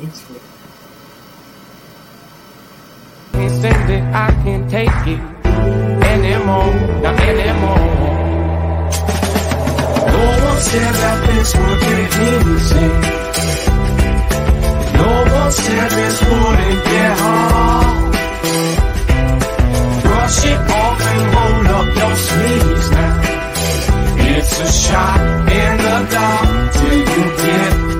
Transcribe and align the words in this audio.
Thanks 0.00 0.20
for 0.22 0.32
can't 3.32 4.02
I 4.14 4.30
can't 4.42 4.70
take 4.70 4.88
it 4.88 5.20
anymore, 6.14 6.72
not 7.02 7.20
anymore. 7.20 7.84
No 10.08 10.22
one 10.48 10.60
said 10.68 10.94
that 11.02 11.18
this 11.26 11.54
would 11.54 11.80
get 11.84 12.16
easy. 12.32 12.88
No 14.96 15.10
one 15.36 15.52
said 15.52 15.90
this 15.90 16.16
wouldn't 16.30 16.84
get 16.92 17.12
hard. 17.20 18.12
Brush 20.02 20.44
it 20.46 20.60
off 20.80 21.00
and 21.10 21.22
roll 21.34 21.66
up 21.76 21.88
your 22.00 22.14
sleeves 22.16 22.90
now. 22.90 23.14
It's 24.32 24.60
a 24.60 24.72
shot 24.72 25.20
in 25.60 25.76
the 25.76 25.96
dark 26.10 26.72
till 26.72 26.98
you 26.98 27.24
get 27.36 27.99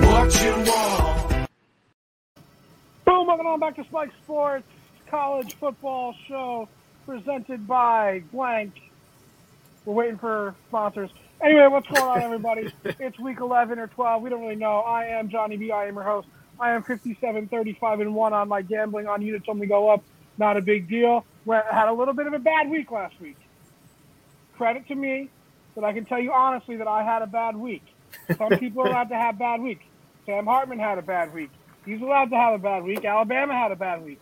on 3.51 3.59
back 3.59 3.75
to 3.75 3.85
Spike 3.85 4.13
Sports 4.23 4.65
College 5.09 5.57
Football 5.57 6.15
Show 6.29 6.69
presented 7.05 7.67
by 7.67 8.23
Blank. 8.31 8.81
We're 9.85 9.95
waiting 9.95 10.19
for 10.19 10.55
sponsors. 10.69 11.11
Anyway, 11.43 11.67
what's 11.67 11.89
going 11.89 12.05
on, 12.05 12.23
everybody? 12.23 12.73
it's 12.85 13.19
week 13.19 13.41
11 13.41 13.81
or 13.81 13.89
12. 13.89 14.23
We 14.23 14.31
don't 14.31 14.43
really 14.43 14.55
know. 14.55 14.79
I 14.79 15.07
am 15.07 15.31
Johnny 15.31 15.57
B. 15.57 15.73
I 15.73 15.87
am 15.87 15.97
your 15.97 16.05
host. 16.05 16.29
I 16.61 16.71
am 16.71 16.85
57, 16.85 17.49
35, 17.49 18.01
and 18.01 18.15
1 18.15 18.33
on 18.33 18.49
my 18.49 18.63
gambling 18.63 19.09
on 19.09 19.21
units 19.21 19.47
only 19.49 19.67
go 19.67 19.91
up. 19.91 20.05
Not 20.39 20.57
a 20.57 20.61
big 20.61 20.89
deal. 20.89 21.25
We 21.45 21.57
had 21.57 21.89
a 21.89 21.93
little 21.93 22.15
bit 22.15 22.29
of 22.29 22.35
a 22.35 22.39
bad 22.39 22.71
week 22.71 22.93
last 22.93 23.21
week. 23.21 23.37
Credit 24.57 24.87
to 24.87 24.95
me, 24.95 25.29
but 25.75 25.83
I 25.83 25.93
can 25.93 26.05
tell 26.05 26.21
you 26.21 26.33
honestly 26.33 26.77
that 26.77 26.87
I 26.87 27.03
had 27.03 27.23
a 27.23 27.27
bad 27.27 27.57
week. 27.57 27.83
Some 28.39 28.51
people 28.61 28.83
are 28.83 28.91
allowed 28.91 29.09
to 29.09 29.17
have 29.17 29.41
bad 29.41 29.61
weeks. 29.61 29.85
Sam 30.25 30.47
Hartman 30.47 30.79
had 30.79 30.99
a 30.99 31.03
bad 31.03 31.35
week. 31.35 31.51
He's 31.91 32.01
allowed 32.01 32.31
to 32.31 32.37
have 32.37 32.55
a 32.55 32.59
bad 32.59 32.85
week. 32.85 33.05
Alabama 33.05 33.53
had 33.53 33.73
a 33.73 33.77
bad 33.77 34.05
week. 34.05 34.21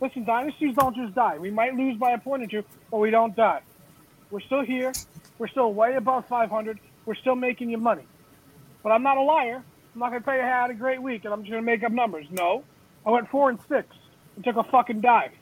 Listen, 0.00 0.24
dynasties 0.24 0.74
don't 0.74 0.96
just 0.96 1.14
die. 1.14 1.36
We 1.38 1.50
might 1.50 1.74
lose 1.74 1.98
by 1.98 2.12
a 2.12 2.18
point 2.18 2.42
or 2.42 2.46
two, 2.46 2.64
but 2.90 2.98
we 2.98 3.10
don't 3.10 3.36
die. 3.36 3.60
We're 4.30 4.40
still 4.40 4.64
here. 4.64 4.92
We're 5.38 5.48
still 5.48 5.74
way 5.74 5.94
above 5.94 6.26
500. 6.26 6.80
We're 7.04 7.14
still 7.16 7.36
making 7.36 7.68
you 7.68 7.76
money. 7.76 8.06
But 8.82 8.92
I'm 8.92 9.02
not 9.02 9.18
a 9.18 9.20
liar. 9.20 9.62
I'm 9.94 10.00
not 10.00 10.08
going 10.10 10.22
to 10.22 10.24
tell 10.24 10.34
you 10.34 10.40
I 10.40 10.46
had 10.46 10.70
a 10.70 10.74
great 10.74 11.02
week 11.02 11.26
and 11.26 11.34
I'm 11.34 11.40
just 11.42 11.50
going 11.50 11.62
to 11.62 11.66
make 11.66 11.84
up 11.84 11.92
numbers. 11.92 12.26
No. 12.30 12.64
I 13.04 13.10
went 13.10 13.28
four 13.28 13.50
and 13.50 13.58
six 13.68 13.94
and 14.36 14.44
took 14.44 14.56
a 14.56 14.64
fucking 14.64 15.02
dive. 15.02 15.32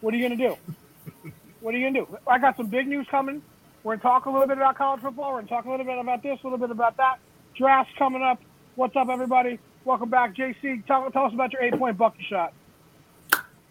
What 0.00 0.14
are 0.14 0.16
you 0.16 0.28
going 0.28 0.38
to 0.38 0.48
do? 0.48 1.32
What 1.60 1.74
are 1.74 1.78
you 1.78 1.84
going 1.90 1.94
to 1.94 2.10
do? 2.10 2.18
I 2.26 2.38
got 2.38 2.56
some 2.56 2.66
big 2.66 2.88
news 2.88 3.06
coming. 3.10 3.40
We're 3.84 3.92
going 3.92 4.00
to 4.00 4.02
talk 4.02 4.26
a 4.26 4.30
little 4.30 4.48
bit 4.48 4.58
about 4.58 4.76
college 4.76 5.00
football. 5.00 5.30
We're 5.30 5.38
going 5.38 5.46
to 5.46 5.54
talk 5.54 5.64
a 5.64 5.70
little 5.70 5.86
bit 5.86 5.96
about 5.96 6.22
this, 6.22 6.38
a 6.42 6.46
little 6.46 6.58
bit 6.58 6.70
about 6.70 6.96
that. 6.96 7.20
Drafts 7.56 7.92
coming 7.96 8.22
up. 8.22 8.42
What's 8.74 8.96
up, 8.96 9.08
everybody? 9.08 9.60
Welcome 9.84 10.08
back. 10.08 10.34
JC, 10.34 10.86
tell, 10.86 11.10
tell 11.10 11.26
us 11.26 11.34
about 11.34 11.52
your 11.52 11.62
eight 11.62 11.78
point 11.78 11.98
bucket 11.98 12.24
shot. 12.24 12.54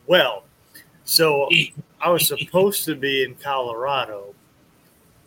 Well, 0.05 0.43
so 1.05 1.49
I 1.99 2.09
was 2.11 2.27
supposed 2.27 2.85
to 2.85 2.95
be 2.95 3.23
in 3.23 3.33
Colorado, 3.33 4.35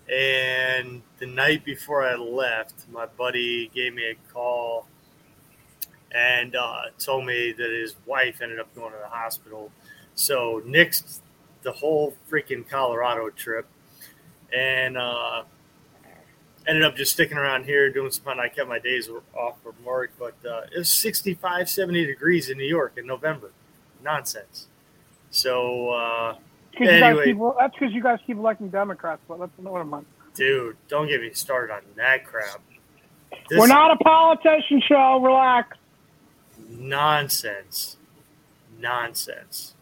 and 0.08 1.02
the 1.18 1.26
night 1.26 1.64
before 1.64 2.04
I 2.04 2.14
left, 2.14 2.88
my 2.92 3.06
buddy 3.06 3.68
gave 3.74 3.94
me 3.94 4.10
a 4.10 4.32
call 4.32 4.86
and 6.12 6.54
uh, 6.54 6.82
told 7.00 7.26
me 7.26 7.52
that 7.58 7.70
his 7.70 7.96
wife 8.06 8.40
ended 8.40 8.60
up 8.60 8.72
going 8.76 8.92
to 8.92 8.98
the 8.98 9.08
hospital. 9.08 9.72
So 10.14 10.62
nixed 10.64 11.18
the 11.62 11.72
whole 11.72 12.14
freaking 12.30 12.68
Colorado 12.68 13.30
trip, 13.30 13.66
and 14.54 14.96
uh, 14.96 15.42
ended 16.66 16.84
up 16.84 16.96
just 16.96 17.12
sticking 17.12 17.36
around 17.36 17.64
here 17.64 17.90
doing 17.90 18.10
some 18.10 18.24
fun. 18.24 18.40
I 18.40 18.48
kept 18.48 18.68
my 18.68 18.78
days 18.78 19.08
off 19.34 19.62
from 19.62 19.74
work, 19.84 20.12
but 20.18 20.34
uh, 20.44 20.62
it 20.74 20.78
was 20.78 20.92
65, 20.92 21.68
70 21.68 22.06
degrees 22.06 22.50
in 22.50 22.58
New 22.58 22.64
York 22.64 22.94
in 22.96 23.06
November. 23.06 23.52
Nonsense. 24.02 24.68
So, 25.30 25.90
uh, 25.90 26.36
anyway, 26.78 27.26
keep, 27.26 27.38
that's 27.58 27.74
because 27.74 27.94
you 27.94 28.02
guys 28.02 28.18
keep 28.26 28.36
electing 28.36 28.68
Democrats, 28.68 29.20
but 29.28 29.38
that's 29.38 29.58
another 29.58 29.84
month. 29.84 30.06
dude, 30.34 30.76
don't 30.88 31.08
get 31.08 31.20
me 31.20 31.30
started 31.32 31.72
on 31.72 31.82
that 31.96 32.24
crap. 32.24 32.60
This 33.48 33.58
We're 33.58 33.66
not 33.66 33.90
a 33.90 33.96
politician 33.96 34.80
show. 34.86 35.20
Relax. 35.22 35.76
nonsense. 36.68 37.96
Nonsense. 38.78 39.74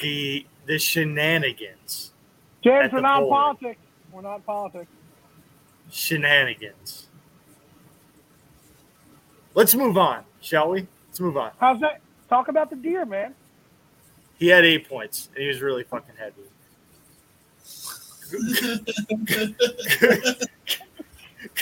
The 0.00 0.46
the 0.66 0.78
shenanigans. 0.78 2.12
James, 2.62 2.92
we're 2.92 3.00
not 3.00 3.28
politics. 3.28 3.80
We're 4.12 4.22
not 4.22 4.44
politics. 4.44 4.90
Shenanigans. 5.90 7.06
Let's 9.54 9.74
move 9.74 9.98
on, 9.98 10.24
shall 10.40 10.70
we? 10.70 10.86
Let's 11.08 11.20
move 11.20 11.36
on. 11.36 11.50
How's 11.58 11.80
that? 11.80 12.00
Talk 12.28 12.48
about 12.48 12.70
the 12.70 12.76
deer, 12.76 13.04
man. 13.04 13.34
He 14.38 14.48
had 14.48 14.64
eight 14.64 14.88
points, 14.88 15.30
and 15.34 15.42
he 15.42 15.48
was 15.48 15.60
really 15.60 15.82
fucking 15.82 16.14
heavy. 16.16 16.42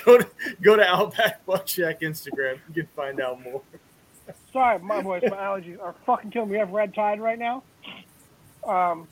go 0.04 0.18
to 0.18 0.28
go 0.60 0.76
to 0.76 0.82
Outback 0.84 1.46
Buck 1.46 1.66
Instagram. 1.66 2.58
You 2.68 2.82
can 2.82 2.88
find 2.94 3.20
out 3.20 3.42
more. 3.42 3.62
Sorry, 4.52 4.78
my 4.80 5.00
voice, 5.00 5.22
my 5.22 5.36
allergies 5.36 5.80
are 5.80 5.94
fucking 6.04 6.30
killing 6.30 6.48
me. 6.48 6.54
We 6.54 6.58
have 6.58 6.70
red 6.70 6.92
tide 6.94 7.20
right 7.20 7.38
now. 7.38 7.62
Um, 8.66 9.06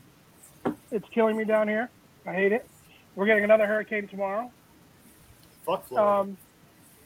it's 0.91 1.09
killing 1.11 1.37
me 1.37 1.45
down 1.45 1.69
here. 1.69 1.91
I 2.27 2.33
hate 2.33 2.53
it. 2.53 2.67
We're 3.15 3.27
getting 3.27 3.45
another 3.45 3.67
hurricane 3.67 4.09
tomorrow. 4.09 4.51
Fuck 5.65 5.87
Florida. 5.89 6.11
Um, 6.31 6.37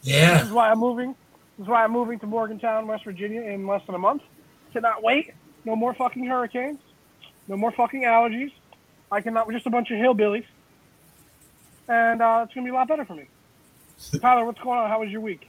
Yeah. 0.02 0.34
this 0.38 0.46
is 0.46 0.52
why 0.52 0.70
I'm 0.70 0.78
moving. 0.78 1.14
This 1.56 1.64
is 1.64 1.68
why 1.68 1.84
I'm 1.84 1.92
moving 1.92 2.18
to 2.20 2.26
Morgantown, 2.26 2.86
West 2.86 3.04
Virginia, 3.04 3.42
in 3.42 3.66
less 3.66 3.84
than 3.86 3.94
a 3.94 3.98
month. 3.98 4.22
Cannot 4.72 5.02
wait. 5.02 5.32
No 5.64 5.74
more 5.76 5.94
fucking 5.94 6.24
hurricanes. 6.24 6.78
No 7.48 7.56
more 7.56 7.72
fucking 7.72 8.02
allergies. 8.02 8.52
I 9.10 9.20
cannot. 9.20 9.46
We're 9.46 9.54
just 9.54 9.66
a 9.66 9.70
bunch 9.70 9.90
of 9.90 9.96
hillbillies, 9.98 10.44
and 11.88 12.20
uh, 12.20 12.42
it's 12.44 12.54
gonna 12.54 12.64
be 12.66 12.70
a 12.70 12.74
lot 12.74 12.88
better 12.88 13.04
for 13.04 13.14
me. 13.14 13.24
Tyler, 14.20 14.44
what's 14.44 14.60
going 14.60 14.78
on? 14.78 14.88
How 14.90 15.00
was 15.00 15.10
your 15.10 15.20
week? 15.22 15.48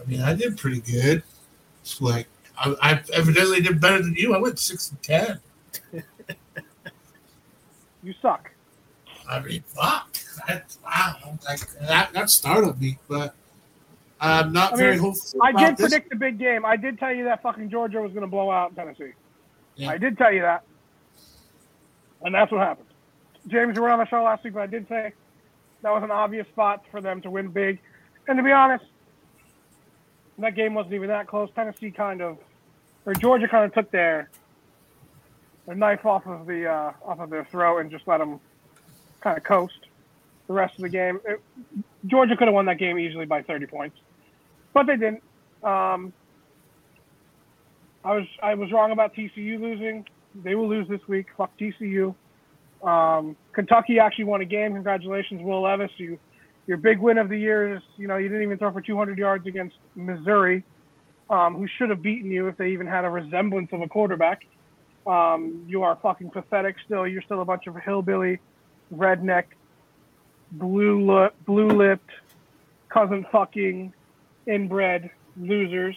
I 0.00 0.08
mean, 0.08 0.20
I 0.20 0.34
did 0.34 0.56
pretty 0.58 0.80
good. 0.80 1.22
It's 1.82 2.00
like 2.00 2.28
I, 2.58 2.74
I 2.82 3.02
evidently 3.14 3.60
did 3.62 3.80
better 3.80 4.02
than 4.02 4.14
you. 4.14 4.34
I 4.34 4.38
went 4.38 4.58
six 4.58 4.90
and 4.90 5.02
ten. 5.02 5.40
You 8.02 8.14
suck. 8.22 8.50
I 9.28 9.40
mean, 9.40 9.62
fuck. 9.66 10.09
That, 10.48 10.76
wow. 10.84 11.38
Like, 11.46 11.60
that, 11.80 12.12
that 12.12 12.30
startled 12.30 12.80
me, 12.80 12.98
but 13.08 13.34
I'm 14.20 14.52
not 14.52 14.74
I 14.74 14.76
very 14.76 14.92
mean, 14.92 15.00
hopeful. 15.00 15.40
I 15.42 15.52
did 15.52 15.76
this. 15.76 15.88
predict 15.88 16.10
the 16.10 16.16
big 16.16 16.38
game. 16.38 16.64
I 16.64 16.76
did 16.76 16.98
tell 16.98 17.14
you 17.14 17.24
that 17.24 17.42
fucking 17.42 17.70
Georgia 17.70 18.00
was 18.00 18.12
going 18.12 18.22
to 18.22 18.30
blow 18.30 18.50
out 18.50 18.74
Tennessee. 18.76 19.12
Yeah. 19.76 19.90
I 19.90 19.98
did 19.98 20.18
tell 20.18 20.32
you 20.32 20.42
that, 20.42 20.62
and 22.22 22.34
that's 22.34 22.52
what 22.52 22.60
happened. 22.60 22.88
James, 23.48 23.74
you 23.74 23.82
were 23.82 23.90
on 23.90 23.98
the 23.98 24.06
show 24.06 24.22
last 24.22 24.44
week, 24.44 24.52
but 24.52 24.60
I 24.60 24.66
did 24.66 24.86
say 24.88 25.12
that 25.82 25.90
was 25.90 26.02
an 26.02 26.10
obvious 26.10 26.46
spot 26.48 26.84
for 26.90 27.00
them 27.00 27.22
to 27.22 27.30
win 27.30 27.48
big. 27.48 27.78
And 28.28 28.36
to 28.36 28.42
be 28.42 28.52
honest, 28.52 28.84
that 30.38 30.54
game 30.54 30.74
wasn't 30.74 30.94
even 30.94 31.08
that 31.08 31.26
close. 31.26 31.48
Tennessee 31.54 31.90
kind 31.90 32.20
of, 32.20 32.36
or 33.06 33.14
Georgia 33.14 33.48
kind 33.48 33.64
of 33.64 33.72
took 33.72 33.90
their 33.90 34.28
their 35.66 35.74
knife 35.74 36.04
off 36.04 36.26
of 36.26 36.46
the 36.46 36.66
uh, 36.66 36.92
off 37.04 37.20
of 37.20 37.30
their 37.30 37.44
throat 37.46 37.78
and 37.78 37.90
just 37.90 38.06
let 38.06 38.18
them 38.18 38.38
kind 39.22 39.38
of 39.38 39.44
coast 39.44 39.86
the 40.50 40.54
rest 40.54 40.74
of 40.74 40.82
the 40.82 40.88
game. 40.88 41.20
It, 41.24 41.40
Georgia 42.06 42.36
could 42.36 42.48
have 42.48 42.54
won 42.54 42.66
that 42.66 42.78
game 42.78 42.98
easily 42.98 43.24
by 43.24 43.40
30 43.42 43.66
points, 43.66 43.96
but 44.74 44.84
they 44.84 44.96
didn't. 44.96 45.22
Um, 45.62 46.12
I 48.04 48.16
was 48.16 48.26
I 48.42 48.54
was 48.54 48.72
wrong 48.72 48.90
about 48.90 49.14
TCU 49.14 49.60
losing. 49.60 50.04
They 50.42 50.56
will 50.56 50.68
lose 50.68 50.88
this 50.88 51.00
week. 51.06 51.26
Fuck 51.36 51.52
TCU. 51.56 52.16
Um, 52.82 53.36
Kentucky 53.52 54.00
actually 54.00 54.24
won 54.24 54.40
a 54.40 54.44
game. 54.44 54.72
Congratulations, 54.72 55.40
Will 55.42 55.62
Levis. 55.62 55.92
You, 55.98 56.18
your 56.66 56.78
big 56.78 56.98
win 56.98 57.18
of 57.18 57.28
the 57.28 57.38
year 57.38 57.76
is 57.76 57.82
you 57.96 58.08
know 58.08 58.16
you 58.16 58.28
didn't 58.28 58.42
even 58.42 58.58
throw 58.58 58.72
for 58.72 58.80
200 58.80 59.18
yards 59.18 59.46
against 59.46 59.76
Missouri, 59.94 60.64
um, 61.28 61.54
who 61.54 61.68
should 61.78 61.90
have 61.90 62.02
beaten 62.02 62.28
you 62.28 62.48
if 62.48 62.56
they 62.56 62.70
even 62.70 62.88
had 62.88 63.04
a 63.04 63.10
resemblance 63.10 63.68
of 63.72 63.82
a 63.82 63.86
quarterback. 63.86 64.42
Um, 65.06 65.64
you 65.68 65.84
are 65.84 65.96
fucking 66.02 66.30
pathetic. 66.30 66.74
Still, 66.86 67.06
you're 67.06 67.22
still 67.22 67.40
a 67.40 67.44
bunch 67.44 67.68
of 67.68 67.76
hillbilly, 67.76 68.40
redneck, 68.92 69.44
blue 70.52 71.28
blue 71.46 71.68
lipped, 71.68 72.10
cousin 72.88 73.26
fucking, 73.30 73.92
inbred 74.46 75.10
losers. 75.36 75.96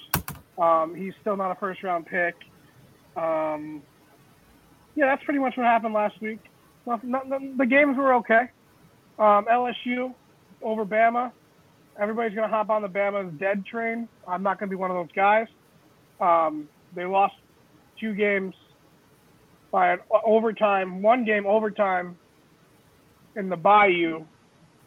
Um, 0.58 0.96
he's 0.96 1.14
still 1.22 1.36
not 1.36 1.52
a 1.52 1.56
first 1.56 1.84
round 1.84 2.06
pick. 2.06 2.36
Um, 3.16 3.82
yeah, 4.96 5.08
that's 5.08 5.24
pretty 5.24 5.40
much 5.40 5.58
what 5.58 5.66
happened 5.66 5.94
last 5.94 6.20
week. 6.22 6.40
Not, 6.86 7.04
not, 7.04 7.30
the 7.30 7.66
games 7.66 7.98
were 7.98 8.16
okay. 8.16 8.50
Um, 9.18 9.46
LSU 9.46 10.14
over 10.62 10.86
Bama. 10.86 11.32
Everybody's 12.00 12.36
going 12.36 12.50
to 12.50 12.54
hop 12.54 12.70
on 12.70 12.82
the 12.82 12.88
Bama's 12.88 13.34
dead 13.40 13.66
train. 13.66 14.08
I'm 14.28 14.44
not 14.44 14.60
going 14.60 14.70
to 14.70 14.76
be 14.76 14.80
one 14.80 14.92
of 14.92 14.98
those 14.98 15.14
guys. 15.16 15.48
Um, 16.20 16.68
they 16.96 17.06
lost 17.06 17.36
two 18.00 18.14
games 18.14 18.56
by 19.72 19.94
an 19.94 20.00
overtime, 20.26 21.02
one 21.02 21.26
game 21.26 21.46
overtime 21.46 22.18
in 23.36 23.50
the 23.50 23.58
Bayou 23.58 24.26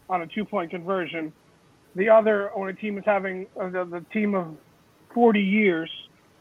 on 0.09 0.23
a 0.23 0.27
two 0.27 0.45
point 0.45 0.71
conversion. 0.71 1.33
The 1.95 2.11
other, 2.11 2.51
when 2.55 2.69
a 2.69 2.75
team 2.75 2.99
is 2.99 3.05
having 3.05 3.47
uh, 3.59 3.71
the, 3.71 3.85
the 3.85 4.05
team 4.13 4.35
of 4.35 4.55
40 5.15 5.41
years 5.41 5.91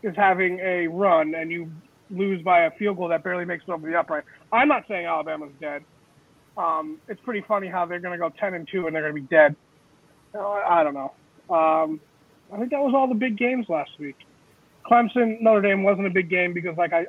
is 0.04 0.16
having 0.16 0.60
a 0.60 0.88
run 0.88 1.34
and 1.36 1.52
you 1.52 1.72
lose 2.10 2.42
by 2.42 2.66
a 2.66 2.72
field 2.72 2.98
goal 2.98 3.08
that 3.08 3.24
barely 3.24 3.46
makes 3.46 3.64
it 3.68 3.72
over 3.72 3.90
the 3.90 3.98
upright. 3.98 4.24
I'm 4.52 4.68
not 4.68 4.84
saying 4.88 5.06
Alabama's 5.06 5.54
dead. 5.60 5.84
Um, 6.58 7.00
it's 7.08 7.20
pretty 7.22 7.44
funny 7.48 7.68
how 7.68 7.86
they're 7.86 8.00
going 8.00 8.18
to 8.18 8.18
go 8.18 8.34
10 8.38 8.54
and 8.54 8.68
2 8.68 8.88
and 8.88 8.96
they're 8.96 9.02
going 9.02 9.16
to 9.16 9.22
be 9.22 9.28
dead. 9.28 9.56
Uh, 10.34 10.46
I 10.46 10.84
don't 10.84 10.94
know. 10.94 11.14
Um, 11.50 12.00
I 12.52 12.58
think 12.58 12.72
that 12.72 12.82
was 12.82 12.94
all 12.94 13.08
the 13.08 13.16
big 13.16 13.38
games 13.38 13.68
last 13.70 13.92
week. 14.00 14.18
Clemson, 14.86 15.42
Notre 15.42 15.62
Dame 15.62 15.84
wasn't 15.84 16.08
a 16.08 16.12
big 16.12 16.30
game 16.30 16.54
because 16.54 16.78
like 16.78 16.94
I, 16.94 17.06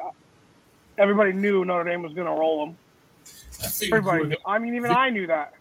everybody 0.99 1.32
knew 1.32 1.64
Notre 1.64 1.88
Dame 1.88 2.02
was 2.02 2.12
going 2.14 2.26
to 2.26 2.32
roll 2.32 2.67
them. 2.67 2.79
I 3.62 3.69
figured 3.69 4.05
you 4.05 4.11
were 4.11 4.17
Everybody. 4.17 4.43
I 4.47 4.59
mean, 4.59 4.75
even 4.75 4.91
I 4.91 5.11
knew 5.11 5.26
that. 5.26 5.55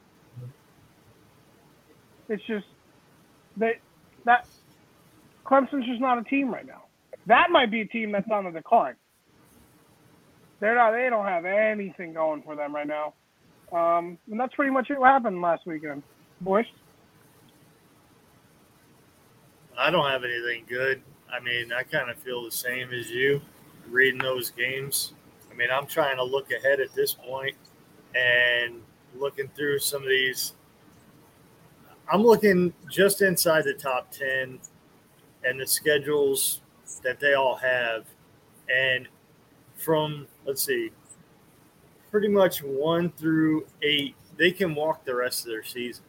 It's 2.29 2.43
just 2.45 2.65
they 3.57 3.79
that 4.25 4.47
Clemson's 5.45 5.85
just 5.85 6.01
not 6.01 6.17
a 6.17 6.23
team 6.23 6.51
right 6.51 6.65
now. 6.65 6.83
That 7.27 7.49
might 7.51 7.71
be 7.71 7.81
a 7.81 7.85
team 7.85 8.11
that's 8.11 8.29
on 8.31 8.45
the 8.45 8.51
decline. 8.51 8.95
They're 10.59 10.75
not. 10.75 10.91
They 10.91 11.09
don't 11.09 11.25
have 11.25 11.45
anything 11.45 12.13
going 12.13 12.41
for 12.43 12.55
them 12.55 12.73
right 12.73 12.87
now. 12.87 13.13
Um, 13.71 14.17
and 14.29 14.39
that's 14.39 14.53
pretty 14.55 14.71
much. 14.71 14.89
What 14.89 15.07
happened 15.07 15.41
last 15.41 15.65
weekend, 15.65 16.03
boys? 16.41 16.65
I 19.77 19.89
don't 19.91 20.09
have 20.09 20.23
anything 20.23 20.63
good. 20.67 21.01
I 21.31 21.39
mean, 21.41 21.73
I 21.73 21.83
kind 21.83 22.09
of 22.09 22.17
feel 22.17 22.43
the 22.45 22.51
same 22.51 22.93
as 22.93 23.11
you 23.11 23.41
reading 23.89 24.21
those 24.21 24.49
games. 24.51 25.13
I 25.51 25.55
mean, 25.55 25.69
I'm 25.71 25.87
trying 25.87 26.17
to 26.17 26.23
look 26.23 26.51
ahead 26.51 26.79
at 26.79 26.93
this 26.93 27.13
point 27.13 27.55
and 28.15 28.81
looking 29.15 29.49
through 29.55 29.79
some 29.79 30.01
of 30.01 30.09
these. 30.09 30.53
I'm 32.11 32.21
looking 32.23 32.73
just 32.89 33.21
inside 33.21 33.63
the 33.65 33.73
top 33.73 34.11
10 34.11 34.59
and 35.43 35.59
the 35.59 35.65
schedules 35.67 36.61
that 37.03 37.19
they 37.19 37.33
all 37.33 37.55
have. 37.55 38.05
And 38.69 39.07
from, 39.75 40.27
let's 40.45 40.63
see, 40.63 40.91
pretty 42.11 42.27
much 42.27 42.63
one 42.63 43.11
through 43.11 43.65
eight, 43.81 44.15
they 44.37 44.51
can 44.51 44.75
walk 44.75 45.05
the 45.05 45.15
rest 45.15 45.45
of 45.45 45.51
their 45.51 45.63
season. 45.63 46.03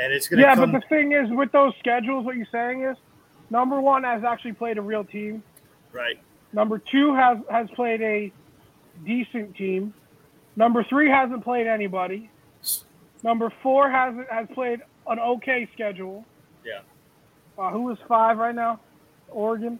And 0.00 0.12
it's 0.12 0.26
going 0.28 0.38
to 0.38 0.44
Yeah, 0.46 0.54
come 0.54 0.72
but 0.72 0.80
the 0.80 0.86
thing 0.88 1.12
is, 1.12 1.28
with 1.30 1.52
those 1.52 1.72
schedules, 1.78 2.24
what 2.24 2.36
you're 2.36 2.46
saying 2.50 2.82
is, 2.82 2.96
number 3.50 3.80
one 3.80 4.04
has 4.04 4.24
actually 4.24 4.54
played 4.54 4.78
a 4.78 4.82
real 4.82 5.04
team. 5.04 5.42
right. 5.92 6.18
Number 6.54 6.78
two 6.78 7.14
has 7.14 7.38
has 7.50 7.66
played 7.74 8.02
a 8.02 8.30
decent 9.06 9.56
team. 9.56 9.94
Number 10.54 10.84
three 10.84 11.08
hasn't 11.08 11.42
played 11.42 11.66
anybody. 11.66 12.28
Number 13.22 13.52
four 13.62 13.90
has 13.90 14.14
has 14.30 14.46
played 14.54 14.80
an 15.06 15.18
okay 15.18 15.68
schedule. 15.74 16.24
Yeah. 16.64 16.80
Uh, 17.58 17.70
who 17.70 17.90
is 17.90 17.98
five 18.08 18.38
right 18.38 18.54
now? 18.54 18.80
Oregon. 19.28 19.78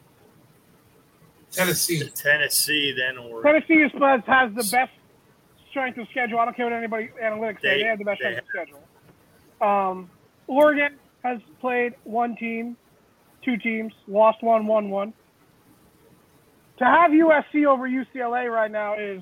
Tennessee. 1.51 2.01
Tennessee, 2.15 2.93
then 2.97 3.17
or 3.17 3.43
Tennessee 3.43 3.75
is, 3.75 3.91
has, 3.99 4.21
has 4.25 4.49
the 4.55 4.67
best 4.71 4.91
strength 5.69 5.97
of 5.99 6.07
schedule. 6.09 6.39
I 6.39 6.45
don't 6.45 6.55
care 6.55 6.65
what 6.65 6.73
anybody 6.73 7.09
analytics 7.21 7.61
say. 7.61 7.77
They- 7.77 7.77
They 7.83 7.87
have 7.89 7.99
the 7.99 8.05
best 8.05 8.19
they 8.21 8.31
strength 8.31 8.47
of 8.55 8.65
schedule. 9.59 9.67
Um, 9.67 10.09
Oregon 10.47 10.95
has 11.23 11.39
played 11.61 11.93
one 12.03 12.35
team, 12.35 12.75
two 13.43 13.57
teams, 13.57 13.93
lost 14.07 14.41
one, 14.43 14.65
won 14.67 14.89
one. 14.89 15.13
To 16.79 16.85
have 16.85 17.11
USC 17.11 17.65
over 17.65 17.87
UCLA 17.87 18.51
right 18.51 18.71
now 18.71 18.95
is 18.97 19.21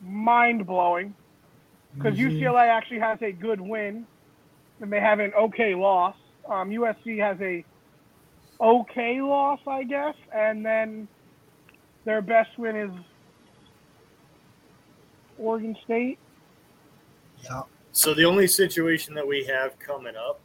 mind 0.00 0.66
blowing 0.66 1.14
because 1.94 2.16
Mhm. 2.16 2.38
UCLA 2.40 2.68
actually 2.68 2.98
has 3.00 3.20
a 3.22 3.32
good 3.32 3.60
win 3.60 4.06
and 4.80 4.92
they 4.92 5.00
have 5.00 5.20
an 5.20 5.32
okay 5.34 5.74
loss. 5.74 6.16
Um, 6.48 6.70
USC 6.70 7.18
has 7.18 7.40
a 7.40 7.64
okay 8.60 9.20
loss, 9.20 9.60
I 9.66 9.84
guess, 9.84 10.14
and 10.32 10.64
then 10.64 11.08
their 12.04 12.22
best 12.22 12.58
win 12.58 12.76
is 12.76 12.90
Oregon 15.38 15.76
State. 15.84 16.18
Yeah. 17.44 17.62
so 17.90 18.14
the 18.14 18.24
only 18.24 18.46
situation 18.46 19.12
that 19.14 19.26
we 19.26 19.44
have 19.44 19.78
coming 19.78 20.14
up 20.16 20.40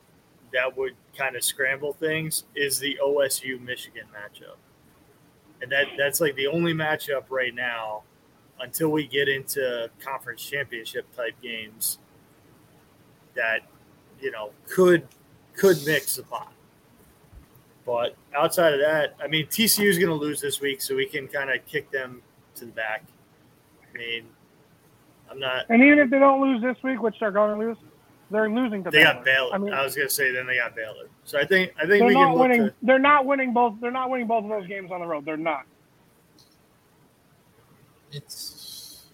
that 0.52 0.76
would 0.76 0.96
kind 1.16 1.36
of 1.36 1.44
scramble 1.44 1.94
things 1.94 2.46
is 2.56 2.80
the 2.80 2.98
OSU 3.02 3.60
Michigan 3.60 4.08
matchup. 4.14 4.56
And 5.62 5.72
that 5.72 5.88
that's 5.98 6.20
like 6.20 6.36
the 6.36 6.48
only 6.48 6.74
matchup 6.74 7.26
right 7.30 7.54
now 7.54 8.04
until 8.60 8.90
we 8.90 9.08
get 9.08 9.28
into 9.30 9.90
conference 10.04 10.44
championship 10.44 11.06
type 11.16 11.36
games 11.42 12.00
that 13.36 13.62
you 14.20 14.32
know 14.32 14.52
could 14.68 15.08
could 15.56 15.78
mix 15.86 16.16
the 16.16 16.24
pot. 16.24 16.52
But 17.86 18.16
outside 18.36 18.74
of 18.74 18.80
that, 18.80 19.16
I 19.24 19.28
mean 19.28 19.48
TCU 19.48 19.88
is 19.88 19.98
going 19.98 20.10
to 20.10 20.16
lose 20.16 20.42
this 20.42 20.60
week, 20.60 20.82
so 20.82 20.96
we 20.96 21.06
can 21.06 21.28
kind 21.28 21.50
of 21.50 21.66
kick 21.66 21.90
them 21.92 22.22
to 22.56 22.66
the 22.66 22.72
back. 22.72 23.04
I 23.94 23.98
mean, 23.98 24.26
I'm 25.32 25.40
not. 25.40 25.66
And 25.70 25.82
even 25.82 26.00
if 26.00 26.10
they 26.10 26.20
don't 26.20 26.42
lose 26.42 26.62
this 26.62 26.76
week, 26.84 27.02
which 27.02 27.16
they're 27.20 27.32
going 27.32 27.58
to 27.58 27.66
lose, 27.66 27.78
they're 28.30 28.50
losing 28.50 28.84
to 28.84 28.92
They 28.92 29.04
Baylor. 29.04 29.14
got 29.14 29.26
Baylor. 29.26 29.54
I 29.54 29.58
mean, 29.58 29.74
I 29.74 29.84
was 29.84 29.96
gonna 29.96 30.10
say 30.10 30.34
then 30.34 30.48
they 30.48 30.58
got 30.58 30.76
Baylor. 30.76 31.08
So 31.24 31.40
I 31.40 31.46
think 31.46 31.72
I 31.78 31.82
think 31.82 32.00
they're 32.00 32.08
we 32.08 32.14
can 32.14 32.34
winning. 32.34 32.66
to 32.66 32.74
They're 32.82 33.00
not 33.00 33.26
winning 33.26 33.54
both. 33.54 33.76
They're 33.80 33.90
not 33.92 34.10
winning 34.10 34.28
both 34.28 34.44
of 34.44 34.50
those 34.50 34.68
games 34.68 34.92
on 34.92 35.00
the 35.00 35.08
road. 35.08 35.24
They're 35.24 35.38
not. 35.38 35.66
It's 38.12 39.08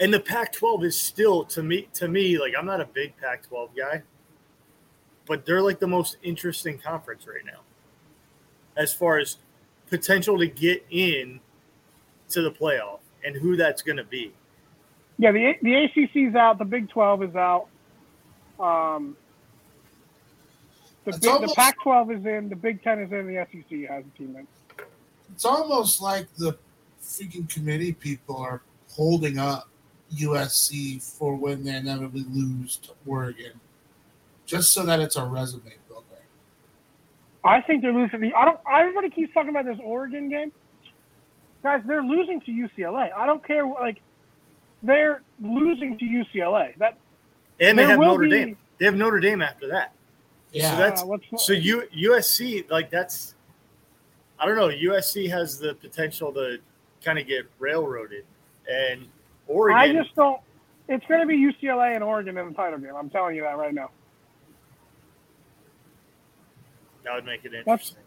and 0.00 0.14
the 0.14 0.20
Pac-12 0.20 0.84
is 0.84 0.98
still 0.98 1.44
to 1.46 1.62
me 1.62 1.88
to 1.94 2.08
me 2.08 2.38
like 2.38 2.54
I'm 2.58 2.66
not 2.66 2.80
a 2.80 2.86
big 2.86 3.16
Pac-12 3.16 3.70
guy, 3.76 4.02
but 5.26 5.44
they're 5.44 5.62
like 5.62 5.80
the 5.80 5.86
most 5.86 6.16
interesting 6.22 6.78
conference 6.78 7.26
right 7.26 7.44
now, 7.44 7.60
as 8.76 8.92
far 8.92 9.18
as 9.18 9.38
potential 9.88 10.38
to 10.38 10.46
get 10.46 10.84
in 10.90 11.40
to 12.30 12.42
the 12.42 12.50
playoff 12.50 13.00
and 13.24 13.34
who 13.36 13.56
that's 13.56 13.82
gonna 13.82 14.04
be. 14.04 14.32
Yeah, 15.18 15.32
the 15.32 15.54
the 15.62 15.74
ACC's 15.74 16.36
out. 16.36 16.58
The 16.58 16.64
Big 16.64 16.88
Twelve 16.88 17.22
is 17.22 17.34
out. 17.34 17.66
Um, 18.60 19.16
the 21.04 21.10
It's 21.10 21.18
big, 21.18 21.40
the 21.40 21.52
Pac-12 21.54 22.18
is 22.18 22.26
in. 22.26 22.48
The 22.48 22.56
Big 22.56 22.82
Ten 22.82 23.00
is 23.00 23.10
in. 23.12 23.26
The 23.26 23.46
SEC 23.50 23.88
has 23.88 24.04
a 24.04 24.18
team 24.18 24.36
in. 24.36 24.46
it's 25.32 25.44
almost 25.44 26.02
like 26.02 26.26
the 26.36 26.56
freaking 27.08 27.48
committee 27.48 27.92
people 27.92 28.36
are 28.36 28.60
holding 28.90 29.38
up 29.38 29.68
USC 30.14 31.02
for 31.02 31.34
when 31.34 31.64
they 31.64 31.76
inevitably 31.76 32.24
lose 32.30 32.76
to 32.76 32.90
Oregon, 33.06 33.52
just 34.46 34.72
so 34.72 34.84
that 34.84 35.00
it's 35.00 35.16
a 35.16 35.24
resume 35.24 35.62
builder. 35.88 36.04
I 37.44 37.60
think 37.62 37.82
they're 37.82 37.92
losing. 37.92 38.20
The, 38.20 38.34
I 38.34 38.44
don't. 38.44 38.60
Everybody 38.70 39.10
keeps 39.10 39.32
talking 39.32 39.50
about 39.50 39.64
this 39.64 39.78
Oregon 39.82 40.28
game. 40.28 40.52
Guys, 41.62 41.82
they're 41.86 42.02
losing 42.02 42.40
to 42.42 42.50
UCLA. 42.52 43.12
I 43.12 43.26
don't 43.26 43.44
care. 43.44 43.66
Like, 43.66 44.00
they're 44.82 45.22
losing 45.42 45.98
to 45.98 46.04
UCLA. 46.04 46.76
That 46.78 46.96
And 47.60 47.78
they 47.78 47.84
have 47.84 47.98
Notre 47.98 48.24
be- 48.24 48.30
Dame. 48.30 48.56
They 48.78 48.84
have 48.84 48.94
Notre 48.94 49.18
Dame 49.20 49.42
after 49.42 49.66
that. 49.68 49.92
Yeah, 50.52 50.70
So 50.70 50.76
that's 50.76 51.02
uh, 51.02 51.06
what's 51.06 51.24
so 51.46 51.52
you 51.52 51.82
USC 51.94 52.70
like 52.70 52.90
that's 52.90 53.34
I 54.38 54.46
don't 54.46 54.56
know. 54.56 54.68
USC 54.68 55.28
has 55.28 55.58
the 55.58 55.74
potential 55.74 56.32
to 56.32 56.58
kind 57.04 57.18
of 57.18 57.26
get 57.26 57.46
railroaded, 57.58 58.24
and 58.68 59.06
Oregon. 59.46 59.78
I 59.78 59.92
just 59.92 60.14
don't. 60.14 60.40
It's 60.88 61.04
going 61.06 61.20
to 61.20 61.26
be 61.26 61.36
UCLA 61.36 61.94
and 61.94 62.02
Oregon 62.02 62.38
in 62.38 62.48
the 62.48 62.54
title 62.54 62.78
game. 62.78 62.94
I'm 62.96 63.10
telling 63.10 63.36
you 63.36 63.42
that 63.42 63.58
right 63.58 63.74
now. 63.74 63.90
that 67.08 67.14
would 67.14 67.24
make 67.24 67.44
it 67.44 67.54
interesting. 67.54 68.02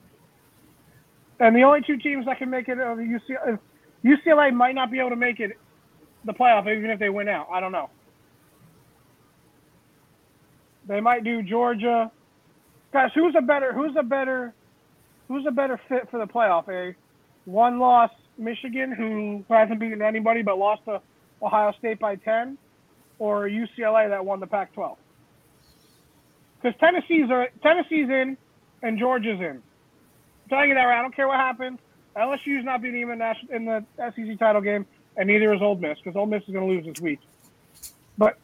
And 1.40 1.56
the 1.56 1.64
only 1.64 1.82
two 1.82 1.98
teams 1.98 2.26
that 2.26 2.38
can 2.38 2.50
make 2.50 2.70
it 2.70 2.80
are 2.80 2.96
the 2.96 3.02
UCLA. 3.02 3.60
UCLA 4.04 4.54
might 4.54 4.76
not 4.76 4.92
be 4.92 5.00
able 5.00 5.10
to 5.10 5.16
make 5.16 5.40
it 5.40 5.58
the 6.26 6.34
playoff 6.34 6.68
even 6.68 6.90
if 6.90 7.00
they 7.00 7.10
win 7.10 7.28
out. 7.28 7.48
I 7.52 7.60
don't 7.60 7.72
know. 7.72 7.90
They 10.88 11.02
might 11.02 11.24
do 11.24 11.42
Georgia. 11.42 12.12
Guys, 12.94 13.12
who's 13.16 13.34
a 13.38 13.42
better 13.42 13.74
who's 13.74 13.96
a 13.98 14.04
better 14.04 14.54
who's 15.28 15.46
a 15.48 15.52
better 15.52 15.80
fit 15.90 16.10
for 16.12 16.20
the 16.20 16.32
playoff? 16.32 16.68
A 16.70 16.96
one 17.46 17.80
loss 17.80 18.12
Michigan 18.42 18.92
who 18.92 19.46
hasn't 19.54 19.80
beaten 19.80 20.02
anybody 20.02 20.42
but 20.42 20.58
lost 20.58 20.84
to 20.86 21.02
Ohio 21.42 21.74
State 21.80 22.00
by 22.00 22.16
ten, 22.16 22.58
or 23.20 23.48
UCLA 23.48 24.10
that 24.10 24.26
won 24.26 24.40
the 24.40 24.48
Pac-12? 24.48 24.98
Because 26.62 26.80
Tennessee's 26.80 27.30
are 27.30 27.50
Tennessee's 27.64 28.10
in 28.10 28.38
and 28.84 29.00
Georgia's 29.00 29.40
in. 29.40 29.62
I'm 29.62 30.50
telling 30.50 30.70
you 30.70 30.76
that 30.76 30.84
right. 30.84 31.00
I 31.00 31.02
don't 31.02 31.16
care 31.16 31.28
what 31.28 31.40
happens. 31.40 31.80
LSU's 32.16 32.66
not 32.66 32.82
beating 32.82 33.08
them 33.08 33.22
in, 33.52 33.66
the 33.66 33.86
SEC 33.98 34.38
title 34.38 34.62
game, 34.62 34.86
and 35.16 35.28
neither 35.28 35.54
is 35.54 35.62
Ole 35.62 35.76
Miss 35.76 35.98
because 35.98 36.16
Ole 36.16 36.26
Miss 36.26 36.44
is 36.44 36.54
going 36.54 36.68
to 36.68 36.74
lose 36.74 36.86
this 36.86 37.02
week. 37.02 37.20
But 38.18 38.38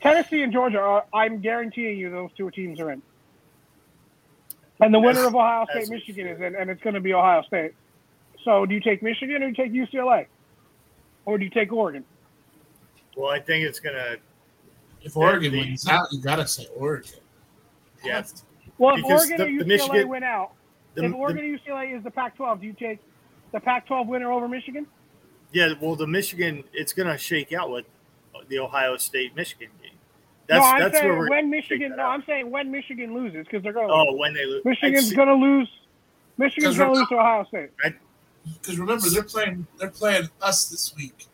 Tennessee 0.00 0.42
and 0.42 0.52
Georgia 0.52 0.80
are. 0.80 1.04
I'm 1.14 1.40
guaranteeing 1.40 1.98
you 1.98 2.10
those 2.10 2.30
two 2.36 2.50
teams 2.50 2.80
are 2.80 2.90
in. 2.90 3.02
And 4.80 4.92
the 4.92 4.98
winner 4.98 5.24
of 5.24 5.34
Ohio 5.34 5.66
State 5.70 5.88
Michigan 5.90 6.26
is 6.26 6.40
in, 6.40 6.56
and 6.56 6.68
it's 6.68 6.82
going 6.82 6.94
to 6.94 7.00
be 7.00 7.14
Ohio 7.14 7.42
State. 7.42 7.74
So 8.44 8.66
do 8.66 8.74
you 8.74 8.80
take 8.80 9.02
Michigan 9.02 9.42
or 9.42 9.50
do 9.50 9.62
you 9.72 9.86
take 9.86 9.92
UCLA, 9.92 10.26
or 11.24 11.38
do 11.38 11.44
you 11.44 11.50
take 11.50 11.72
Oregon? 11.72 12.04
Well, 13.16 13.30
I 13.30 13.38
think 13.40 13.64
it's 13.64 13.80
gonna. 13.80 14.16
if 15.02 15.16
Oregon 15.16 15.52
the- 15.52 15.58
wins 15.60 15.86
out, 15.88 16.06
you 16.12 16.20
gotta 16.20 16.46
say 16.46 16.66
Oregon. 16.76 17.12
Yeah. 18.04 18.22
Well, 18.78 18.96
if 18.96 19.02
Because 19.02 19.30
Oregon 19.30 19.36
the- 19.38 19.44
or 19.44 19.48
UCLA 19.48 19.66
Michigan- 19.66 20.08
win 20.08 20.22
out, 20.24 20.52
The- 20.94 21.04
if 21.04 21.10
the- 21.12 21.16
Oregon 21.16 21.44
and 21.44 21.52
UCLA 21.60 21.96
is 21.96 22.02
the 22.02 22.10
Pac-12, 22.10 22.60
do 22.60 22.66
you 22.66 22.72
take 22.72 22.98
the 23.52 23.60
Pac-12 23.60 24.06
winner 24.08 24.32
over 24.32 24.48
Michigan? 24.48 24.86
yeah, 25.52 25.74
well, 25.80 25.94
the 25.94 26.06
Michigan, 26.06 26.64
it's 26.72 26.92
going 26.94 27.08
to 27.08 27.18
shake 27.18 27.52
out 27.52 27.70
with 27.70 27.84
the 28.48 28.58
Ohio 28.58 28.96
State 28.96 29.36
Michigan 29.36 29.68
game. 29.82 29.92
That's 30.46 30.60
no, 30.64 30.66
I'm 30.66 30.78
that's 30.80 30.96
saying 30.98 31.08
where 31.10 31.18
we're. 31.18 31.28
when 31.28 31.50
Michigan. 31.50 31.94
No, 31.96 32.02
out. 32.02 32.10
I'm 32.10 32.24
saying 32.24 32.50
when 32.50 32.70
Michigan 32.70 33.14
loses 33.14 33.44
because 33.46 33.62
they're 33.62 33.72
going. 33.74 33.88
to 33.88 33.94
Oh, 33.94 34.16
when 34.16 34.32
they 34.34 34.44
lose. 34.46 34.64
Michigan's 34.64 35.12
going 35.12 35.28
to 35.28 35.34
lose. 35.34 35.68
Michigan's 36.38 36.76
going 36.78 36.92
to 36.92 36.98
lose 36.98 37.08
to 37.08 37.14
Ohio 37.16 37.44
State. 37.44 37.70
Because 38.60 38.78
remember, 38.78 39.08
they're 39.10 39.22
playing 39.22 39.66
they're 39.78 39.90
playing 39.90 40.28
us 40.40 40.68
this 40.68 40.94
week, 40.96 41.26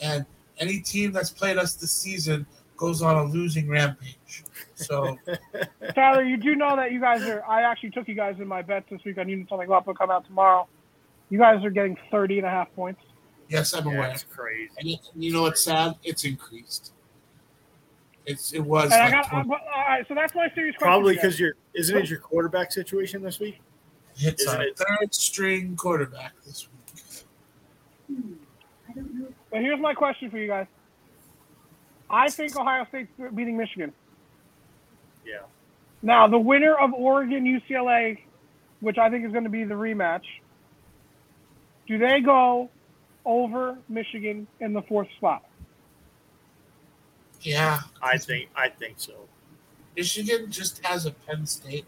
and 0.00 0.26
any 0.58 0.80
team 0.80 1.12
that's 1.12 1.30
played 1.30 1.56
us 1.56 1.74
this 1.74 1.92
season 1.92 2.46
goes 2.76 3.02
on 3.02 3.16
a 3.16 3.24
losing 3.24 3.68
rampage. 3.68 4.44
So 4.74 5.16
Tyler, 5.94 6.22
you 6.22 6.36
do 6.36 6.54
know 6.56 6.76
that 6.76 6.92
you 6.92 7.00
guys 7.00 7.22
are. 7.24 7.44
I 7.48 7.62
actually 7.62 7.90
took 7.90 8.08
you 8.08 8.14
guys 8.14 8.36
in 8.40 8.46
my 8.48 8.62
bets 8.62 8.86
this 8.90 9.02
week 9.04 9.18
on 9.18 9.28
Unit 9.28 9.48
Something 9.48 9.70
Up 9.70 9.86
will 9.86 9.94
come 9.94 10.10
out 10.10 10.24
tomorrow. 10.26 10.66
You 11.30 11.38
guys 11.38 11.64
are 11.64 11.70
getting 11.70 11.96
30 12.10 12.38
and 12.38 12.46
a 12.46 12.50
half 12.50 12.72
points. 12.74 13.00
yes, 13.48 13.72
I'm 13.74 13.82
see- 13.84 13.88
aware. 13.90 14.00
Yeah, 14.08 14.12
it's 14.14 14.24
crazy. 14.24 14.70
And 14.78 14.88
it, 14.88 15.00
you 15.14 15.32
know 15.32 15.42
what's 15.42 15.62
sad? 15.62 15.94
It's 16.04 16.24
increased. 16.24 16.92
It's 18.26 18.52
it 18.52 18.60
was 18.60 18.92
And 18.92 18.94
I 18.94 19.04
like 19.04 19.12
got. 19.30 19.30
20 19.30 19.50
all 19.50 19.58
right, 19.88 20.06
so 20.08 20.14
that's 20.14 20.34
my 20.34 20.48
serious 20.54 20.74
question. 20.76 20.86
Probably 20.88 21.14
to 21.14 21.16
you 21.16 21.16
guys. 21.16 21.22
because 21.22 21.40
you're. 21.40 21.52
Isn't 21.74 21.96
it 21.96 22.10
your 22.10 22.18
quarterback 22.18 22.72
situation 22.72 23.22
this 23.22 23.38
week? 23.40 23.60
Hits 24.18 24.42
isn't 24.42 24.56
our 24.56 24.62
it- 24.66 24.76
third 24.78 25.14
string 25.14 25.76
quarterback 25.76 26.32
this 26.44 26.68
week. 28.08 28.24
But 29.50 29.60
here's 29.60 29.80
my 29.80 29.94
question 29.94 30.30
for 30.30 30.38
you 30.38 30.46
guys. 30.48 30.66
I 32.10 32.28
think 32.30 32.56
Ohio 32.56 32.86
State's 32.88 33.10
beating 33.34 33.56
Michigan. 33.56 33.92
Yeah. 35.24 35.40
Now, 36.02 36.26
the 36.26 36.38
winner 36.38 36.74
of 36.74 36.92
Oregon 36.92 37.44
UCLA, 37.44 38.18
which 38.80 38.98
I 38.98 39.10
think 39.10 39.26
is 39.26 39.32
going 39.32 39.44
to 39.44 39.50
be 39.50 39.64
the 39.64 39.74
rematch, 39.74 40.24
do 41.86 41.98
they 41.98 42.20
go 42.20 42.70
over 43.24 43.78
Michigan 43.88 44.46
in 44.60 44.72
the 44.72 44.82
fourth 44.82 45.08
spot? 45.16 45.44
Yeah, 47.42 47.80
I 48.02 48.16
think. 48.18 48.48
I 48.56 48.68
think 48.68 48.94
so. 48.98 49.14
Michigan 49.96 50.50
just 50.50 50.84
has 50.84 51.06
a 51.06 51.10
Penn 51.10 51.46
State. 51.46 51.84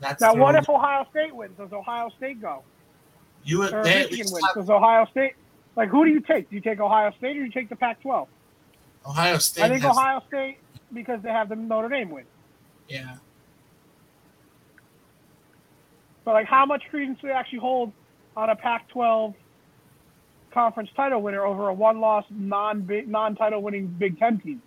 That's 0.00 0.20
Now, 0.20 0.34
what 0.34 0.54
if 0.54 0.68
Ohio 0.68 1.06
State 1.10 1.34
wins? 1.34 1.56
Does 1.56 1.72
Ohio 1.72 2.10
State 2.16 2.40
go? 2.40 2.62
you 3.44 3.62
Or 3.62 3.82
they 3.82 4.04
Michigan 4.04 4.26
wins? 4.30 4.46
Does 4.54 4.68
Ohio 4.68 5.06
State? 5.06 5.34
Like, 5.74 5.88
who 5.88 6.04
do 6.04 6.10
you 6.10 6.20
take? 6.20 6.48
Do 6.50 6.56
you 6.56 6.62
take 6.62 6.80
Ohio 6.80 7.12
State 7.18 7.36
or 7.36 7.40
do 7.40 7.44
you 7.44 7.50
take 7.50 7.68
the 7.68 7.76
Pac-12? 7.76 8.26
Ohio 9.06 9.38
State? 9.38 9.64
I 9.64 9.68
think 9.68 9.82
has, 9.82 9.96
Ohio 9.96 10.22
State 10.26 10.58
because 10.92 11.22
they 11.22 11.30
have 11.30 11.48
the 11.48 11.56
Notre 11.56 11.88
Dame 11.88 12.10
win. 12.10 12.24
Yeah, 12.88 13.16
But 16.26 16.34
like, 16.34 16.46
how 16.46 16.66
much 16.66 16.82
credence 16.90 17.20
do 17.20 17.28
they 17.28 17.32
actually 17.32 17.60
hold 17.60 17.92
on 18.36 18.50
a 18.50 18.56
Pac-12 18.56 19.32
conference 20.52 20.90
title 20.96 21.22
winner 21.22 21.46
over 21.46 21.68
a 21.68 21.72
one-loss 21.72 22.24
non 22.30 22.86
non-title 23.06 23.62
winning 23.62 23.86
Big 23.86 24.18
Ten 24.18 24.40
team? 24.40 24.60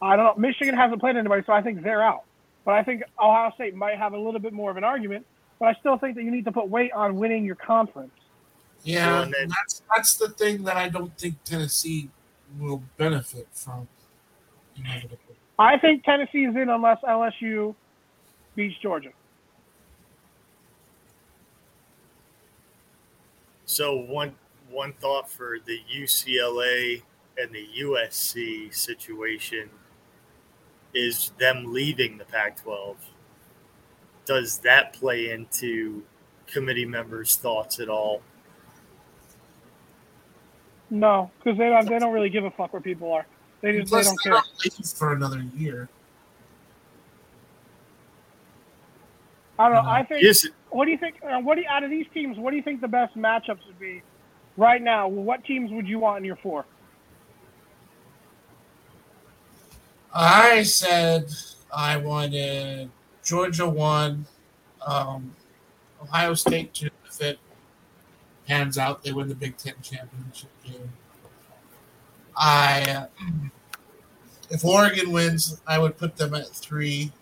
I 0.00 0.16
don't 0.16 0.24
know. 0.24 0.34
Michigan 0.36 0.76
hasn't 0.76 1.00
played 1.00 1.16
anybody, 1.16 1.42
so 1.44 1.52
I 1.52 1.62
think 1.62 1.82
they're 1.82 2.02
out. 2.02 2.22
But 2.64 2.74
I 2.74 2.82
think 2.84 3.02
Ohio 3.20 3.50
State 3.54 3.74
might 3.74 3.98
have 3.98 4.12
a 4.12 4.18
little 4.18 4.40
bit 4.40 4.52
more 4.52 4.70
of 4.70 4.76
an 4.76 4.84
argument. 4.84 5.26
But 5.58 5.66
I 5.66 5.74
still 5.80 5.98
think 5.98 6.16
that 6.16 6.22
you 6.24 6.30
need 6.30 6.44
to 6.44 6.52
put 6.52 6.68
weight 6.68 6.92
on 6.92 7.16
winning 7.16 7.44
your 7.44 7.56
conference. 7.56 8.12
yeah. 8.84 9.24
Then- 9.24 9.48
that's 9.48 9.82
that's 9.94 10.14
the 10.16 10.28
thing 10.30 10.64
that 10.64 10.76
I 10.76 10.88
don't 10.88 11.16
think 11.16 11.42
Tennessee 11.44 12.10
will 12.58 12.82
benefit 12.96 13.48
from. 13.52 13.88
I 15.58 15.78
think 15.78 16.02
Tennessee 16.04 16.44
is 16.44 16.56
in 16.56 16.68
unless 16.68 16.98
LSU 17.02 17.74
beats 18.56 18.76
Georgia. 18.82 19.10
So 23.66 23.96
one 23.96 24.34
one 24.70 24.92
thought 24.94 25.30
for 25.30 25.58
the 25.64 25.78
UCLA 25.94 27.02
and 27.38 27.52
the 27.54 27.66
USC 27.82 28.74
situation 28.74 29.70
is 30.94 31.32
them 31.38 31.72
leaving 31.72 32.18
the 32.18 32.24
Pac-12. 32.24 32.96
Does 34.24 34.58
that 34.58 34.92
play 34.92 35.30
into 35.30 36.02
committee 36.46 36.84
members' 36.84 37.36
thoughts 37.36 37.80
at 37.80 37.88
all? 37.88 38.22
No, 40.90 41.30
because 41.38 41.58
they 41.58 41.68
don't, 41.70 41.88
they 41.88 41.98
don't 41.98 42.12
really 42.12 42.28
give 42.28 42.44
a 42.44 42.50
fuck 42.50 42.72
where 42.72 42.82
people 42.82 43.12
are. 43.12 43.26
They 43.62 43.78
just 43.78 43.92
they 43.92 44.02
don't 44.02 44.20
care. 44.22 44.32
not 44.32 44.46
for 44.94 45.12
another 45.12 45.42
year. 45.56 45.88
I 49.58 49.68
don't 49.68 49.84
know. 49.84 49.90
I 49.90 50.02
think. 50.04 50.22
Yes, 50.22 50.46
What 50.70 50.86
do 50.86 50.90
you 50.90 50.98
think? 50.98 51.16
Uh, 51.22 51.38
what 51.38 51.54
do 51.54 51.62
you, 51.62 51.68
out 51.68 51.84
of 51.84 51.90
these 51.90 52.06
teams? 52.12 52.38
What 52.38 52.50
do 52.50 52.56
you 52.56 52.62
think 52.62 52.80
the 52.80 52.88
best 52.88 53.16
matchups 53.16 53.66
would 53.66 53.78
be 53.78 54.02
right 54.56 54.82
now? 54.82 55.08
What 55.08 55.44
teams 55.44 55.70
would 55.70 55.86
you 55.86 56.00
want 56.00 56.18
in 56.18 56.24
your 56.24 56.36
four? 56.36 56.66
I 60.14 60.62
said 60.62 61.32
I 61.74 61.96
wanted 61.96 62.90
Georgia 63.24 63.68
one, 63.68 64.26
um, 64.86 65.34
Ohio 66.02 66.34
State 66.34 66.74
two. 66.74 66.90
If 67.06 67.20
it 67.20 67.38
pans 68.46 68.78
out, 68.78 69.02
they 69.02 69.12
win 69.12 69.28
the 69.28 69.34
Big 69.34 69.56
Ten 69.56 69.74
championship 69.82 70.50
game. 70.64 70.90
I, 72.36 73.06
if 74.50 74.64
Oregon 74.64 75.12
wins, 75.12 75.60
I 75.66 75.78
would 75.78 75.96
put 75.98 76.16
them 76.16 76.34
at 76.34 76.48
three, 76.48 77.12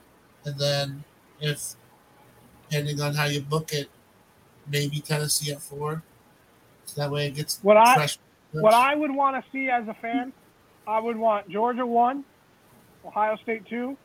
and 0.44 0.58
then 0.58 1.04
if, 1.40 1.74
depending 2.68 3.00
on 3.00 3.14
how 3.14 3.24
you 3.26 3.40
book 3.40 3.72
it, 3.72 3.90
maybe 4.70 5.00
Tennessee 5.00 5.52
at 5.52 5.60
four. 5.60 6.02
So 6.86 7.00
that 7.00 7.10
way 7.10 7.26
it 7.26 7.34
gets 7.34 7.58
What 7.62 7.76
I- 7.76 7.94
What 8.52 8.74
I 8.74 8.94
would 8.96 9.10
want 9.14 9.44
to 9.44 9.50
see 9.52 9.68
as 9.68 9.86
a 9.88 9.94
fan, 9.94 10.32
I 10.86 10.98
would 11.00 11.16
want 11.16 11.48
Georgia 11.48 11.86
one, 11.86 12.24
Ohio 13.04 13.36
State 13.42 13.66
two, 13.68 13.96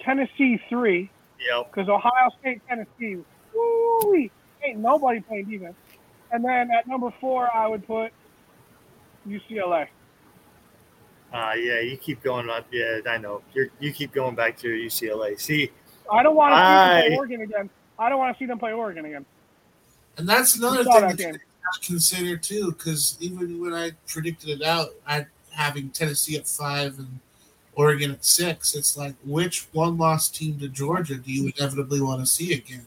Tennessee 0.00 0.60
three, 0.68 1.10
yep. 1.40 1.70
because 1.72 1.88
Ohio 1.88 2.30
State, 2.40 2.60
Tennessee, 2.68 3.22
woo 3.54 4.28
ain't 4.64 4.78
nobody 4.78 5.20
playing 5.20 5.50
defense. 5.50 5.74
And 6.30 6.44
then 6.44 6.70
at 6.70 6.86
number 6.86 7.12
four, 7.20 7.54
I 7.54 7.66
would 7.66 7.86
put 7.86 8.12
UCLA. 9.28 9.88
Uh, 11.32 11.52
yeah, 11.56 11.80
you 11.80 11.96
keep 11.96 12.22
going 12.22 12.48
up. 12.50 12.66
Yeah, 12.70 13.00
I 13.06 13.18
know. 13.18 13.42
You're, 13.54 13.68
you 13.80 13.92
keep 13.92 14.12
going 14.12 14.34
back 14.34 14.58
to 14.58 14.68
UCLA. 14.68 15.38
See, 15.40 15.70
I 16.10 16.22
don't 16.22 16.36
want 16.36 16.54
to 16.54 16.58
see 16.58 17.06
them 17.06 17.08
play 17.08 17.16
Oregon 17.16 17.40
again. 17.42 17.70
I 17.98 18.08
don't 18.08 18.18
want 18.18 18.36
to 18.36 18.38
see 18.38 18.46
them 18.46 18.58
play 18.58 18.72
Oregon 18.72 19.04
again. 19.04 19.26
And 20.18 20.28
that's 20.28 20.56
another 20.56 20.84
thing 20.84 21.00
that 21.00 21.16
that 21.16 21.24
you 21.24 21.32
to 21.32 21.86
consider 21.86 22.36
too, 22.36 22.72
because 22.72 23.16
even 23.20 23.60
when 23.60 23.72
I 23.72 23.92
predicted 24.06 24.60
it 24.60 24.62
out, 24.62 24.88
I 25.06 25.26
having 25.50 25.90
Tennessee 25.90 26.36
at 26.36 26.46
five 26.46 26.98
and 26.98 27.18
Oregon 27.74 28.10
at 28.10 28.24
six. 28.24 28.74
It's 28.74 28.96
like 28.96 29.14
which 29.24 29.66
one 29.72 29.96
loss 29.96 30.28
team 30.28 30.58
to 30.60 30.68
Georgia 30.68 31.16
do 31.16 31.32
you 31.32 31.52
inevitably 31.56 32.00
want 32.00 32.20
to 32.20 32.26
see 32.26 32.52
again? 32.52 32.86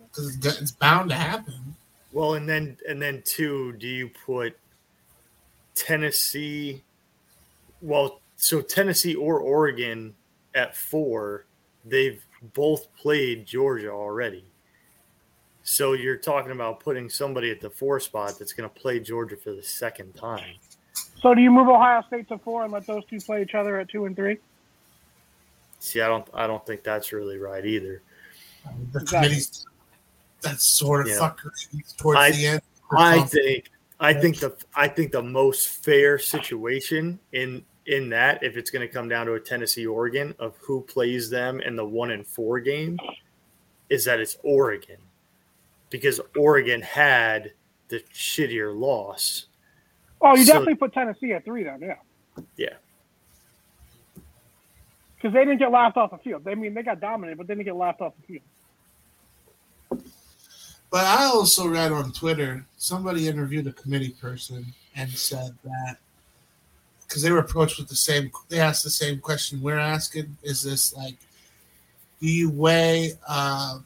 Because 0.00 0.36
it's, 0.36 0.60
it's 0.60 0.70
bound 0.70 1.10
to 1.10 1.16
happen. 1.16 1.76
well, 2.12 2.34
and 2.34 2.48
then 2.48 2.76
and 2.88 3.00
then 3.00 3.22
two, 3.24 3.72
do 3.74 3.86
you 3.88 4.10
put 4.26 4.56
Tennessee? 5.74 6.82
Well, 7.82 8.20
so 8.36 8.60
Tennessee 8.60 9.14
or 9.14 9.40
Oregon 9.40 10.14
at 10.54 10.76
four, 10.76 11.44
they've 11.84 12.24
both 12.54 12.86
played 12.96 13.46
Georgia 13.46 13.90
already. 13.90 14.44
So 15.62 15.92
you're 15.92 16.16
talking 16.16 16.52
about 16.52 16.80
putting 16.80 17.10
somebody 17.10 17.50
at 17.50 17.60
the 17.60 17.68
four 17.68 18.00
spot 18.00 18.38
that's 18.38 18.52
going 18.52 18.68
to 18.68 18.74
play 18.74 19.00
Georgia 19.00 19.36
for 19.36 19.52
the 19.52 19.62
second 19.62 20.14
time. 20.14 20.54
So 21.20 21.34
do 21.34 21.40
you 21.40 21.50
move 21.50 21.68
Ohio 21.68 22.02
State 22.06 22.28
to 22.28 22.38
four 22.38 22.62
and 22.64 22.72
let 22.72 22.86
those 22.86 23.04
two 23.06 23.18
play 23.20 23.42
each 23.42 23.54
other 23.54 23.78
at 23.80 23.88
two 23.88 24.04
and 24.04 24.14
three? 24.14 24.38
See, 25.80 26.00
I 26.00 26.08
don't, 26.08 26.26
I 26.34 26.46
don't 26.46 26.64
think 26.66 26.82
that's 26.82 27.12
really 27.12 27.38
right 27.38 27.64
either. 27.64 28.02
The 28.92 29.00
Exactly. 29.00 29.28
committee's 29.28 29.66
that 30.42 30.60
sort 30.60 31.02
of 31.02 31.08
Yeah. 31.08 31.18
fuckery 31.18 31.96
towards 31.96 32.18
I- 32.18 32.30
the 32.32 32.46
end. 32.46 32.62
I 32.96 33.20
think 33.20 33.70
I 34.00 34.14
think 34.14 34.38
the 34.38 34.56
I 34.74 34.88
think 34.88 35.12
the 35.12 35.22
most 35.22 35.68
fair 35.84 36.18
situation 36.18 37.18
in 37.32 37.62
in 37.84 38.08
that 38.10 38.42
if 38.42 38.56
it's 38.56 38.70
going 38.70 38.86
to 38.86 38.92
come 38.92 39.08
down 39.10 39.26
to 39.26 39.34
a 39.34 39.40
Tennessee 39.40 39.86
Oregon 39.86 40.34
of 40.38 40.56
who 40.58 40.80
plays 40.82 41.28
them 41.28 41.60
in 41.60 41.76
the 41.76 41.84
one 41.84 42.12
and 42.12 42.26
four 42.26 42.60
game 42.60 42.98
is 43.90 44.04
that 44.06 44.20
it's 44.20 44.38
Oregon 44.42 44.96
because 45.90 46.18
Oregon 46.36 46.80
had 46.80 47.52
the 47.88 48.00
shittier 48.14 48.74
loss. 48.74 49.47
Oh, 50.20 50.34
you 50.34 50.44
So- 50.44 50.52
definitely 50.54 50.74
put 50.76 50.92
Tennessee 50.92 51.32
at 51.32 51.44
three 51.44 51.64
then, 51.64 51.80
yeah. 51.80 51.96
Yeah. 52.56 52.74
Because 55.16 55.32
they 55.32 55.40
didn't 55.40 55.58
get 55.58 55.70
laughed 55.72 55.96
off 55.96 56.12
the 56.12 56.18
field. 56.18 56.44
They 56.44 56.52
I 56.52 56.54
mean 56.54 56.74
they 56.74 56.82
got 56.82 57.00
dominated, 57.00 57.38
but 57.38 57.46
they 57.48 57.54
didn't 57.54 57.66
get 57.66 57.76
laughed 57.76 58.00
off 58.00 58.12
the 58.20 58.26
field. 58.26 60.02
But 60.90 61.04
I 61.04 61.24
also 61.24 61.68
read 61.68 61.92
on 61.92 62.12
Twitter 62.12 62.64
somebody 62.76 63.28
interviewed 63.28 63.66
a 63.66 63.72
committee 63.72 64.10
person 64.20 64.66
and 64.94 65.10
said 65.10 65.56
that 65.64 65.98
because 67.02 67.22
they 67.22 67.32
were 67.32 67.38
approached 67.38 67.78
with 67.78 67.88
the 67.88 67.96
same, 67.96 68.30
they 68.48 68.60
asked 68.60 68.84
the 68.84 68.90
same 68.90 69.18
question 69.18 69.60
we're 69.60 69.78
asking: 69.78 70.36
Is 70.42 70.62
this 70.62 70.94
like 70.94 71.16
do 72.20 72.26
you 72.28 72.50
weigh 72.50 73.12
uh, 73.28 73.78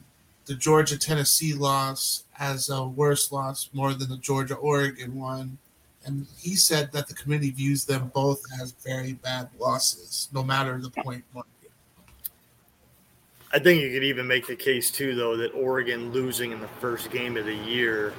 the 0.45 0.55
Georgia 0.55 0.97
Tennessee 0.97 1.53
loss 1.53 2.23
as 2.39 2.69
a 2.69 2.83
worse 2.83 3.31
loss 3.31 3.69
more 3.73 3.93
than 3.93 4.09
the 4.09 4.17
Georgia 4.17 4.55
Oregon 4.55 5.15
one? 5.15 5.57
And 6.05 6.27
he 6.37 6.55
said 6.55 6.91
that 6.91 7.07
the 7.07 7.13
committee 7.13 7.51
views 7.51 7.85
them 7.85 8.11
both 8.13 8.43
as 8.61 8.73
very 8.73 9.13
bad 9.13 9.49
losses, 9.57 10.27
no 10.33 10.43
matter 10.43 10.77
the 10.79 10.89
point 10.89 11.23
margin. 11.33 11.49
I 13.53 13.59
think 13.59 13.81
you 13.81 13.91
could 13.91 14.03
even 14.03 14.27
make 14.27 14.47
the 14.47 14.55
case 14.55 14.91
too, 14.91 15.15
though, 15.15 15.37
that 15.37 15.53
Oregon 15.53 16.11
losing 16.11 16.51
in 16.51 16.59
the 16.59 16.67
first 16.67 17.11
game 17.11 17.37
of 17.37 17.45
the 17.45 17.55
year. 17.55 18.13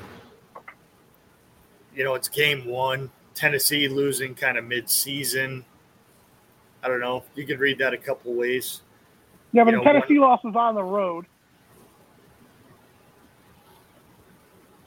You 1.94 2.04
know, 2.04 2.14
it's 2.14 2.28
game 2.28 2.64
one. 2.66 3.10
Tennessee 3.34 3.88
losing 3.88 4.34
kind 4.34 4.56
of 4.56 4.64
mid-season. 4.64 5.64
I 6.82 6.88
don't 6.88 7.00
know. 7.00 7.24
You 7.34 7.44
could 7.46 7.58
read 7.58 7.78
that 7.78 7.92
a 7.92 7.98
couple 7.98 8.32
ways. 8.32 8.82
Yeah, 9.52 9.64
but 9.64 9.72
You 9.72 9.78
the 9.78 9.84
know, 9.84 9.92
Tennessee 9.92 10.18
loss 10.18 10.42
was 10.44 10.54
on 10.54 10.74
the 10.74 10.82
road. 10.82 11.26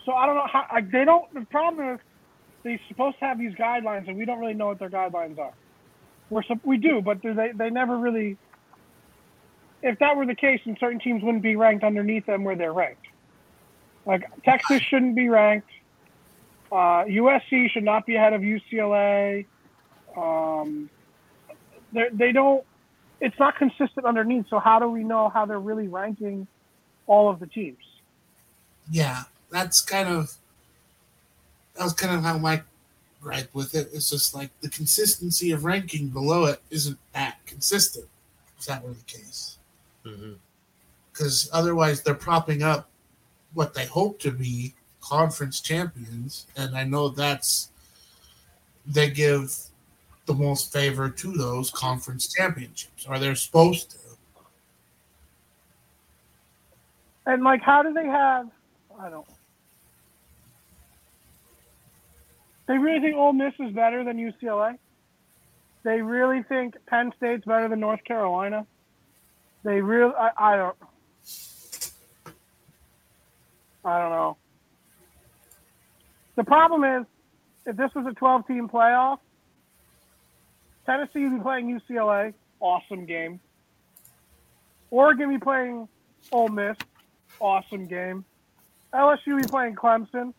So 0.06 0.14
I 0.14 0.26
don't 0.26 0.36
know 0.36 0.48
how 0.48 0.66
like, 0.72 0.90
they 0.90 1.04
don't. 1.04 1.34
The 1.34 1.42
problem 1.42 1.96
is 1.96 2.00
they're 2.68 2.80
supposed 2.88 3.20
to 3.20 3.26
have 3.26 3.40
these 3.40 3.54
guidelines, 3.54 4.08
and 4.08 4.18
we 4.18 4.26
don't 4.26 4.40
really 4.40 4.54
know 4.54 4.68
what 4.68 4.80
their 4.80 4.90
guidelines 4.90 5.40
are. 5.40 5.54
We're 6.30 6.44
we 6.64 6.78
do, 6.78 7.02
but 7.02 7.22
they 7.22 7.52
they 7.56 7.70
never 7.70 7.98
really. 7.98 8.38
If 9.82 10.00
that 10.00 10.18
were 10.18 10.26
the 10.26 10.36
case, 10.36 10.60
then 10.66 10.76
certain 10.80 11.00
teams 11.00 11.24
wouldn't 11.24 11.44
be 11.44 11.56
ranked 11.56 11.84
underneath 11.84 12.26
them 12.26 12.44
where 12.44 12.56
they're 12.56 12.74
ranked. 12.74 13.06
Like 14.06 14.24
Texas 14.44 14.82
shouldn't 14.82 15.16
be 15.16 15.30
ranked. 15.30 15.70
Uh, 16.72 17.06
USC 17.06 17.70
should 17.70 17.84
not 17.84 18.06
be 18.06 18.16
ahead 18.16 18.34
of 18.34 18.42
UCLA. 18.42 19.46
Um, 20.18 20.90
they 21.94 22.08
they 22.12 22.32
don't 22.32 22.66
it's 23.22 23.38
not 23.40 23.58
consistent 23.58 24.06
underneath. 24.06 24.46
So 24.50 24.60
how 24.60 24.80
do 24.80 24.90
we 24.90 25.04
know 25.04 25.30
how 25.30 25.46
they're 25.46 25.60
really 25.60 25.88
ranking 25.88 26.48
all 27.08 27.30
of 27.30 27.40
the 27.40 27.48
teams? 27.48 27.84
Yeah, 28.90 29.24
that's 29.50 29.82
kind 29.82 30.10
of 30.10 30.36
that 31.78 31.84
was 31.84 31.94
kind 31.94 32.16
of 32.16 32.24
how 32.24 32.38
my 32.38 32.62
gripe 33.22 33.54
with 33.54 33.76
it. 33.76 33.90
It's 33.94 34.10
just 34.10 34.34
like 34.34 34.50
the 34.62 34.70
consistency 34.70 35.52
of 35.52 35.66
ranking 35.66 36.08
below 36.08 36.46
it 36.46 36.62
isn't 36.70 36.98
that 37.14 37.38
consistent. 37.46 38.06
If 38.58 38.66
that 38.66 38.84
were 38.84 38.94
the 38.94 39.04
case. 39.04 39.58
Mm-hmm. 40.06 40.34
because 41.12 41.50
otherwise 41.52 42.02
they're 42.02 42.14
propping 42.16 42.64
up 42.64 42.88
what 43.54 43.74
they 43.74 43.86
hope 43.86 44.20
to 44.20 44.32
be 44.32 44.74
conference 45.02 45.60
champions, 45.60 46.48
and 46.56 46.78
I 46.78 46.86
know 46.86 47.10
that's 47.10 47.72
they 48.86 49.10
give 49.10 49.54
the 50.28 50.34
most 50.34 50.72
favor 50.72 51.10
to 51.10 51.32
those 51.34 51.72
conference 51.72 52.34
championships, 52.34 53.06
or 53.06 53.20
they're 53.20 53.36
supposed 53.36 53.92
to. 53.92 53.98
And 57.26 57.44
like, 57.44 57.62
how 57.62 57.84
do 57.84 57.92
they 57.94 58.06
have? 58.06 58.48
I 58.98 59.10
don't. 59.10 59.26
They 62.68 62.78
really 62.78 63.00
think 63.00 63.16
Ole 63.16 63.34
Miss 63.34 63.54
is 63.60 63.72
better 63.74 64.04
than 64.04 64.18
UCLA. 64.18 64.78
They 65.84 66.02
really 66.02 66.44
think 66.44 66.76
Penn 66.86 67.14
State's 67.18 67.46
better 67.46 67.70
than 67.70 67.80
North 67.80 68.04
Carolina. 68.04 68.68
They 69.64 69.82
really, 69.82 70.14
I, 70.14 70.32
I 70.38 70.56
don't. 70.58 70.76
I 73.86 74.02
don't 74.02 74.12
know. 74.12 74.38
The 76.36 76.44
problem 76.44 76.84
is, 76.84 77.08
if 77.66 77.78
this 77.78 77.90
was 77.96 78.06
a 78.06 78.12
12-team 78.12 78.68
playoff, 78.68 79.20
Tennessee 80.86 81.24
would 81.24 81.38
be 81.38 81.42
playing 81.42 81.80
UCLA, 81.80 82.34
awesome 82.60 83.06
game. 83.06 83.40
Oregon 84.92 85.30
be 85.30 85.38
playing 85.38 85.88
Ole 86.32 86.50
Miss, 86.50 86.78
awesome 87.40 87.86
game. 87.86 88.26
LSU 88.94 89.42
be 89.42 89.48
playing 89.48 89.76
Clemson, 89.76 90.34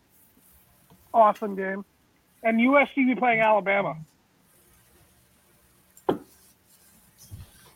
awesome 1.13 1.55
game. 1.55 1.85
And 2.43 2.61
USC 2.61 2.95
be 2.95 3.15
playing 3.15 3.41
Alabama. 3.41 3.97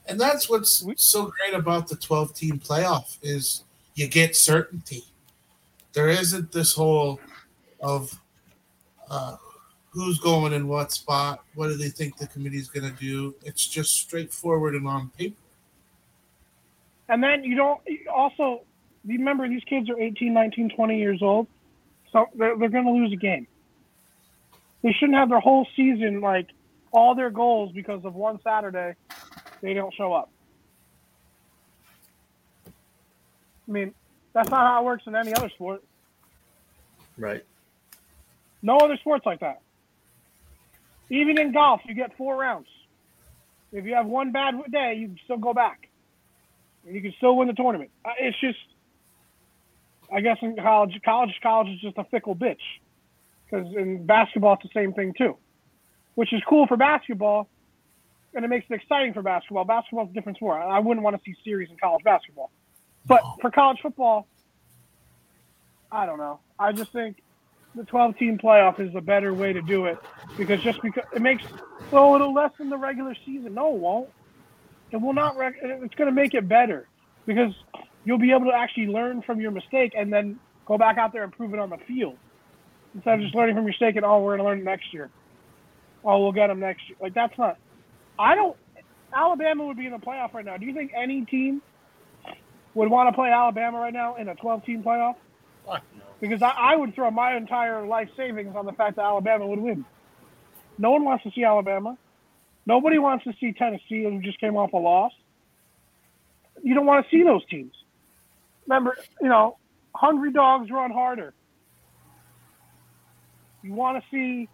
And 0.06 0.20
that's 0.20 0.48
what's 0.48 0.84
so 0.96 1.32
great 1.38 1.54
about 1.54 1.88
the 1.88 1.96
12 1.96 2.34
team 2.34 2.58
playoff 2.58 3.18
is 3.22 3.64
you 3.94 4.08
get 4.08 4.36
certainty. 4.36 5.04
There 5.92 6.08
isn't 6.08 6.52
this 6.52 6.74
whole 6.74 7.20
of 7.80 8.20
uh, 9.10 9.36
who's 9.90 10.18
going 10.18 10.52
in 10.52 10.66
what 10.68 10.92
spot, 10.92 11.44
what 11.54 11.68
do 11.68 11.76
they 11.76 11.88
think 11.88 12.16
the 12.16 12.26
committee's 12.26 12.68
going 12.68 12.90
to 12.90 12.98
do. 12.98 13.34
It's 13.44 13.66
just 13.66 13.96
straightforward 13.96 14.74
and 14.74 14.88
on 14.88 15.10
paper. 15.16 15.36
And 17.08 17.22
then 17.22 17.44
you 17.44 17.56
don't 17.56 17.80
also 18.12 18.62
remember 19.04 19.48
these 19.48 19.64
kids 19.64 19.90
are 19.90 20.00
18, 20.00 20.32
19, 20.32 20.70
20 20.70 20.98
years 20.98 21.20
old. 21.20 21.46
So 22.10 22.26
they're, 22.34 22.56
they're 22.56 22.70
going 22.70 22.84
to 22.84 22.90
lose 22.90 23.12
a 23.12 23.16
game. 23.16 23.46
They 24.82 24.92
shouldn't 24.92 25.16
have 25.16 25.28
their 25.28 25.40
whole 25.40 25.66
season 25.76 26.20
like 26.20 26.48
all 26.90 27.14
their 27.14 27.30
goals 27.30 27.72
because 27.72 28.04
of 28.04 28.14
one 28.14 28.40
Saturday 28.42 28.94
they 29.60 29.74
don't 29.74 29.94
show 29.94 30.12
up. 30.12 30.30
I 32.66 33.70
mean, 33.70 33.94
that's 34.32 34.50
not 34.50 34.66
how 34.66 34.82
it 34.82 34.84
works 34.84 35.04
in 35.06 35.14
any 35.14 35.32
other 35.32 35.48
sport. 35.50 35.82
Right. 37.16 37.44
No 38.60 38.76
other 38.78 38.96
sports 38.96 39.24
like 39.24 39.40
that. 39.40 39.60
Even 41.10 41.38
in 41.38 41.52
golf, 41.52 41.80
you 41.84 41.94
get 41.94 42.16
four 42.16 42.36
rounds. 42.36 42.68
If 43.72 43.84
you 43.84 43.94
have 43.94 44.06
one 44.06 44.32
bad 44.32 44.54
day, 44.70 44.96
you 44.98 45.08
can 45.08 45.18
still 45.24 45.38
go 45.38 45.54
back, 45.54 45.88
and 46.86 46.94
you 46.94 47.00
can 47.00 47.12
still 47.16 47.36
win 47.36 47.48
the 47.48 47.54
tournament. 47.54 47.90
Uh, 48.04 48.10
It's 48.18 48.38
just, 48.40 48.58
I 50.12 50.20
guess 50.20 50.38
in 50.42 50.56
college, 50.56 50.98
college, 51.04 51.34
college 51.42 51.68
is 51.68 51.80
just 51.80 51.98
a 51.98 52.04
fickle 52.04 52.34
bitch. 52.36 52.60
Because 53.52 53.74
in 53.74 54.06
basketball, 54.06 54.54
it's 54.54 54.62
the 54.62 54.70
same 54.74 54.94
thing 54.94 55.12
too, 55.16 55.36
which 56.14 56.32
is 56.32 56.40
cool 56.48 56.66
for 56.66 56.78
basketball, 56.78 57.48
and 58.34 58.44
it 58.44 58.48
makes 58.48 58.64
it 58.70 58.74
exciting 58.74 59.12
for 59.12 59.20
basketball. 59.20 59.64
Basketball's 59.64 60.08
a 60.10 60.14
different 60.14 60.38
sport. 60.38 60.62
I 60.62 60.78
wouldn't 60.78 61.04
want 61.04 61.16
to 61.16 61.22
see 61.22 61.36
series 61.44 61.68
in 61.70 61.76
college 61.76 62.02
basketball, 62.02 62.50
but 63.04 63.20
for 63.42 63.50
college 63.50 63.78
football, 63.82 64.26
I 65.90 66.06
don't 66.06 66.16
know. 66.16 66.40
I 66.58 66.72
just 66.72 66.92
think 66.92 67.22
the 67.74 67.84
12 67.84 68.16
team 68.16 68.38
playoff 68.38 68.80
is 68.80 68.94
a 68.94 69.02
better 69.02 69.34
way 69.34 69.52
to 69.52 69.60
do 69.60 69.84
it 69.84 69.98
because 70.38 70.62
just 70.62 70.80
because 70.80 71.04
it 71.14 71.20
makes 71.20 71.44
oh 71.92 72.14
it'll 72.14 72.32
lessen 72.32 72.70
the 72.70 72.78
regular 72.78 73.14
season. 73.26 73.52
No, 73.52 73.74
it 73.74 73.80
won't. 73.80 74.08
It 74.92 74.96
will 74.96 75.12
not. 75.12 75.36
Reg- 75.36 75.58
it's 75.62 75.94
going 75.94 76.08
to 76.08 76.14
make 76.14 76.32
it 76.32 76.48
better 76.48 76.88
because 77.26 77.52
you'll 78.04 78.18
be 78.18 78.30
able 78.30 78.46
to 78.46 78.54
actually 78.54 78.86
learn 78.86 79.20
from 79.20 79.42
your 79.42 79.50
mistake 79.50 79.92
and 79.94 80.10
then 80.10 80.38
go 80.64 80.78
back 80.78 80.96
out 80.96 81.12
there 81.12 81.22
and 81.22 81.32
prove 81.32 81.52
it 81.52 81.60
on 81.60 81.68
the 81.68 81.78
field 81.86 82.16
instead 82.94 83.14
of 83.14 83.20
just 83.20 83.34
learning 83.34 83.54
from 83.54 83.64
your 83.64 83.72
mistake 83.72 83.96
and 83.96 84.04
oh 84.04 84.20
we're 84.20 84.36
going 84.36 84.38
to 84.38 84.44
learn 84.44 84.64
next 84.64 84.92
year. 84.92 85.10
Oh, 86.04 86.22
we'll 86.22 86.32
get 86.32 86.48
them 86.48 86.60
next 86.60 86.88
year. 86.88 86.96
Like 87.00 87.14
that's 87.14 87.36
not. 87.38 87.58
I 88.18 88.34
don't. 88.34 88.56
Alabama 89.14 89.66
would 89.66 89.76
be 89.76 89.86
in 89.86 89.92
the 89.92 89.98
playoff 89.98 90.32
right 90.34 90.44
now. 90.44 90.56
Do 90.56 90.66
you 90.66 90.74
think 90.74 90.92
any 90.96 91.24
team 91.24 91.62
would 92.74 92.90
want 92.90 93.08
to 93.08 93.12
play 93.12 93.30
Alabama 93.30 93.78
right 93.78 93.92
now 93.92 94.16
in 94.16 94.28
a 94.28 94.34
12 94.34 94.64
team 94.64 94.82
playoff? 94.82 95.16
Fuck 95.66 95.82
no. 95.96 96.04
because 96.20 96.42
I, 96.42 96.50
I 96.50 96.76
would 96.76 96.94
throw 96.94 97.10
my 97.10 97.36
entire 97.36 97.86
life 97.86 98.08
savings 98.16 98.56
on 98.56 98.66
the 98.66 98.72
fact 98.72 98.96
that 98.96 99.02
Alabama 99.02 99.46
would 99.46 99.60
win. 99.60 99.84
No 100.78 100.90
one 100.90 101.04
wants 101.04 101.24
to 101.24 101.30
see 101.30 101.44
Alabama. 101.44 101.96
Nobody 102.66 102.98
wants 102.98 103.24
to 103.24 103.34
see 103.40 103.52
Tennessee, 103.52 104.04
who 104.04 104.20
just 104.22 104.40
came 104.40 104.56
off 104.56 104.72
a 104.72 104.76
loss. 104.76 105.12
You 106.62 106.74
don't 106.74 106.86
want 106.86 107.04
to 107.04 107.10
see 107.10 107.22
those 107.22 107.44
teams. 107.46 107.72
Remember, 108.66 108.96
you 109.20 109.28
know, 109.28 109.58
hungry 109.94 110.32
dogs 110.32 110.70
run 110.70 110.90
harder. 110.90 111.34
You 113.62 113.72
want 113.72 114.02
to 114.02 114.10
see 114.10 114.48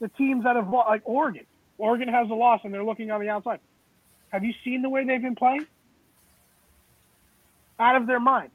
the 0.00 0.08
teams 0.08 0.44
that 0.44 0.56
have 0.56 0.68
like 0.68 1.02
Oregon. 1.04 1.46
Oregon 1.78 2.08
has 2.08 2.28
a 2.30 2.34
loss, 2.34 2.60
and 2.64 2.72
they're 2.72 2.84
looking 2.84 3.10
on 3.10 3.20
the 3.20 3.28
outside. 3.28 3.60
Have 4.30 4.44
you 4.44 4.54
seen 4.64 4.82
the 4.82 4.88
way 4.88 5.04
they've 5.04 5.20
been 5.22 5.36
playing? 5.36 5.66
Out 7.78 7.96
of 7.96 8.06
their 8.06 8.20
mind. 8.20 8.50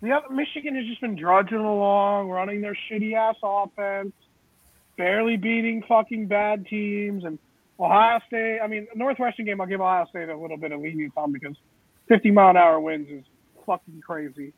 The 0.00 0.12
other, 0.12 0.30
Michigan 0.30 0.74
has 0.74 0.86
just 0.86 1.00
been 1.00 1.16
drudging 1.16 1.58
along, 1.58 2.28
running 2.28 2.60
their 2.60 2.76
shitty 2.90 3.14
ass 3.14 3.36
offense, 3.42 4.12
barely 4.96 5.36
beating 5.36 5.82
fucking 5.88 6.26
bad 6.26 6.66
teams, 6.66 7.24
and 7.24 7.38
Ohio 7.78 8.20
State. 8.26 8.60
I 8.60 8.66
mean, 8.66 8.88
Northwestern 8.94 9.46
game, 9.46 9.60
I'll 9.60 9.66
give 9.66 9.80
Ohio 9.80 10.06
State 10.06 10.28
a 10.28 10.36
little 10.36 10.56
bit 10.56 10.72
of 10.72 10.80
lenience 10.80 11.12
on 11.16 11.32
because 11.32 11.56
50 12.08 12.30
mile 12.30 12.50
an 12.50 12.56
hour 12.56 12.80
winds 12.80 13.10
is 13.10 13.24
fucking 13.66 14.00
crazy. 14.04 14.52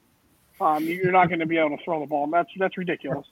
Um, 0.61 0.85
you're 0.85 1.13
not 1.13 1.29
going 1.29 1.41
to 1.41 1.47
be 1.47 1.59
able 1.59 1.77
to 1.77 1.85
throw 1.85 2.01
the 2.01 2.07
ball. 2.07 2.27
That's 2.29 2.49
that's 2.59 2.79
ridiculous. 2.79 3.27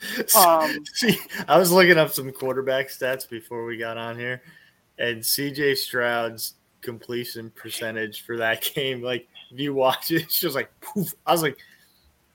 Um, 0.36 0.84
See, 0.94 1.18
I 1.46 1.58
was 1.58 1.70
looking 1.70 1.98
up 1.98 2.10
some 2.10 2.32
quarterback 2.32 2.88
stats 2.88 3.28
before 3.28 3.64
we 3.64 3.76
got 3.76 3.98
on 3.98 4.18
here, 4.18 4.42
and 4.98 5.20
CJ 5.20 5.76
Stroud's 5.76 6.54
completion 6.80 7.50
percentage 7.50 8.22
for 8.22 8.38
that 8.38 8.62
game, 8.74 9.02
like 9.02 9.28
if 9.50 9.58
you 9.58 9.74
watch 9.74 10.10
it, 10.10 10.22
it's 10.22 10.40
just 10.40 10.54
like 10.54 10.70
poof. 10.80 11.12
I 11.26 11.32
was 11.32 11.42
like, 11.42 11.58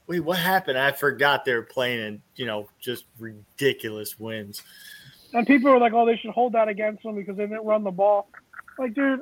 wait, 0.08 0.20
what 0.20 0.38
happened? 0.38 0.78
I 0.78 0.92
forgot 0.92 1.46
they 1.46 1.54
were 1.54 1.64
playing 1.64 2.00
in, 2.00 2.22
you 2.36 2.46
know, 2.46 2.70
just 2.80 3.06
ridiculous 3.20 4.20
wins. 4.20 4.62
And 5.34 5.46
people 5.46 5.72
were 5.72 5.80
like, 5.80 5.94
"Oh, 5.94 6.06
they 6.06 6.18
should 6.18 6.32
hold 6.32 6.54
that 6.54 6.70
against 6.70 7.04
them 7.04 7.16
because 7.16 7.36
they 7.36 7.44
didn't 7.44 7.66
run 7.66 7.84
the 7.84 7.92
ball." 7.92 8.30
Like, 8.78 8.94
dude, 8.94 9.22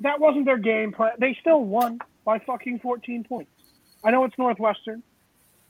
that 0.00 0.18
wasn't 0.18 0.46
their 0.46 0.58
game 0.58 0.92
plan. 0.92 1.12
They 1.18 1.36
still 1.40 1.62
won 1.62 2.00
by 2.24 2.38
fucking 2.40 2.80
14 2.80 3.24
points. 3.24 3.50
I 4.02 4.10
know 4.10 4.24
it's 4.24 4.36
Northwestern, 4.36 5.02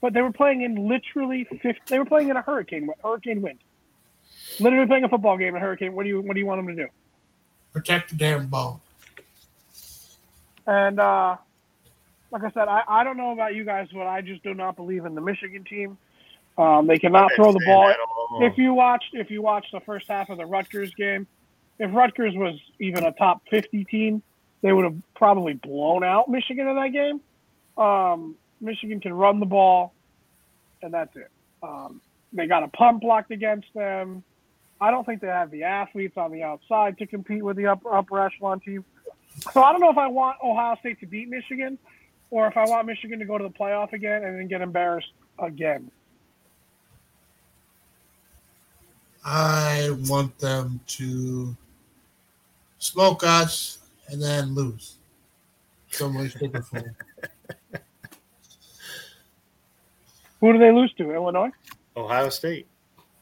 but 0.01 0.13
they 0.13 0.21
were 0.21 0.31
playing 0.31 0.61
in 0.61 0.87
literally 0.87 1.45
50, 1.45 1.73
they 1.87 1.99
were 1.99 2.05
playing 2.05 2.29
in 2.29 2.37
a 2.37 2.41
hurricane 2.41 2.89
hurricane 3.03 3.41
wind. 3.41 3.59
Literally 4.59 4.87
playing 4.87 5.03
a 5.03 5.09
football 5.09 5.37
game 5.37 5.49
in 5.49 5.55
a 5.55 5.59
hurricane. 5.59 5.93
What 5.93 6.03
do 6.03 6.09
you 6.09 6.21
what 6.21 6.33
do 6.33 6.39
you 6.39 6.45
want 6.45 6.65
them 6.65 6.75
to 6.75 6.83
do? 6.85 6.89
Protect 7.73 8.11
the 8.11 8.15
damn 8.15 8.47
ball. 8.47 8.81
And 10.67 10.99
uh, 10.99 11.35
like 12.31 12.43
I 12.43 12.51
said, 12.51 12.67
I, 12.67 12.83
I 12.87 13.03
don't 13.03 13.17
know 13.17 13.31
about 13.31 13.55
you 13.55 13.63
guys, 13.63 13.87
but 13.93 14.07
I 14.07 14.21
just 14.21 14.43
do 14.43 14.53
not 14.53 14.75
believe 14.75 15.05
in 15.05 15.15
the 15.15 15.21
Michigan 15.21 15.63
team. 15.63 15.97
Um, 16.57 16.87
they 16.87 16.97
cannot 16.97 17.31
throw 17.35 17.51
the 17.51 17.61
ball. 17.65 17.93
If 18.41 18.57
you 18.57 18.73
watched 18.73 19.13
if 19.13 19.29
you 19.29 19.41
watched 19.41 19.71
the 19.71 19.81
first 19.81 20.07
half 20.07 20.29
of 20.29 20.37
the 20.37 20.45
Rutgers 20.45 20.93
game, 20.95 21.27
if 21.79 21.93
Rutgers 21.93 22.33
was 22.35 22.59
even 22.79 23.03
a 23.05 23.11
top 23.11 23.41
50 23.49 23.83
team, 23.85 24.23
they 24.61 24.71
would 24.71 24.85
have 24.85 24.95
probably 25.15 25.53
blown 25.53 26.03
out 26.03 26.29
Michigan 26.29 26.67
in 26.67 26.75
that 26.75 26.93
game. 26.93 27.21
Um, 27.77 28.35
Michigan 28.61 28.99
can 28.99 29.13
run 29.13 29.39
the 29.39 29.45
ball, 29.45 29.93
and 30.81 30.93
that's 30.93 31.15
it. 31.15 31.29
Um, 31.61 32.01
they 32.33 32.47
got 32.47 32.63
a 32.63 32.67
punt 32.69 33.01
blocked 33.01 33.31
against 33.31 33.67
them. 33.73 34.23
I 34.79 34.91
don't 34.91 35.05
think 35.05 35.21
they 35.21 35.27
have 35.27 35.51
the 35.51 35.63
athletes 35.63 36.17
on 36.17 36.31
the 36.31 36.43
outside 36.43 36.97
to 36.97 37.07
compete 37.07 37.43
with 37.43 37.57
the 37.57 37.67
upper, 37.67 37.95
upper 37.95 38.19
echelon 38.25 38.59
team. 38.59 38.83
So 39.53 39.63
I 39.63 39.71
don't 39.71 39.81
know 39.81 39.89
if 39.89 39.97
I 39.97 40.07
want 40.07 40.37
Ohio 40.43 40.75
State 40.79 40.99
to 40.99 41.05
beat 41.05 41.29
Michigan 41.29 41.77
or 42.29 42.47
if 42.47 42.57
I 42.57 42.65
want 42.65 42.87
Michigan 42.87 43.19
to 43.19 43.25
go 43.25 43.37
to 43.37 43.43
the 43.43 43.49
playoff 43.49 43.93
again 43.93 44.23
and 44.23 44.37
then 44.37 44.47
get 44.47 44.61
embarrassed 44.61 45.11
again. 45.39 45.89
I 49.23 49.89
want 50.07 50.37
them 50.37 50.79
to 50.87 51.55
smoke 52.77 53.23
us 53.23 53.79
and 54.09 54.21
then 54.21 54.53
lose. 54.53 54.97
Some 55.89 56.15
way, 56.15 56.27
shape, 56.27 56.53
or 56.53 56.61
form. 56.61 56.95
Who 60.45 60.53
do 60.53 60.59
they 60.59 60.71
lose 60.71 60.93
to? 60.99 61.11
Illinois? 61.11 61.49
Ohio 61.97 62.29
State. 62.29 62.67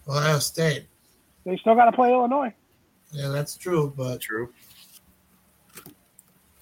Ohio 0.09 0.39
State. 0.39 0.87
They 1.45 1.55
still 1.55 1.73
got 1.73 1.85
to 1.85 1.93
play 1.93 2.11
Illinois. 2.11 2.53
Yeah, 3.13 3.29
that's 3.29 3.55
true, 3.55 3.93
but 3.95 4.19
True. 4.19 4.51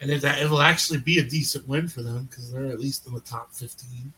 and 0.01 0.11
it, 0.11 0.23
it'll 0.23 0.61
actually 0.61 0.99
be 0.99 1.17
a 1.17 1.23
decent 1.23 1.67
win 1.67 1.87
for 1.87 2.03
them 2.03 2.25
because 2.29 2.51
they're 2.51 2.67
at 2.67 2.79
least 2.79 3.07
in 3.07 3.13
the 3.15 3.21
top 3.21 3.51
fifteen. 3.53 4.13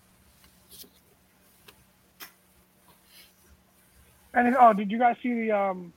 And 4.34 4.54
oh, 4.60 4.74
did 4.74 4.92
you 4.92 5.00
guys 5.00 5.16
see 5.24 5.46
the 5.46 5.52
um, 5.52 5.94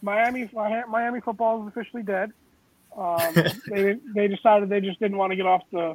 Miami 0.00 0.48
Miami 0.54 1.20
football 1.20 1.60
is 1.60 1.68
officially 1.68 2.04
dead? 2.04 2.32
Um, 2.96 3.34
they 3.68 3.96
they 4.14 4.28
decided 4.28 4.70
they 4.70 4.80
just 4.80 4.98
didn't 4.98 5.18
want 5.18 5.32
to 5.32 5.36
get 5.36 5.44
off 5.44 5.62
the 5.70 5.94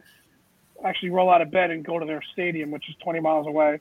actually 0.83 1.09
roll 1.09 1.31
out 1.31 1.41
of 1.41 1.49
bed 1.49 1.71
and 1.71 1.83
go 1.83 1.97
to 1.97 2.05
their 2.05 2.21
stadium, 2.33 2.69
which 2.69 2.87
is 2.87 2.95
20 3.03 3.19
miles 3.21 3.47
away, 3.47 3.79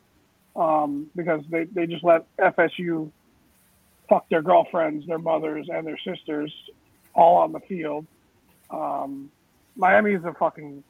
um, 0.57 1.09
because 1.17 1.43
they, 1.51 1.65
they 1.65 1.87
just 1.87 2.05
let 2.05 2.27
FSU 2.37 3.11
fuck 4.09 4.29
their 4.29 4.43
girlfriends, 4.43 5.07
their 5.07 5.19
mothers, 5.19 5.69
and 5.73 5.87
their 5.87 5.99
sisters 5.99 6.53
all 7.15 7.37
on 7.39 7.53
the 7.53 7.61
field. 7.61 8.07
Um, 8.71 9.31
Miami 9.77 10.13
is 10.13 10.25
a 10.25 10.35
fucking 10.35 10.85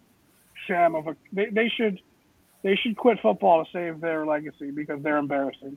sham 0.67 0.95
of 0.95 1.07
a. 1.07 1.17
They, 1.33 1.47
they 1.47 1.69
should 1.69 2.01
they 2.63 2.77
should 2.77 2.97
quit 2.97 3.21
football 3.21 3.65
to 3.65 3.71
save 3.71 4.01
their 4.01 4.27
legacy 4.27 4.71
because 4.71 5.03
they're 5.03 5.19
embarrassing. 5.19 5.77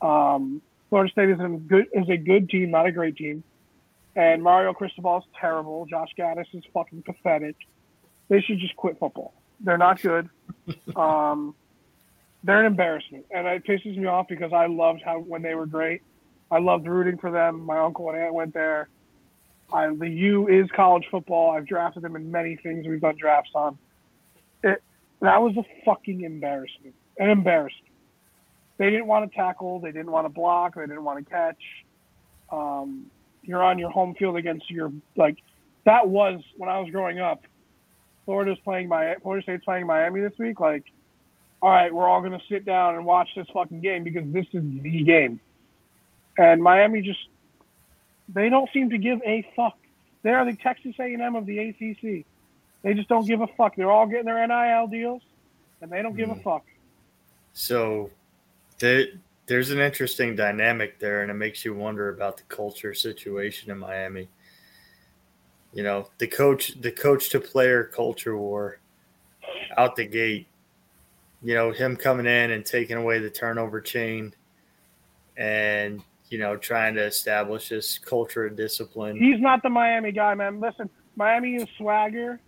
Um, 0.00 0.62
Florida 0.88 1.10
State 1.10 1.30
is 1.30 1.40
a 1.40 1.48
good 1.48 1.86
is 1.92 2.08
a 2.08 2.16
good 2.16 2.48
team, 2.48 2.70
not 2.70 2.86
a 2.86 2.92
great 2.92 3.16
team. 3.16 3.42
And 4.14 4.42
Mario 4.42 4.74
Cristobal 4.74 5.18
is 5.18 5.24
terrible. 5.40 5.86
Josh 5.86 6.10
Gattis 6.18 6.46
is 6.52 6.64
fucking 6.74 7.02
pathetic. 7.02 7.56
They 8.28 8.40
should 8.40 8.58
just 8.58 8.76
quit 8.76 8.98
football. 8.98 9.32
They're 9.60 9.78
not 9.78 10.02
good. 10.02 10.28
um, 10.96 11.54
they're 12.44 12.60
an 12.60 12.66
embarrassment, 12.66 13.24
and 13.30 13.46
it 13.46 13.64
pisses 13.64 13.96
me 13.96 14.06
off 14.06 14.26
because 14.28 14.52
I 14.52 14.66
loved 14.66 15.02
how 15.04 15.20
when 15.20 15.42
they 15.42 15.54
were 15.54 15.66
great. 15.66 16.02
I 16.50 16.58
loved 16.58 16.86
rooting 16.86 17.18
for 17.18 17.30
them. 17.30 17.64
My 17.64 17.78
uncle 17.78 18.10
and 18.10 18.18
aunt 18.18 18.34
went 18.34 18.52
there. 18.52 18.88
I, 19.72 19.88
the 19.94 20.08
U 20.08 20.48
is 20.48 20.68
college 20.76 21.06
football. 21.10 21.52
I've 21.52 21.66
drafted 21.66 22.02
them 22.02 22.14
in 22.14 22.30
many 22.30 22.56
things 22.56 22.86
we've 22.86 23.00
done 23.00 23.16
drafts 23.18 23.50
on. 23.54 23.78
It 24.62 24.82
that 25.20 25.40
was 25.40 25.56
a 25.56 25.64
fucking 25.84 26.22
embarrassment. 26.22 26.94
An 27.18 27.30
embarrassment. 27.30 27.92
They 28.78 28.90
didn't 28.90 29.06
want 29.06 29.30
to 29.30 29.36
tackle. 29.36 29.80
They 29.80 29.92
didn't 29.92 30.10
want 30.10 30.26
to 30.26 30.28
block. 30.28 30.74
They 30.74 30.82
didn't 30.82 31.04
want 31.04 31.24
to 31.24 31.30
catch. 31.30 31.62
Um, 32.50 33.06
you're 33.42 33.62
on 33.62 33.78
your 33.78 33.90
home 33.90 34.14
field 34.18 34.36
against 34.36 34.70
your 34.70 34.92
like. 35.16 35.38
That 35.84 36.08
was 36.08 36.40
when 36.56 36.68
I 36.68 36.78
was 36.80 36.90
growing 36.90 37.18
up. 37.18 37.42
Florida's 38.24 38.58
playing 38.64 38.88
my 38.88 39.14
Florida 39.22 39.42
State's 39.42 39.64
playing 39.64 39.86
Miami 39.86 40.20
this 40.20 40.32
week. 40.38 40.60
Like, 40.60 40.84
all 41.62 41.70
right, 41.70 41.94
we're 41.94 42.08
all 42.08 42.20
going 42.20 42.32
to 42.32 42.44
sit 42.48 42.64
down 42.64 42.96
and 42.96 43.06
watch 43.06 43.28
this 43.36 43.46
fucking 43.54 43.80
game 43.80 44.02
because 44.02 44.24
this 44.32 44.46
is 44.52 44.64
the 44.82 45.04
game. 45.04 45.40
And 46.36 46.60
Miami 46.60 47.02
just 47.02 47.20
they 48.28 48.48
don't 48.48 48.68
seem 48.72 48.90
to 48.90 48.98
give 48.98 49.20
a 49.24 49.46
fuck. 49.54 49.76
They 50.22 50.30
are 50.30 50.44
the 50.44 50.56
Texas 50.56 50.94
A&M 50.98 51.36
of 51.36 51.46
the 51.46 51.58
ACC. 51.58 52.24
They 52.82 52.94
just 52.94 53.08
don't 53.08 53.26
give 53.26 53.40
a 53.40 53.46
fuck. 53.46 53.76
They're 53.76 53.90
all 53.90 54.06
getting 54.06 54.26
their 54.26 54.46
NIL 54.46 54.88
deals, 54.88 55.22
and 55.80 55.90
they 55.90 56.02
don't 56.02 56.16
give 56.16 56.30
a 56.30 56.34
hmm. 56.34 56.40
fuck. 56.40 56.64
So 57.52 58.10
there, 58.78 59.06
there's 59.46 59.70
an 59.70 59.78
interesting 59.78 60.34
dynamic 60.34 60.98
there, 60.98 61.22
and 61.22 61.30
it 61.30 61.34
makes 61.34 61.64
you 61.64 61.74
wonder 61.74 62.08
about 62.08 62.38
the 62.38 62.44
culture 62.44 62.94
situation 62.94 63.70
in 63.70 63.78
Miami. 63.78 64.28
You 65.72 65.82
know, 65.82 66.08
the 66.18 66.26
coach, 66.26 66.80
the 66.80 66.92
coach 66.92 67.30
to 67.30 67.40
player 67.40 67.84
culture 67.84 68.36
war 68.36 68.78
out 69.76 69.96
the 69.96 70.06
gate. 70.06 70.46
You 71.42 71.54
know, 71.54 71.72
him 71.72 71.96
coming 71.96 72.26
in 72.26 72.50
and 72.52 72.64
taking 72.64 72.96
away 72.96 73.18
the 73.18 73.30
turnover 73.30 73.80
chain, 73.80 74.34
and 75.36 76.02
you 76.28 76.38
know, 76.38 76.56
trying 76.56 76.94
to 76.94 77.02
establish 77.04 77.68
this 77.68 77.98
culture 77.98 78.46
of 78.46 78.56
discipline. 78.56 79.16
He's 79.16 79.40
not 79.40 79.62
the 79.62 79.68
Miami 79.68 80.12
guy, 80.12 80.34
man. 80.34 80.60
Listen, 80.60 80.88
Miami 81.16 81.56
is 81.56 81.68
swagger. 81.76 82.40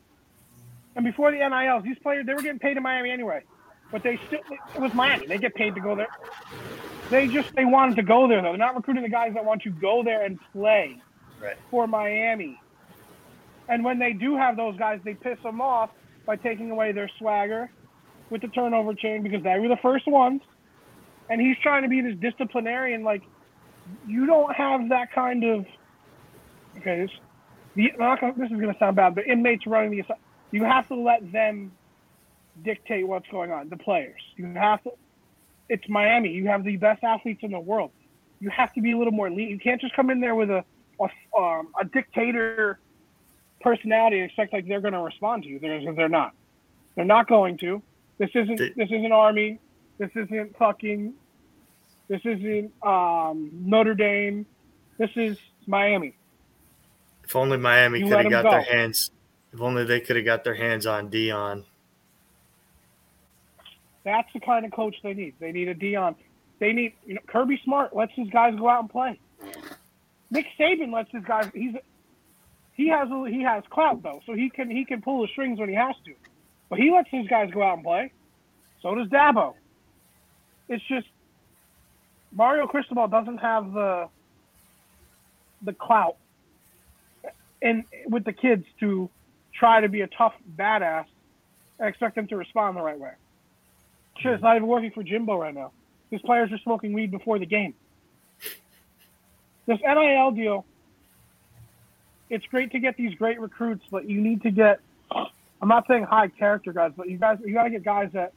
And 0.97 1.05
before 1.05 1.33
the 1.33 1.39
NILs, 1.39 1.83
these 1.83 1.99
players 1.99 2.25
they 2.25 2.35
were 2.35 2.41
getting 2.43 2.61
paid 2.61 2.77
in 2.77 2.83
Miami 2.83 3.11
anyway, 3.11 3.43
but 3.91 4.03
they 4.03 4.19
still 4.29 4.41
it 4.75 4.81
was 4.81 4.95
Miami. 4.95 5.27
They 5.27 5.39
get 5.39 5.55
paid 5.55 5.75
to 5.75 5.81
go 5.81 5.97
there. 5.97 6.09
They 7.11 7.27
just 7.27 7.55
they 7.55 7.65
wanted 7.65 7.97
to 7.97 8.03
go 8.03 8.29
there 8.29 8.41
though. 8.43 8.51
They're 8.51 8.59
not 8.59 8.77
recruiting 8.77 9.03
the 9.03 9.09
guys 9.09 9.35
that 9.35 9.45
want 9.45 9.63
to 9.63 9.71
go 9.71 10.03
there 10.05 10.25
and 10.25 10.39
play 10.53 11.01
Right. 11.43 11.57
for 11.71 11.87
Miami. 11.87 12.61
And 13.69 13.85
when 13.85 13.99
they 13.99 14.13
do 14.13 14.37
have 14.37 14.57
those 14.57 14.77
guys, 14.79 15.01
they 15.05 15.15
piss 15.15 15.39
them 15.43 15.61
off 15.61 15.91
by 16.27 16.37
taking 16.37 16.71
away 16.71 16.93
their 16.93 17.11
swagger 17.19 17.71
with 18.31 18.43
the 18.43 18.49
turnover 18.49 18.95
chain 18.95 19.23
because 19.23 19.43
they 19.43 19.59
were 19.59 19.69
the 19.69 19.79
first 19.83 20.07
ones. 20.07 20.43
And 21.31 21.41
he's 21.41 21.57
trying 21.63 21.83
to 21.83 21.89
be 21.89 22.01
this 22.01 22.17
disciplinarian. 22.17 23.03
Like, 23.03 23.23
you 24.07 24.27
don't 24.27 24.55
have 24.55 24.89
that 24.91 25.13
kind 25.13 25.45
of. 25.45 25.67
Okay, 26.79 27.03
this, 27.03 27.11
the, 27.77 27.93
this 28.37 28.51
is 28.51 28.57
going 28.57 28.73
to 28.73 28.79
sound 28.79 28.97
bad, 28.97 29.15
but 29.15 29.27
inmates 29.27 29.67
running 29.67 29.91
the. 29.91 30.03
You 30.51 30.65
have 30.65 30.87
to 30.89 30.95
let 30.95 31.33
them 31.33 31.73
dictate 32.63 33.07
what's 33.07 33.29
going 33.29 33.51
on, 33.51 33.69
the 33.69 33.77
players. 33.77 34.21
You 34.37 34.47
have 34.55 34.83
to. 34.85 34.91
It's 35.69 35.89
Miami. 35.89 36.31
You 36.31 36.47
have 36.49 36.63
the 36.63 36.77
best 36.77 37.03
athletes 37.03 37.41
in 37.43 37.53
the 37.53 37.61
world. 37.61 37.91
You 38.41 38.51
have 38.51 38.73
to 38.75 38.83
be 38.83 38.93
a 38.93 38.99
little 38.99 39.13
more 39.13 39.31
lean. 39.31 39.49
You 39.49 39.59
can't 39.59 39.81
just 39.81 39.97
come 39.97 40.11
in 40.11 40.21
there 40.21 40.35
with 40.35 40.51
a 40.51 40.65
a, 41.01 41.39
um, 41.39 41.69
a 41.81 41.85
dictator 41.85 42.79
personality 43.61 44.21
and 44.21 44.27
expect 44.27 44.53
like 44.53 44.67
they're 44.69 44.81
going 44.81 44.95
to 44.95 45.01
respond 45.01 45.43
to 45.45 45.49
you. 45.49 45.59
They're, 45.59 45.95
they're 45.95 46.09
not. 46.09 46.35
They're 46.95 47.05
not 47.05 47.29
going 47.29 47.59
to. 47.59 47.83
This 48.18 48.31
isn't. 48.35 48.59
This 48.59 48.90
isn't 48.90 49.12
Army. 49.12 49.59
This 49.98 50.11
isn't 50.14 50.57
fucking. 50.57 51.14
This 52.09 52.20
isn't 52.24 52.72
um, 52.83 53.50
Notre 53.53 53.94
Dame. 53.94 54.46
This 54.98 55.11
is 55.16 55.38
Miami. 55.66 56.14
If 57.24 57.35
only 57.35 57.57
Miami 57.57 58.03
could 58.03 58.12
have 58.12 58.31
got 58.31 58.42
their 58.44 58.62
hands. 58.62 59.11
If 59.53 59.61
only 59.61 59.85
they 59.85 60.00
could 60.00 60.16
have 60.16 60.24
got 60.24 60.44
their 60.44 60.55
hands 60.55 60.87
on 60.87 61.11
Deion. 61.11 61.64
That's 64.05 64.29
the 64.35 64.40
kind 64.40 64.66
of 64.66 64.72
coach 64.72 64.96
they 65.03 65.14
need. 65.14 65.35
They 65.40 65.50
need 65.53 65.68
a 65.68 65.74
Deion. 65.74 66.14
They 66.59 66.72
need 66.72 66.94
you 67.07 67.14
know 67.14 67.20
Kirby 67.27 67.61
Smart 67.64 67.96
lets 67.96 68.12
his 68.14 68.29
guys 68.29 68.55
go 68.57 68.68
out 68.68 68.81
and 68.81 68.90
play. 68.90 69.18
Nick 70.31 70.46
Saban 70.59 70.92
lets 70.92 71.11
his 71.11 71.24
guys. 71.24 71.50
He's 71.55 71.74
he 72.74 72.88
has 72.88 73.09
a, 73.11 73.24
he 73.29 73.42
has 73.42 73.64
clout 73.70 74.03
though, 74.03 74.20
so 74.27 74.35
he 74.35 74.50
can 74.50 74.70
he 74.70 74.85
can 74.85 75.00
pull 75.00 75.22
the 75.22 75.29
strings 75.29 75.59
when 75.59 75.68
he 75.68 75.74
has 75.74 75.94
to. 76.05 76.14
But 76.75 76.81
he 76.81 76.91
lets 76.91 77.09
his 77.09 77.29
guys 77.29 77.53
go 77.53 77.63
out 77.63 77.75
and 77.75 77.85
play. 77.85 78.11
So 78.83 78.97
does 78.97 79.07
Dabo. 79.07 79.55
It's 80.69 80.83
just 80.89 81.07
Mario 82.33 82.67
Cristobal 82.67 83.07
doesn't 83.07 83.39
have 83.39 83.73
the 83.73 84.09
the 85.63 85.73
clout 85.73 86.17
and 87.63 87.85
with 88.09 88.25
the 88.25 88.33
kids 88.33 88.65
to 88.81 89.09
try 89.55 89.83
to 89.83 89.89
be 89.89 90.01
a 90.01 90.09
tough 90.09 90.35
badass 90.59 91.05
and 91.79 91.89
expect 91.89 92.17
them 92.17 92.27
to 92.27 92.37
respond 92.37 92.77
the 92.77 92.83
right 92.83 92.99
way. 92.99 93.13
Shit, 94.19 94.33
it's 94.33 94.43
not 94.43 94.57
even 94.57 94.67
working 94.67 94.91
for 94.91 95.05
Jimbo 95.05 95.37
right 95.37 95.55
now. 95.55 95.71
His 96.11 96.23
players 96.23 96.51
are 96.51 96.59
smoking 96.59 96.93
weed 96.93 97.13
before 97.13 97.39
the 97.39 97.47
game. 97.47 97.75
This 99.67 99.79
NIL 99.81 100.33
deal, 100.33 100.67
it's 102.31 102.47
great 102.47 102.73
to 102.73 102.81
get 102.81 102.97
these 102.97 103.15
great 103.15 103.41
recruits, 103.41 103.85
but 103.93 104.11
you 104.11 104.21
need 104.21 104.43
to 104.43 104.51
get. 104.51 104.81
I'm 105.64 105.68
not 105.68 105.87
saying 105.88 106.05
high 106.05 106.29
character 106.29 106.74
guys, 106.74 106.92
but 106.94 107.09
you 107.09 107.16
guys, 107.16 107.38
you 107.42 107.55
got 107.55 107.62
to 107.62 107.70
get 107.70 107.83
guys 107.83 108.11
that. 108.12 108.35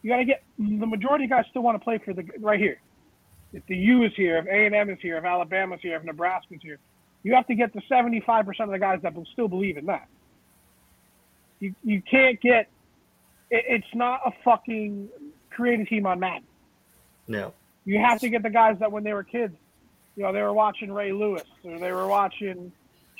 You 0.00 0.08
got 0.08 0.16
to 0.16 0.24
get 0.24 0.42
the 0.58 0.86
majority 0.86 1.24
of 1.24 1.30
guys 1.30 1.44
still 1.50 1.62
want 1.62 1.78
to 1.78 1.84
play 1.84 1.98
for 1.98 2.14
the 2.14 2.24
right 2.40 2.58
here. 2.58 2.80
If 3.52 3.66
the 3.66 3.76
U 3.76 4.02
is 4.04 4.12
here, 4.16 4.38
if 4.38 4.46
A 4.46 4.64
and 4.64 4.74
M 4.74 4.88
is 4.88 4.96
here, 5.02 5.18
if 5.18 5.24
Alabama's 5.24 5.80
here, 5.82 5.94
if 5.96 6.02
Nebraska's 6.02 6.60
here, 6.62 6.78
you 7.22 7.34
have 7.34 7.46
to 7.48 7.54
get 7.54 7.74
the 7.74 7.82
75 7.90 8.46
percent 8.46 8.70
of 8.70 8.72
the 8.72 8.78
guys 8.78 9.00
that 9.02 9.12
will 9.12 9.26
still 9.34 9.48
believe 9.48 9.76
in 9.76 9.84
that. 9.84 10.08
You 11.60 11.74
you 11.84 12.00
can't 12.00 12.40
get. 12.40 12.70
It, 13.50 13.64
it's 13.68 13.94
not 13.94 14.22
a 14.24 14.30
fucking 14.44 15.10
create 15.50 15.78
a 15.78 15.84
team 15.84 16.06
on 16.06 16.20
Madden. 16.20 16.48
No. 17.28 17.52
You 17.84 17.98
have 17.98 18.18
to 18.20 18.30
get 18.30 18.42
the 18.42 18.48
guys 18.48 18.78
that 18.78 18.90
when 18.90 19.04
they 19.04 19.12
were 19.12 19.24
kids, 19.24 19.54
you 20.16 20.22
know, 20.22 20.32
they 20.32 20.40
were 20.40 20.54
watching 20.54 20.90
Ray 20.90 21.12
Lewis 21.12 21.44
or 21.62 21.78
they 21.78 21.92
were 21.92 22.06
watching 22.06 22.72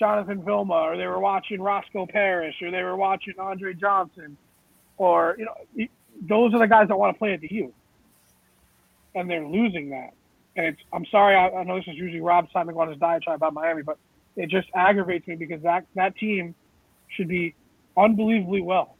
Jonathan 0.02 0.42
Vilma 0.42 0.74
or 0.74 0.96
they 0.96 1.06
were 1.06 1.20
watching 1.20 1.62
Roscoe 1.62 2.06
Parrish 2.06 2.60
or 2.60 2.72
they 2.72 2.82
were 2.82 2.96
watching 2.96 3.34
Andre 3.38 3.72
Johnson 3.72 4.36
or, 4.96 5.36
you 5.38 5.44
know, 5.44 5.86
those 6.28 6.52
are 6.52 6.58
the 6.58 6.66
guys 6.66 6.88
that 6.88 6.98
want 6.98 7.14
to 7.14 7.18
play 7.20 7.34
at 7.34 7.40
the 7.40 7.52
U. 7.52 7.72
And 9.14 9.30
they're 9.30 9.46
losing 9.46 9.90
that. 9.90 10.12
And 10.56 10.66
it's, 10.66 10.80
I'm 10.92 11.06
sorry, 11.06 11.36
I, 11.36 11.50
I 11.50 11.62
know 11.62 11.76
this 11.76 11.86
is 11.86 11.94
usually 11.94 12.20
Rob 12.20 12.48
Simon 12.52 12.76
on 12.76 12.88
his 12.88 12.98
diatribe 12.98 13.36
about 13.36 13.54
Miami, 13.54 13.82
but 13.82 13.96
it 14.34 14.50
just 14.50 14.66
aggravates 14.74 15.28
me 15.28 15.36
because 15.36 15.62
that, 15.62 15.86
that 15.94 16.16
team 16.16 16.56
should 17.06 17.28
be 17.28 17.54
unbelievably 17.96 18.62
well. 18.62 18.96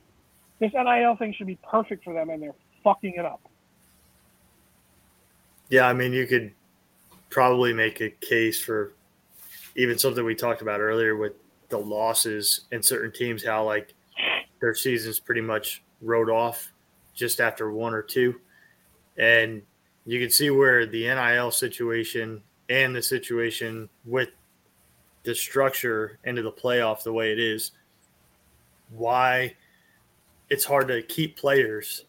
This 0.60 0.70
NIL 0.72 1.16
thing 1.16 1.34
should 1.36 1.48
be 1.48 1.58
perfect 1.68 2.04
for 2.04 2.14
them 2.14 2.30
and 2.30 2.40
they're 2.40 2.54
fucking 2.84 3.14
it 3.14 3.24
up. 3.24 3.40
Yeah, 5.68 5.88
I 5.88 5.94
mean, 5.94 6.12
you 6.12 6.28
could 6.28 6.52
probably 7.28 7.72
make 7.72 8.00
a 8.00 8.10
case 8.10 8.60
for 8.62 8.92
even 9.76 9.98
something 9.98 10.24
we 10.24 10.34
talked 10.34 10.62
about 10.62 10.80
earlier 10.80 11.16
with 11.16 11.32
the 11.68 11.78
losses 11.78 12.62
in 12.72 12.82
certain 12.82 13.12
teams, 13.12 13.44
how 13.44 13.64
like 13.64 13.94
their 14.60 14.74
seasons 14.74 15.18
pretty 15.18 15.40
much 15.40 15.82
rode 16.00 16.30
off 16.30 16.72
just 17.14 17.40
after 17.40 17.70
one 17.70 17.94
or 17.94 18.02
two. 18.02 18.34
And 19.16 19.62
you 20.06 20.20
can 20.20 20.30
see 20.30 20.50
where 20.50 20.86
the 20.86 21.04
NIL 21.04 21.50
situation 21.50 22.42
and 22.68 22.94
the 22.94 23.02
situation 23.02 23.88
with 24.04 24.30
the 25.22 25.34
structure 25.34 26.18
into 26.24 26.42
the 26.42 26.52
playoff 26.52 27.02
the 27.02 27.12
way 27.12 27.32
it 27.32 27.38
is, 27.38 27.72
why 28.90 29.54
it's 30.50 30.64
hard 30.64 30.88
to 30.88 31.02
keep 31.02 31.36
players 31.36 32.04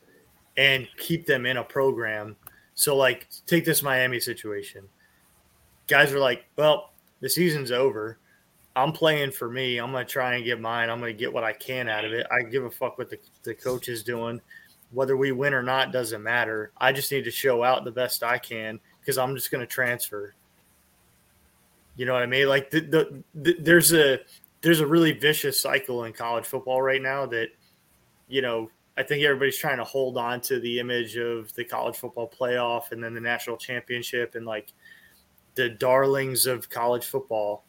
and 0.58 0.88
keep 0.98 1.26
them 1.26 1.46
in 1.46 1.58
a 1.58 1.64
program 1.64 2.36
so, 2.76 2.96
like, 2.96 3.28
take 3.46 3.66
this 3.66 3.84
Miami 3.84 4.20
situation. 4.20 4.88
Guys 5.88 6.12
are 6.12 6.20
like, 6.20 6.46
well, 6.58 6.92
the 7.24 7.30
season's 7.30 7.72
over. 7.72 8.20
I'm 8.76 8.92
playing 8.92 9.32
for 9.32 9.50
me. 9.50 9.78
I'm 9.78 9.92
going 9.92 10.06
to 10.06 10.12
try 10.12 10.36
and 10.36 10.44
get 10.44 10.60
mine. 10.60 10.90
I'm 10.90 11.00
going 11.00 11.16
to 11.16 11.18
get 11.18 11.32
what 11.32 11.46
I 11.46 11.54
can 11.54 11.88
out 11.88 12.04
of 12.04 12.12
it. 12.12 12.28
I 12.30 12.44
give 12.44 12.66
a 12.66 12.70
fuck 12.70 12.98
what 12.98 13.10
the, 13.10 13.18
the 13.44 13.54
coach 13.54 13.88
is 13.88 14.04
doing. 14.04 14.42
Whether 14.92 15.16
we 15.16 15.32
win 15.32 15.54
or 15.54 15.64
not 15.64 15.94
doesn't 15.94 16.22
matter. 16.22 16.74
I 16.78 16.92
just 16.92 17.12
need 17.14 17.24
to 17.24 17.32
show 17.32 17.64
out 17.64 17.86
the 17.86 17.92
best 17.92 18.24
I 18.24 18.40
can 18.40 18.78
because 19.00 19.18
I'm 19.18 19.36
just 19.36 19.52
going 19.52 19.62
to 19.62 19.68
transfer. 19.68 20.36
You 21.96 22.06
know 22.06 22.14
what 22.14 22.24
I 22.24 22.28
mean? 22.28 22.50
Like 22.50 22.70
the, 22.72 22.82
the, 22.82 23.24
the, 23.34 23.56
there's 23.58 23.94
a 23.94 24.20
there's 24.62 24.82
a 24.82 24.88
really 24.88 25.14
vicious 25.14 25.62
cycle 25.62 26.04
in 26.04 26.12
college 26.12 26.46
football 26.46 26.82
right 26.82 27.02
now 27.02 27.26
that 27.28 27.50
you 28.28 28.42
know 28.42 28.70
I 28.98 29.04
think 29.04 29.24
everybody's 29.24 29.58
trying 29.58 29.78
to 29.78 29.84
hold 29.84 30.18
on 30.18 30.42
to 30.42 30.60
the 30.60 30.80
image 30.80 31.16
of 31.18 31.54
the 31.56 31.64
college 31.64 31.96
football 31.96 32.30
playoff 32.30 32.92
and 32.92 33.04
then 33.04 33.14
the 33.14 33.22
national 33.22 33.58
championship 33.58 34.36
and 34.36 34.46
like 34.46 34.74
the 35.56 35.70
darlings 35.70 36.46
of 36.46 36.70
college 36.70 37.06
football. 37.06 37.64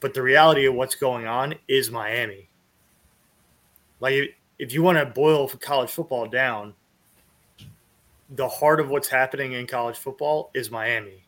But 0.00 0.14
the 0.14 0.22
reality 0.22 0.66
of 0.66 0.74
what's 0.74 0.94
going 0.94 1.26
on 1.26 1.54
is 1.68 1.90
Miami. 1.90 2.48
Like, 4.00 4.36
if 4.58 4.72
you 4.72 4.82
want 4.82 4.98
to 4.98 5.06
boil 5.06 5.48
college 5.48 5.90
football 5.90 6.26
down, 6.26 6.74
the 8.30 8.48
heart 8.48 8.80
of 8.80 8.88
what's 8.88 9.08
happening 9.08 9.52
in 9.52 9.66
college 9.66 9.96
football 9.96 10.50
is 10.54 10.70
Miami. 10.70 11.24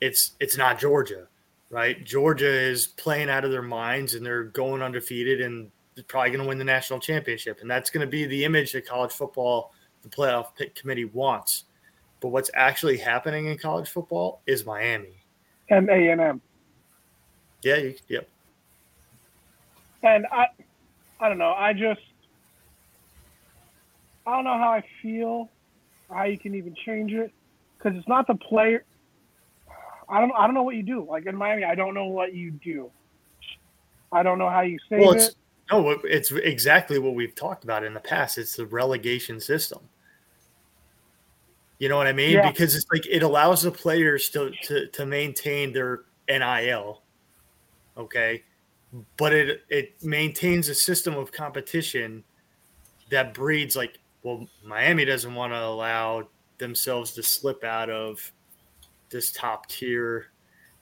It's 0.00 0.32
it's 0.38 0.56
not 0.56 0.78
Georgia, 0.78 1.26
right? 1.70 2.02
Georgia 2.04 2.48
is 2.48 2.86
playing 2.86 3.28
out 3.28 3.44
of 3.44 3.50
their 3.50 3.62
minds 3.62 4.14
and 4.14 4.24
they're 4.24 4.44
going 4.44 4.80
undefeated 4.80 5.40
and 5.40 5.70
probably 6.06 6.30
going 6.30 6.42
to 6.42 6.48
win 6.48 6.58
the 6.58 6.64
national 6.64 7.00
championship, 7.00 7.58
and 7.60 7.70
that's 7.70 7.90
going 7.90 8.06
to 8.06 8.10
be 8.10 8.24
the 8.24 8.44
image 8.44 8.72
that 8.72 8.86
college 8.86 9.10
football, 9.10 9.72
the 10.02 10.08
playoff 10.08 10.46
committee 10.76 11.06
wants. 11.06 11.64
But 12.20 12.28
what's 12.28 12.50
actually 12.54 12.98
happening 12.98 13.46
in 13.46 13.58
college 13.58 13.88
football 13.88 14.40
is 14.46 14.64
Miami 14.64 15.17
and 15.70 15.88
A 15.88 16.10
and 16.10 16.20
M. 16.20 16.40
Yeah, 17.62 17.76
you, 17.76 17.94
yep. 18.08 18.28
And 20.02 20.26
I, 20.30 20.46
I 21.20 21.28
don't 21.28 21.38
know. 21.38 21.52
I 21.52 21.72
just, 21.72 22.00
I 24.26 24.36
don't 24.36 24.44
know 24.44 24.58
how 24.58 24.70
I 24.70 24.84
feel, 25.02 25.50
how 26.10 26.24
you 26.24 26.38
can 26.38 26.54
even 26.54 26.74
change 26.86 27.12
it, 27.12 27.32
because 27.76 27.98
it's 27.98 28.08
not 28.08 28.26
the 28.26 28.34
player. 28.34 28.84
I 30.08 30.20
don't, 30.20 30.32
I 30.36 30.46
don't 30.46 30.54
know 30.54 30.62
what 30.62 30.76
you 30.76 30.82
do. 30.82 31.06
Like 31.08 31.26
in 31.26 31.36
Miami, 31.36 31.64
I 31.64 31.74
don't 31.74 31.94
know 31.94 32.06
what 32.06 32.32
you 32.34 32.50
do. 32.50 32.90
I 34.12 34.22
don't 34.22 34.38
know 34.38 34.48
how 34.48 34.62
you 34.62 34.78
save 34.88 35.00
well, 35.00 35.12
it. 35.12 35.34
No, 35.70 35.90
it's 36.04 36.32
exactly 36.32 36.98
what 36.98 37.14
we've 37.14 37.34
talked 37.34 37.64
about 37.64 37.84
in 37.84 37.92
the 37.92 38.00
past. 38.00 38.38
It's 38.38 38.56
the 38.56 38.64
relegation 38.64 39.38
system. 39.38 39.80
You 41.78 41.88
know 41.88 41.96
what 41.96 42.06
I 42.06 42.12
mean? 42.12 42.32
Yeah. 42.32 42.50
Because 42.50 42.74
it's 42.74 42.86
like 42.92 43.06
it 43.06 43.22
allows 43.22 43.62
the 43.62 43.70
players 43.70 44.30
to, 44.30 44.50
to 44.64 44.88
to 44.88 45.06
maintain 45.06 45.72
their 45.72 46.00
NIL. 46.28 47.02
Okay. 47.96 48.42
But 49.16 49.32
it 49.32 49.62
it 49.68 50.02
maintains 50.02 50.68
a 50.68 50.74
system 50.74 51.14
of 51.14 51.30
competition 51.30 52.24
that 53.10 53.32
breeds 53.32 53.76
like, 53.76 53.98
well, 54.22 54.46
Miami 54.64 55.04
doesn't 55.04 55.34
want 55.34 55.52
to 55.52 55.62
allow 55.62 56.28
themselves 56.58 57.12
to 57.12 57.22
slip 57.22 57.62
out 57.64 57.90
of 57.90 58.32
this 59.10 59.30
top 59.30 59.68
tier. 59.68 60.26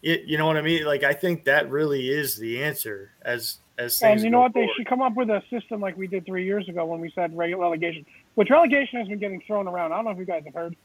It, 0.03 0.23
you 0.25 0.39
know 0.39 0.47
what 0.47 0.57
I 0.57 0.63
mean? 0.63 0.85
Like 0.85 1.05
I 1.05 1.13
think 1.13 1.45
that 1.45 1.71
really 1.71 2.09
is 2.09 2.37
the 2.39 2.63
answer 2.63 3.11
as 3.23 3.59
as 3.79 4.01
and 4.01 4.21
you 4.21 4.31
know 4.31 4.41
what? 4.41 4.53
Forward. 4.53 4.69
They 4.69 4.73
should 4.77 4.89
come 4.89 5.03
up 5.03 5.15
with 5.15 5.29
a 5.29 5.43
system 5.51 5.81
like 5.81 5.97
we 5.97 6.07
did 6.07 6.25
three 6.25 6.45
years 6.45 6.69
ago 6.69 6.87
when 6.87 7.01
we 7.01 7.11
said 7.15 7.37
relegation, 7.37 8.07
which 8.35 8.51
relegation 8.51 8.99
has 8.99 9.09
been 9.09 9.19
getting 9.19 9.43
thrown 9.43 9.69
around. 9.69 9.93
I 9.93 9.97
don't 9.97 10.07
know 10.07 10.11
if 10.13 10.19
you 10.19 10.25
guys 10.25 10.43
have 10.47 10.55
heard. 10.55 10.77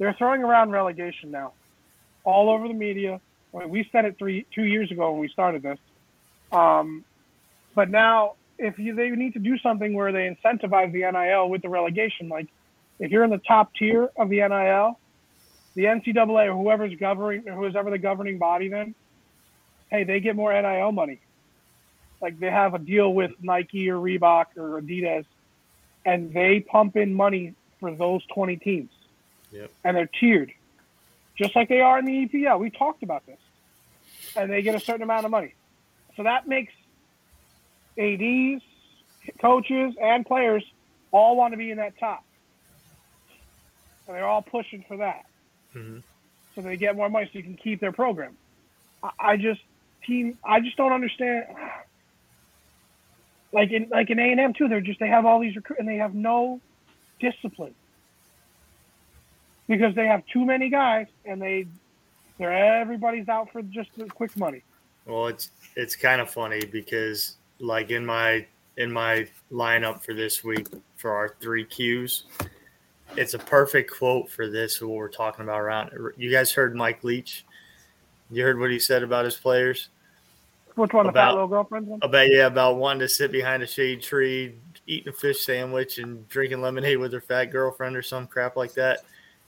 They're 0.00 0.14
throwing 0.14 0.42
around 0.42 0.70
relegation 0.70 1.30
now, 1.30 1.52
all 2.24 2.48
over 2.48 2.66
the 2.66 2.74
media. 2.74 3.20
We 3.52 3.86
said 3.92 4.06
it 4.06 4.16
three 4.18 4.46
two 4.52 4.64
years 4.64 4.90
ago 4.90 5.12
when 5.12 5.20
we 5.20 5.28
started 5.28 5.62
this. 5.62 5.78
Um, 6.50 7.04
but 7.74 7.90
now, 7.90 8.34
if 8.58 8.78
you, 8.78 8.94
they 8.94 9.10
need 9.10 9.34
to 9.34 9.38
do 9.38 9.58
something 9.58 9.94
where 9.94 10.10
they 10.10 10.34
incentivize 10.34 10.90
the 10.92 11.02
NIL 11.12 11.50
with 11.50 11.60
the 11.62 11.68
relegation, 11.68 12.30
like 12.30 12.48
if 12.98 13.10
you're 13.12 13.24
in 13.24 13.30
the 13.30 13.38
top 13.46 13.74
tier 13.74 14.08
of 14.16 14.30
the 14.30 14.36
NIL, 14.36 14.98
the 15.74 15.84
NCAA 15.84 16.48
or 16.48 16.54
whoever's 16.54 16.94
governing, 16.98 17.46
or 17.46 17.52
who's 17.52 17.76
ever 17.76 17.90
the 17.90 17.98
governing 17.98 18.38
body, 18.38 18.68
then, 18.68 18.94
hey, 19.90 20.04
they 20.04 20.20
get 20.20 20.34
more 20.34 20.50
NIL 20.50 20.92
money 20.92 21.20
like 22.20 22.38
they 22.38 22.50
have 22.50 22.74
a 22.74 22.78
deal 22.78 23.12
with 23.12 23.32
Nike 23.40 23.90
or 23.90 23.96
Reebok 23.96 24.56
or 24.56 24.80
Adidas, 24.80 25.24
and 26.04 26.32
they 26.32 26.60
pump 26.60 26.96
in 26.96 27.14
money 27.14 27.54
for 27.80 27.94
those 27.94 28.22
20 28.34 28.56
teams. 28.56 28.90
Yep. 29.52 29.70
And 29.84 29.96
they're 29.96 30.10
tiered, 30.20 30.52
just 31.36 31.56
like 31.56 31.68
they 31.68 31.80
are 31.80 31.98
in 31.98 32.04
the 32.04 32.26
EPL. 32.26 32.60
We 32.60 32.70
talked 32.70 33.02
about 33.02 33.26
this. 33.26 33.38
And 34.36 34.50
they 34.50 34.62
get 34.62 34.74
a 34.74 34.80
certain 34.80 35.02
amount 35.02 35.24
of 35.24 35.30
money. 35.30 35.54
So 36.16 36.22
that 36.22 36.46
makes 36.46 36.72
ADs, 37.98 38.62
coaches, 39.40 39.94
and 40.00 40.24
players 40.24 40.64
all 41.10 41.36
want 41.36 41.52
to 41.52 41.58
be 41.58 41.70
in 41.70 41.78
that 41.78 41.98
top. 41.98 42.24
And 44.06 44.16
they're 44.16 44.26
all 44.26 44.42
pushing 44.42 44.84
for 44.86 44.98
that. 44.98 45.26
Mm-hmm. 45.74 45.98
So 46.54 46.60
they 46.62 46.76
get 46.76 46.96
more 46.96 47.08
money 47.08 47.28
so 47.32 47.38
you 47.38 47.44
can 47.44 47.56
keep 47.56 47.80
their 47.80 47.92
program. 47.92 48.36
I, 49.02 49.10
I 49.18 49.36
just 49.36 49.60
team 50.06 50.38
I 50.44 50.60
just 50.60 50.76
don't 50.76 50.92
understand 50.92 51.44
like 53.52 53.70
in 53.70 53.88
like 53.90 54.10
in 54.10 54.18
A 54.18 54.30
and 54.30 54.40
M 54.40 54.52
too. 54.52 54.68
They're 54.68 54.80
just 54.80 55.00
they 55.00 55.08
have 55.08 55.26
all 55.26 55.40
these 55.40 55.56
recruit 55.56 55.78
and 55.78 55.88
they 55.88 55.96
have 55.96 56.14
no 56.14 56.60
discipline 57.20 57.74
because 59.70 59.94
they 59.94 60.06
have 60.06 60.26
too 60.26 60.44
many 60.44 60.68
guys 60.68 61.06
and 61.24 61.40
they 61.40 61.64
they're 62.38 62.52
everybody's 62.52 63.28
out 63.28 63.52
for 63.52 63.62
just 63.62 63.90
the 63.96 64.04
quick 64.06 64.36
money. 64.36 64.62
Well, 65.06 65.28
it's 65.28 65.50
it's 65.76 65.94
kind 65.94 66.20
of 66.20 66.28
funny 66.28 66.64
because 66.64 67.36
like 67.60 67.90
in 67.90 68.04
my 68.04 68.46
in 68.76 68.90
my 68.90 69.28
lineup 69.52 70.02
for 70.02 70.12
this 70.12 70.42
week 70.42 70.66
for 70.96 71.12
our 71.14 71.36
three 71.40 71.64
Qs, 71.64 72.24
it's 73.16 73.34
a 73.34 73.38
perfect 73.38 73.92
quote 73.96 74.28
for 74.28 74.48
this 74.48 74.80
what 74.80 74.90
we're 74.90 75.08
talking 75.08 75.44
about 75.44 75.60
around. 75.60 75.92
You 76.16 76.32
guys 76.32 76.50
heard 76.50 76.74
Mike 76.74 77.04
Leach? 77.04 77.46
You 78.30 78.42
heard 78.42 78.58
what 78.58 78.70
he 78.70 78.78
said 78.78 79.04
about 79.04 79.24
his 79.24 79.36
players? 79.36 79.88
Which 80.74 80.92
one? 80.92 81.06
About, 81.06 81.12
the 81.12 81.20
fat 81.20 81.32
little 81.32 81.48
girlfriend 81.48 81.86
one? 81.86 82.00
About 82.02 82.28
yeah, 82.28 82.46
about 82.46 82.76
wanting 82.76 83.00
to 83.00 83.08
sit 83.08 83.30
behind 83.30 83.62
a 83.62 83.66
shade 83.66 84.02
tree, 84.02 84.56
eating 84.86 85.12
a 85.12 85.12
fish 85.12 85.44
sandwich, 85.44 85.98
and 85.98 86.28
drinking 86.28 86.60
lemonade 86.60 86.98
with 86.98 87.12
her 87.12 87.20
fat 87.20 87.46
girlfriend 87.46 87.96
or 87.96 88.02
some 88.02 88.26
crap 88.26 88.56
like 88.56 88.72
that. 88.74 89.00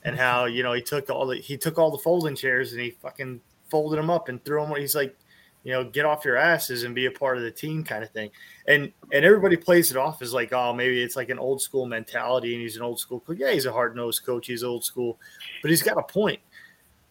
And 0.04 0.16
how 0.16 0.46
you 0.46 0.62
know 0.62 0.72
he 0.72 0.82
took 0.82 1.10
all 1.10 1.26
the 1.26 1.36
he 1.36 1.56
took 1.56 1.78
all 1.78 1.90
the 1.90 1.98
folding 1.98 2.34
chairs 2.34 2.72
and 2.72 2.80
he 2.80 2.90
fucking 2.90 3.40
folded 3.70 3.98
them 3.98 4.10
up 4.10 4.28
and 4.28 4.44
threw 4.44 4.60
them. 4.64 4.74
He's 4.76 4.94
like, 4.94 5.16
you 5.64 5.72
know, 5.72 5.84
get 5.84 6.04
off 6.04 6.24
your 6.24 6.36
asses 6.36 6.82
and 6.82 6.94
be 6.94 7.06
a 7.06 7.10
part 7.10 7.36
of 7.36 7.44
the 7.44 7.50
team 7.50 7.84
kind 7.84 8.02
of 8.02 8.10
thing. 8.10 8.30
And 8.66 8.92
and 9.12 9.24
everybody 9.24 9.56
plays 9.56 9.90
it 9.90 9.96
off 9.96 10.20
as 10.22 10.32
like, 10.32 10.52
oh, 10.52 10.72
maybe 10.72 11.02
it's 11.02 11.16
like 11.16 11.30
an 11.30 11.38
old 11.38 11.62
school 11.62 11.86
mentality 11.86 12.54
and 12.54 12.62
he's 12.62 12.76
an 12.76 12.82
old 12.82 12.98
school. 12.98 13.22
Yeah, 13.34 13.52
he's 13.52 13.66
a 13.66 13.72
hard 13.72 13.94
nosed 13.94 14.24
coach, 14.24 14.46
he's 14.46 14.64
old 14.64 14.84
school, 14.84 15.18
but 15.60 15.70
he's 15.70 15.82
got 15.82 15.98
a 15.98 16.02
point, 16.02 16.40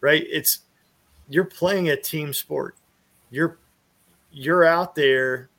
right? 0.02 0.24
It's 0.28 0.60
you're 1.30 1.46
playing 1.46 1.90
a 1.90 1.98
team 1.98 2.34
sport. 2.34 2.76
You're 3.30 3.58
you're 4.32 4.66
out 4.66 4.96
there 4.96 5.50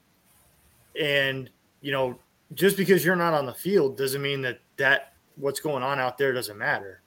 and 1.01 1.49
you 1.81 1.93
know, 1.93 2.19
just 2.55 2.77
because 2.77 3.05
you're 3.05 3.17
not 3.17 3.35
on 3.35 3.47
the 3.47 3.55
field 3.55 3.97
doesn't 3.97 4.23
mean 4.23 4.43
that 4.43 4.61
that 4.77 5.15
what's 5.37 5.61
going 5.61 5.83
on 5.83 5.99
out 5.99 6.19
there 6.19 6.33
doesn't 6.33 6.59
matter. 6.59 7.02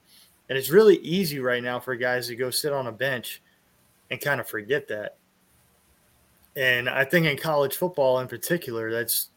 And 0.50 0.58
it's 0.58 0.70
really 0.70 0.98
easy 0.98 1.40
right 1.40 1.64
now 1.64 1.80
for 1.80 1.96
guys 1.96 2.28
to 2.28 2.36
go 2.36 2.50
sit 2.50 2.72
on 2.72 2.88
a 2.88 2.92
bench 2.92 3.42
and 4.12 4.22
kind 4.22 4.40
of 4.40 4.48
forget 4.48 4.88
that. 4.90 5.18
And 6.56 6.90
I 6.90 7.04
think 7.04 7.26
in 7.26 7.38
college 7.38 7.76
football 7.76 8.20
in 8.20 8.28
particular, 8.28 8.92
that's 8.92 9.30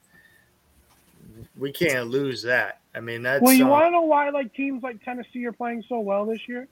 we 1.56 1.72
can't 1.72 2.08
lose 2.08 2.42
that. 2.42 2.80
I 2.94 3.00
mean, 3.00 3.22
that's 3.22 3.42
Well, 3.42 3.52
you 3.52 3.64
um, 3.64 3.70
want 3.70 3.86
to 3.86 3.90
know 3.90 4.02
why 4.02 4.30
like 4.30 4.54
teams 4.54 4.82
like 4.82 5.02
Tennessee 5.04 5.44
are 5.46 5.52
playing 5.52 5.84
so 5.88 6.00
well 6.00 6.24
this 6.26 6.48
year? 6.48 6.68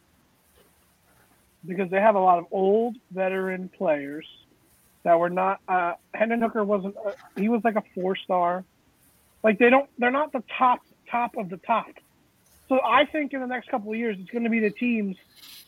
Because 1.64 1.90
they 1.90 2.01
have 2.01 2.14
a 2.14 2.20
lot 2.20 2.38
of 2.38 2.46
old 2.53 2.96
veteran 3.11 3.68
players 3.68 4.27
that 5.03 5.18
were 5.18 5.31
not. 5.31 5.61
Uh, 5.68 5.94
Hendon 6.14 6.40
Hooker 6.40 6.64
wasn't. 6.64 6.96
Uh, 6.96 7.12
he 7.37 7.49
was 7.49 7.62
like 7.64 7.77
a 7.77 7.83
four 7.94 8.16
star. 8.16 8.64
Like 9.42 9.59
they 9.59 9.70
don't. 9.70 9.88
They're 9.99 10.11
not 10.11 10.33
the 10.33 10.42
top 10.57 10.81
top 11.11 11.37
of 11.37 11.49
the 11.49 11.59
top. 11.59 11.90
So 12.68 12.81
I 12.85 13.05
think 13.07 13.33
in 13.33 13.40
the 13.40 13.46
next 13.46 13.68
couple 13.68 13.92
of 13.92 13.98
years, 13.98 14.16
it's 14.20 14.31
going 14.31 14.44
to 14.44 14.50
be 14.50 14.61
the 14.61 14.70
teams. 14.70 15.16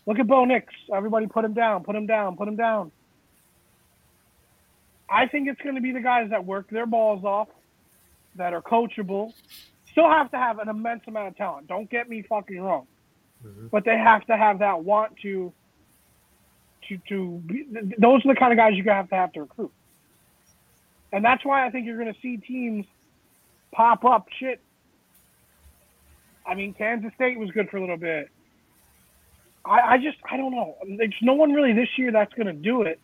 Look 0.06 0.18
at 0.18 0.26
Bo 0.26 0.44
Nix. 0.44 0.72
Everybody 0.92 1.26
put 1.26 1.44
him 1.44 1.52
down. 1.54 1.84
Put 1.84 1.94
him 1.96 2.06
down. 2.06 2.36
Put 2.36 2.48
him 2.48 2.56
down. 2.56 2.90
I 5.08 5.26
think 5.26 5.48
it's 5.48 5.60
going 5.62 5.74
to 5.76 5.80
be 5.80 5.92
the 5.92 6.00
guys 6.00 6.30
that 6.30 6.44
work 6.44 6.68
their 6.70 6.86
balls 6.86 7.24
off, 7.24 7.48
that 8.36 8.52
are 8.52 8.60
coachable, 8.62 9.32
still 9.90 10.08
have 10.08 10.30
to 10.32 10.36
have 10.36 10.58
an 10.58 10.68
immense 10.68 11.02
amount 11.06 11.28
of 11.28 11.36
talent. 11.36 11.66
Don't 11.66 11.88
get 11.88 12.08
me 12.08 12.22
fucking 12.22 12.60
wrong, 12.60 12.86
Mhm. 13.44 13.70
but 13.70 13.84
they 13.84 13.96
have 13.96 14.24
to 14.26 14.36
have 14.36 14.58
that 14.58 14.84
want 14.84 15.16
to. 15.18 15.52
To 16.88 16.98
to 17.08 17.42
be, 17.46 17.64
th- 17.64 17.94
those 17.98 18.24
are 18.24 18.28
the 18.28 18.38
kind 18.38 18.52
of 18.52 18.56
guys 18.56 18.74
you're 18.74 18.94
have 18.94 19.08
to 19.10 19.14
have 19.16 19.32
to 19.32 19.40
recruit, 19.42 19.72
and 21.12 21.22
that's 21.24 21.44
why 21.44 21.66
I 21.66 21.70
think 21.70 21.84
you're 21.86 21.98
going 21.98 22.12
to 22.14 22.20
see 22.20 22.36
teams 22.38 22.86
pop 23.72 24.04
up 24.06 24.28
shit. 24.38 24.60
I 26.48 26.54
mean, 26.54 26.72
Kansas 26.72 27.12
State 27.14 27.38
was 27.38 27.50
good 27.50 27.68
for 27.68 27.76
a 27.76 27.80
little 27.80 27.98
bit. 27.98 28.30
I, 29.64 29.80
I 29.80 29.98
just 29.98 30.16
I 30.28 30.36
don't 30.38 30.52
know. 30.52 30.76
There's 30.96 31.14
no 31.20 31.34
one 31.34 31.52
really 31.52 31.74
this 31.74 31.90
year 31.98 32.10
that's 32.10 32.32
going 32.32 32.46
to 32.46 32.54
do 32.54 32.82
it, 32.82 32.98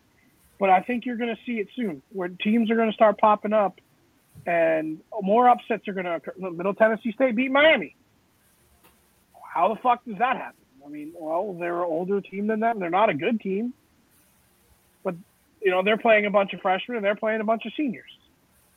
but 0.59 0.69
I 0.69 0.81
think 0.81 1.05
you're 1.05 1.17
going 1.17 1.33
to 1.35 1.41
see 1.45 1.59
it 1.59 1.67
soon, 1.75 2.01
where 2.11 2.27
teams 2.27 2.71
are 2.71 2.75
going 2.75 2.89
to 2.89 2.95
start 2.95 3.19
popping 3.19 3.53
up, 3.53 3.79
and 4.47 4.99
more 5.21 5.47
upsets 5.47 5.87
are 5.87 5.93
going 5.93 6.05
to 6.05 6.15
occur. 6.15 6.33
Middle 6.37 6.73
Tennessee 6.73 7.11
State 7.11 7.35
beat 7.35 7.51
Miami. 7.51 7.95
How 9.53 9.73
the 9.73 9.79
fuck 9.79 10.03
does 10.05 10.17
that 10.17 10.37
happen? 10.37 10.55
I 10.85 10.89
mean, 10.89 11.13
well, 11.15 11.53
they're 11.53 11.77
an 11.77 11.85
older 11.85 12.21
team 12.21 12.47
than 12.47 12.59
them. 12.59 12.79
They're 12.79 12.89
not 12.89 13.09
a 13.09 13.13
good 13.13 13.39
team, 13.39 13.73
but 15.03 15.15
you 15.61 15.69
know 15.71 15.83
they're 15.83 15.97
playing 15.97 16.25
a 16.25 16.31
bunch 16.31 16.53
of 16.53 16.61
freshmen 16.61 16.97
and 16.97 17.05
they're 17.05 17.15
playing 17.15 17.41
a 17.41 17.45
bunch 17.45 17.65
of 17.65 17.73
seniors. 17.77 18.17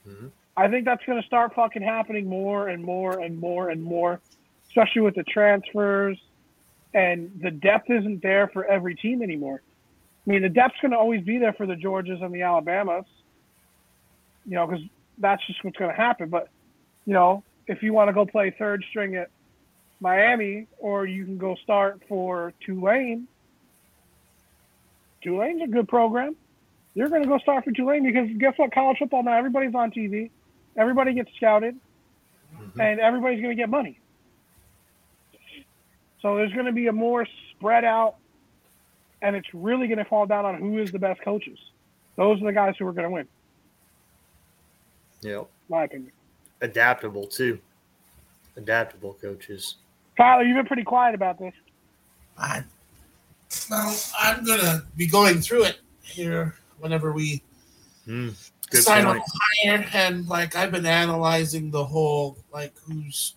Mhm. 0.06 0.30
I 0.56 0.68
think 0.68 0.84
that's 0.84 1.04
going 1.04 1.20
to 1.20 1.26
start 1.26 1.54
fucking 1.54 1.82
happening 1.82 2.28
more 2.28 2.68
and 2.68 2.82
more 2.82 3.20
and 3.20 3.38
more 3.38 3.70
and 3.70 3.82
more, 3.82 4.20
especially 4.68 5.02
with 5.02 5.14
the 5.14 5.24
transfers 5.24 6.18
and 6.94 7.30
the 7.42 7.50
depth 7.50 7.90
isn't 7.90 8.22
there 8.22 8.48
for 8.48 8.64
every 8.64 8.94
team 8.94 9.22
anymore. 9.22 9.60
I 10.26 10.30
mean, 10.30 10.42
the 10.42 10.48
depth's 10.48 10.80
going 10.80 10.92
to 10.92 10.98
always 10.98 11.22
be 11.22 11.38
there 11.38 11.52
for 11.52 11.66
the 11.66 11.74
Georgias 11.74 12.22
and 12.22 12.34
the 12.34 12.42
Alabamas, 12.42 13.04
you 14.46 14.54
know, 14.54 14.66
because 14.66 14.84
that's 15.18 15.46
just 15.46 15.62
what's 15.64 15.76
going 15.76 15.90
to 15.90 15.96
happen. 15.96 16.28
But, 16.28 16.48
you 17.06 17.14
know, 17.14 17.42
if 17.66 17.82
you 17.82 17.92
want 17.92 18.08
to 18.08 18.12
go 18.12 18.26
play 18.26 18.50
third 18.50 18.84
string 18.88 19.16
at 19.16 19.30
Miami 20.00 20.66
or 20.78 21.06
you 21.06 21.24
can 21.24 21.38
go 21.38 21.54
start 21.56 22.02
for 22.08 22.52
Tulane, 22.64 23.26
Tulane's 25.22 25.62
a 25.62 25.66
good 25.66 25.88
program. 25.88 26.36
You're 26.94 27.08
going 27.08 27.22
to 27.22 27.28
go 27.28 27.38
start 27.38 27.64
for 27.64 27.72
Tulane 27.72 28.04
because 28.04 28.28
guess 28.38 28.54
what? 28.56 28.72
College 28.72 28.98
football 28.98 29.22
now, 29.22 29.32
everybody's 29.36 29.74
on 29.74 29.90
TV, 29.90 30.30
everybody 30.76 31.12
gets 31.12 31.30
scouted, 31.36 31.76
Mhm. 32.56 32.80
and 32.80 33.00
everybody's 33.00 33.40
going 33.40 33.56
to 33.56 33.60
get 33.60 33.68
money. 33.68 33.98
So 36.20 36.36
there's 36.36 36.52
going 36.52 36.66
to 36.66 36.72
be 36.72 36.88
a 36.88 36.92
more 36.92 37.26
spread 37.52 37.84
out, 37.84 38.16
and 39.22 39.36
it's 39.36 39.48
really 39.52 39.86
going 39.86 39.98
to 39.98 40.04
fall 40.04 40.26
down 40.26 40.44
on 40.44 40.58
who 40.60 40.78
is 40.78 40.90
the 40.90 40.98
best 40.98 41.20
coaches. 41.22 41.58
Those 42.16 42.40
are 42.42 42.46
the 42.46 42.52
guys 42.52 42.74
who 42.78 42.86
are 42.86 42.92
going 42.92 43.04
to 43.04 43.10
win, 43.10 43.28
Yep. 45.22 45.48
my 45.68 45.84
opinion. 45.84 46.12
Adaptable 46.60 47.26
too. 47.26 47.58
Adaptable 48.56 49.14
coaches. 49.20 49.76
Tyler, 50.16 50.42
you've 50.42 50.56
been 50.56 50.66
pretty 50.66 50.82
quiet 50.82 51.14
about 51.14 51.38
this. 51.38 51.54
I, 52.36 52.64
well, 53.70 53.96
I'm 54.20 54.44
gonna 54.44 54.82
be 54.96 55.06
going 55.06 55.38
through 55.40 55.64
it 55.64 55.78
here 56.02 56.54
whenever 56.80 57.12
we 57.12 57.42
Mm, 58.06 58.30
good 58.70 58.76
decide 58.78 59.04
on 59.04 59.16
point. 59.16 59.22
a 59.64 59.68
hire, 59.68 59.86
and 59.92 60.26
like 60.28 60.56
I've 60.56 60.72
been 60.72 60.86
analyzing 60.86 61.70
the 61.70 61.84
whole 61.84 62.38
like 62.52 62.72
who's 62.78 63.34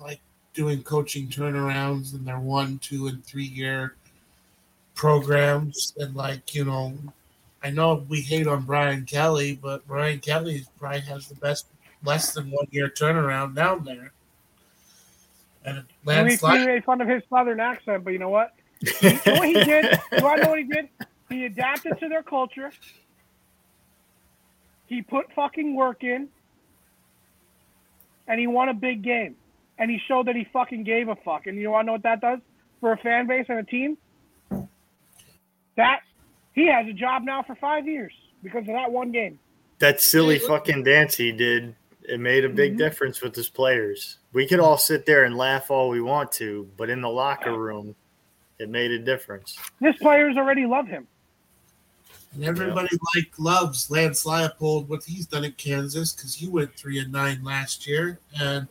like 0.00 0.20
doing 0.58 0.82
coaching 0.82 1.28
turnarounds 1.28 2.14
in 2.14 2.24
their 2.24 2.40
one, 2.40 2.80
two, 2.80 3.06
and 3.06 3.24
three 3.24 3.44
year 3.44 3.94
programs, 4.96 5.94
and 5.98 6.16
like 6.16 6.52
you 6.52 6.64
know, 6.64 6.92
I 7.62 7.70
know 7.70 8.04
we 8.08 8.20
hate 8.20 8.48
on 8.48 8.62
Brian 8.62 9.04
Kelly, 9.04 9.56
but 9.62 9.86
Brian 9.86 10.18
Kelly 10.18 10.64
probably 10.76 10.98
has 11.02 11.28
the 11.28 11.36
best 11.36 11.66
less 12.02 12.34
than 12.34 12.50
one 12.50 12.66
year 12.72 12.88
turnaround 12.88 13.54
down 13.54 13.84
there. 13.84 14.10
And 15.64 15.84
We 16.04 16.12
landslide. 16.14 16.66
made 16.66 16.84
fun 16.84 17.00
of 17.00 17.06
his 17.08 17.22
southern 17.30 17.60
accent, 17.60 18.02
but 18.02 18.12
you 18.12 18.18
know 18.18 18.30
what? 18.30 18.54
You 19.00 19.10
know 19.12 19.34
what 19.34 19.46
he 19.46 19.54
did? 19.54 20.00
Do 20.18 20.26
I 20.26 20.36
know 20.36 20.50
what 20.50 20.58
he 20.58 20.64
did? 20.64 20.88
He 21.28 21.44
adapted 21.44 22.00
to 22.00 22.08
their 22.08 22.22
culture. 22.24 22.72
He 24.86 25.02
put 25.02 25.30
fucking 25.34 25.76
work 25.76 26.02
in, 26.02 26.28
and 28.26 28.40
he 28.40 28.48
won 28.48 28.70
a 28.70 28.74
big 28.74 29.02
game. 29.02 29.36
And 29.78 29.90
he 29.90 29.98
showed 30.08 30.26
that 30.26 30.34
he 30.36 30.44
fucking 30.52 30.84
gave 30.84 31.08
a 31.08 31.16
fuck. 31.16 31.46
And 31.46 31.56
you 31.58 31.70
want 31.70 31.84
to 31.84 31.86
know 31.86 31.92
what 31.92 32.02
that 32.02 32.20
does 32.20 32.40
for 32.80 32.92
a 32.92 32.96
fan 32.98 33.26
base 33.26 33.46
and 33.48 33.58
a 33.58 33.62
team? 33.62 33.96
That 35.76 36.00
he 36.54 36.66
has 36.66 36.86
a 36.88 36.92
job 36.92 37.22
now 37.22 37.42
for 37.44 37.54
five 37.54 37.86
years 37.86 38.12
because 38.42 38.62
of 38.62 38.74
that 38.74 38.90
one 38.90 39.12
game. 39.12 39.38
that 39.80 40.00
silly 40.00 40.40
fucking 40.40 40.82
dance 40.82 41.14
he 41.14 41.30
did, 41.30 41.72
it 42.02 42.18
made 42.18 42.44
a 42.44 42.48
big 42.48 42.74
Mhm. 42.74 42.78
difference 42.78 43.20
with 43.20 43.32
his 43.32 43.48
players. 43.48 44.18
We 44.32 44.44
could 44.44 44.58
all 44.58 44.76
sit 44.76 45.06
there 45.06 45.22
and 45.22 45.36
laugh 45.36 45.70
all 45.70 45.88
we 45.88 46.00
want 46.00 46.32
to, 46.32 46.68
but 46.76 46.90
in 46.90 47.00
the 47.00 47.08
locker 47.08 47.56
room, 47.56 47.94
it 48.58 48.68
made 48.68 48.90
a 48.90 48.98
difference. 48.98 49.56
His 49.78 49.94
players 49.98 50.36
already 50.36 50.66
love 50.66 50.88
him. 50.88 51.06
And 52.34 52.42
everybody 52.42 52.88
like 53.14 53.30
loves 53.38 53.88
Lance 53.88 54.24
Leipold 54.24 54.88
what 54.88 55.04
he's 55.04 55.26
done 55.28 55.44
at 55.44 55.56
Kansas 55.56 56.12
because 56.12 56.34
he 56.34 56.48
went 56.48 56.74
three 56.74 56.98
and 56.98 57.12
nine 57.12 57.44
last 57.44 57.86
year, 57.86 58.18
and 58.40 58.66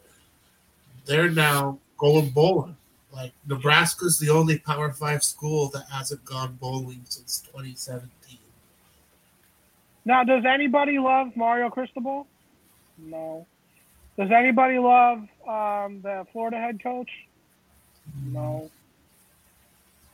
they're 1.07 1.29
now 1.29 1.79
going 1.97 2.29
bowling. 2.29 2.77
Like 3.11 3.33
Nebraska's 3.47 4.19
the 4.19 4.29
only 4.29 4.59
Power 4.59 4.91
Five 4.91 5.23
school 5.23 5.69
that 5.69 5.85
hasn't 5.91 6.23
gone 6.25 6.57
bowling 6.59 7.01
since 7.09 7.39
2017. 7.39 8.37
Now, 10.05 10.23
does 10.23 10.45
anybody 10.45 10.99
love 10.99 11.35
Mario 11.35 11.69
Cristobal? 11.69 12.27
No. 12.97 13.45
Does 14.17 14.31
anybody 14.31 14.77
love 14.77 15.19
um, 15.47 16.01
the 16.01 16.25
Florida 16.31 16.57
head 16.57 16.81
coach? 16.81 17.09
No. 18.31 18.71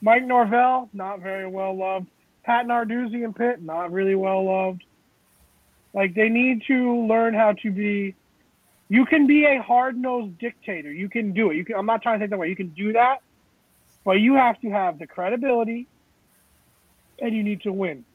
Mike 0.01 0.25
Norvell, 0.25 0.89
not 0.93 1.21
very 1.21 1.47
well 1.47 1.77
loved. 1.77 2.07
Pat 2.43 2.65
Narduzzi 2.65 3.23
and 3.23 3.35
Pitt, 3.35 3.61
not 3.61 3.91
really 3.91 4.15
well 4.15 4.43
loved. 4.43 4.83
Like 5.93 6.13
they 6.13 6.27
need 6.27 6.63
to 6.67 7.05
learn 7.05 7.33
how 7.33 7.53
to 7.53 7.71
be. 7.71 8.15
You 8.93 9.07
can 9.07 9.25
be 9.25 9.43
a 9.45 9.59
hard 9.59 9.97
nosed 9.97 10.37
dictator. 10.37 10.91
You 10.93 11.09
can 11.09 11.33
do 11.33 11.49
it. 11.49 11.55
You 11.55 11.65
can. 11.65 11.77
I'm 11.77 11.87
not 11.87 12.03
trying 12.03 12.19
to 12.19 12.23
take 12.23 12.29
that 12.29 12.35
away. 12.35 12.49
You 12.49 12.55
can 12.55 12.67
do 12.67 12.93
that, 12.93 13.23
but 14.05 14.19
you 14.19 14.35
have 14.35 14.61
to 14.61 14.69
have 14.69 14.99
the 14.99 15.07
credibility, 15.07 15.87
and 17.17 17.35
you 17.35 17.41
need 17.41 17.61
to 17.61 17.73
win. 17.73 18.05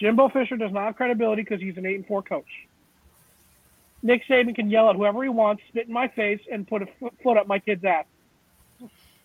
Jimbo 0.00 0.30
Fisher 0.30 0.56
does 0.56 0.72
not 0.72 0.82
have 0.82 0.96
credibility 0.96 1.42
because 1.42 1.60
he's 1.60 1.76
an 1.76 1.86
eight 1.86 1.94
and 1.94 2.04
four 2.04 2.22
coach. 2.22 2.66
Nick 4.02 4.26
Saban 4.26 4.56
can 4.56 4.68
yell 4.68 4.90
at 4.90 4.96
whoever 4.96 5.22
he 5.22 5.28
wants, 5.28 5.62
spit 5.68 5.86
in 5.86 5.92
my 5.92 6.08
face, 6.08 6.40
and 6.50 6.66
put 6.66 6.82
a 6.82 6.88
foot, 7.22 7.36
up 7.36 7.46
my 7.46 7.60
kid's 7.60 7.84
ass. 7.84 8.06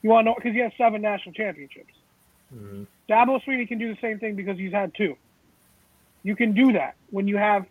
You 0.03 0.11
want 0.11 0.25
to 0.25 0.29
know? 0.29 0.35
Because 0.35 0.53
he 0.53 0.59
has 0.59 0.71
seven 0.77 1.01
national 1.01 1.33
championships. 1.33 1.95
Mhm. 2.53 2.85
Dabo 3.09 3.43
Swinney 3.43 3.67
can 3.67 3.79
do 3.79 3.91
the 3.91 3.99
same 4.01 4.19
thing 4.19 4.35
because 4.35 4.59
he's 4.59 4.71
had 4.71 4.93
two. 4.93 5.17
You 6.21 6.35
can 6.35 6.53
do 6.53 6.73
that 6.73 6.93
when 7.09 7.27
you 7.27 7.37
have 7.37 7.65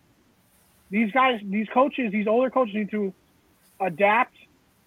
these 0.89 1.11
guys, 1.11 1.41
these 1.43 1.67
coaches, 1.73 2.11
these 2.11 2.27
older 2.27 2.49
coaches 2.49 2.75
need 2.75 2.91
to 2.91 3.13
adapt 3.79 4.35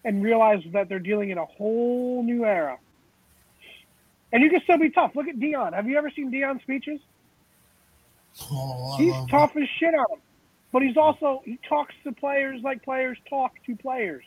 and 0.05 0.23
realize 0.23 0.63
that 0.73 0.89
they're 0.89 0.99
dealing 0.99 1.29
in 1.29 1.37
a 1.37 1.45
whole 1.45 2.23
new 2.23 2.45
era. 2.45 2.77
And 4.31 4.43
you 4.43 4.49
can 4.49 4.61
still 4.61 4.77
be 4.77 4.89
tough. 4.89 5.15
Look 5.15 5.27
at 5.27 5.37
Deion. 5.37 5.73
Have 5.73 5.87
you 5.87 5.97
ever 5.97 6.11
seen 6.11 6.31
Deion's 6.31 6.61
speeches? 6.61 6.99
Oh, 8.51 8.95
He's 8.97 9.11
love 9.11 9.29
tough 9.29 9.57
as 9.57 9.67
shit 9.79 9.93
on 9.93 10.05
them. 10.09 10.19
But 10.71 10.83
he's 10.83 10.97
also 10.97 11.41
he 11.45 11.57
talks 11.67 11.95
to 12.03 12.11
players 12.11 12.61
like 12.63 12.83
players 12.83 13.17
talk 13.27 13.53
to 13.65 13.75
players. 13.75 14.23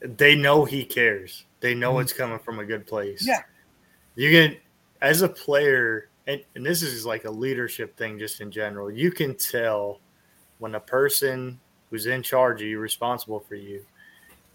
They 0.00 0.36
know 0.36 0.64
he 0.64 0.84
cares. 0.84 1.44
They 1.60 1.74
know 1.74 1.92
mm-hmm. 1.92 2.02
it's 2.02 2.12
coming 2.12 2.38
from 2.38 2.58
a 2.58 2.64
good 2.64 2.86
place. 2.86 3.26
Yeah. 3.26 3.42
You 4.14 4.30
can, 4.30 4.56
as 5.00 5.22
a 5.22 5.28
player, 5.28 6.08
and, 6.26 6.44
and 6.54 6.64
this 6.64 6.82
is 6.82 7.06
like 7.06 7.24
a 7.24 7.30
leadership 7.30 7.96
thing 7.96 8.18
just 8.18 8.40
in 8.40 8.50
general, 8.50 8.90
you 8.90 9.10
can 9.10 9.34
tell 9.34 10.00
when 10.58 10.74
a 10.74 10.80
person 10.80 11.58
who's 11.90 12.06
in 12.06 12.22
charge 12.22 12.60
of 12.60 12.68
you, 12.68 12.78
responsible 12.78 13.40
for 13.40 13.54
you, 13.54 13.84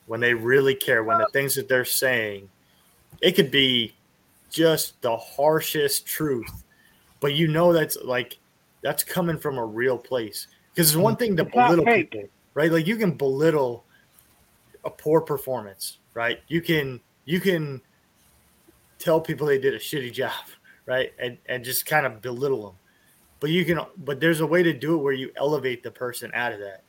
when 0.08 0.20
they 0.20 0.34
really 0.34 0.76
care, 0.76 1.04
when 1.04 1.18
the 1.18 1.28
things 1.34 1.56
that 1.56 1.68
they're 1.68 1.86
saying, 1.86 2.50
it 3.22 3.34
could 3.34 3.52
be 3.52 3.94
just 4.50 5.02
the 5.02 5.16
harshest 5.18 6.06
truth, 6.06 6.64
but 7.20 7.34
you 7.34 7.48
know 7.48 7.74
that's 7.74 7.98
like 8.04 8.38
that's 8.82 9.04
coming 9.04 9.38
from 9.38 9.58
a 9.58 9.66
real 9.66 9.98
place. 9.98 10.48
Because 10.74 10.90
it's 10.90 10.98
one 10.98 11.14
mm-hmm. 11.14 11.20
thing 11.20 11.38
to 11.38 11.44
It's 11.44 11.52
belittle 11.52 11.86
people, 11.86 12.24
right? 12.54 12.72
Like 12.72 12.88
you 12.88 12.98
can 12.98 13.12
belittle 13.12 13.86
a 14.84 14.90
poor 14.90 15.22
performance, 15.22 16.00
right? 16.14 16.40
You 16.48 16.62
can 16.62 17.00
you 17.26 17.40
can 17.40 17.82
tell 19.00 19.20
people 19.20 19.48
they 19.48 19.60
did 19.60 19.74
a 19.74 19.80
shitty 19.80 20.14
job, 20.14 20.34
right? 20.86 21.14
And 21.20 21.38
and 21.48 21.64
just 21.64 21.86
kind 21.86 22.06
of 22.06 22.22
belittle 22.22 22.68
them. 22.68 22.76
But 23.44 23.50
you 23.50 23.66
can 23.66 23.82
but 23.98 24.22
there's 24.22 24.40
a 24.40 24.48
way 24.48 24.64
to 24.64 24.72
do 24.72 24.96
it 24.96 25.04
where 25.04 25.12
you 25.12 25.30
elevate 25.36 25.84
the 25.84 25.92
person 25.92 26.32
out 26.34 26.54
of 26.54 26.62
that. 26.62 26.82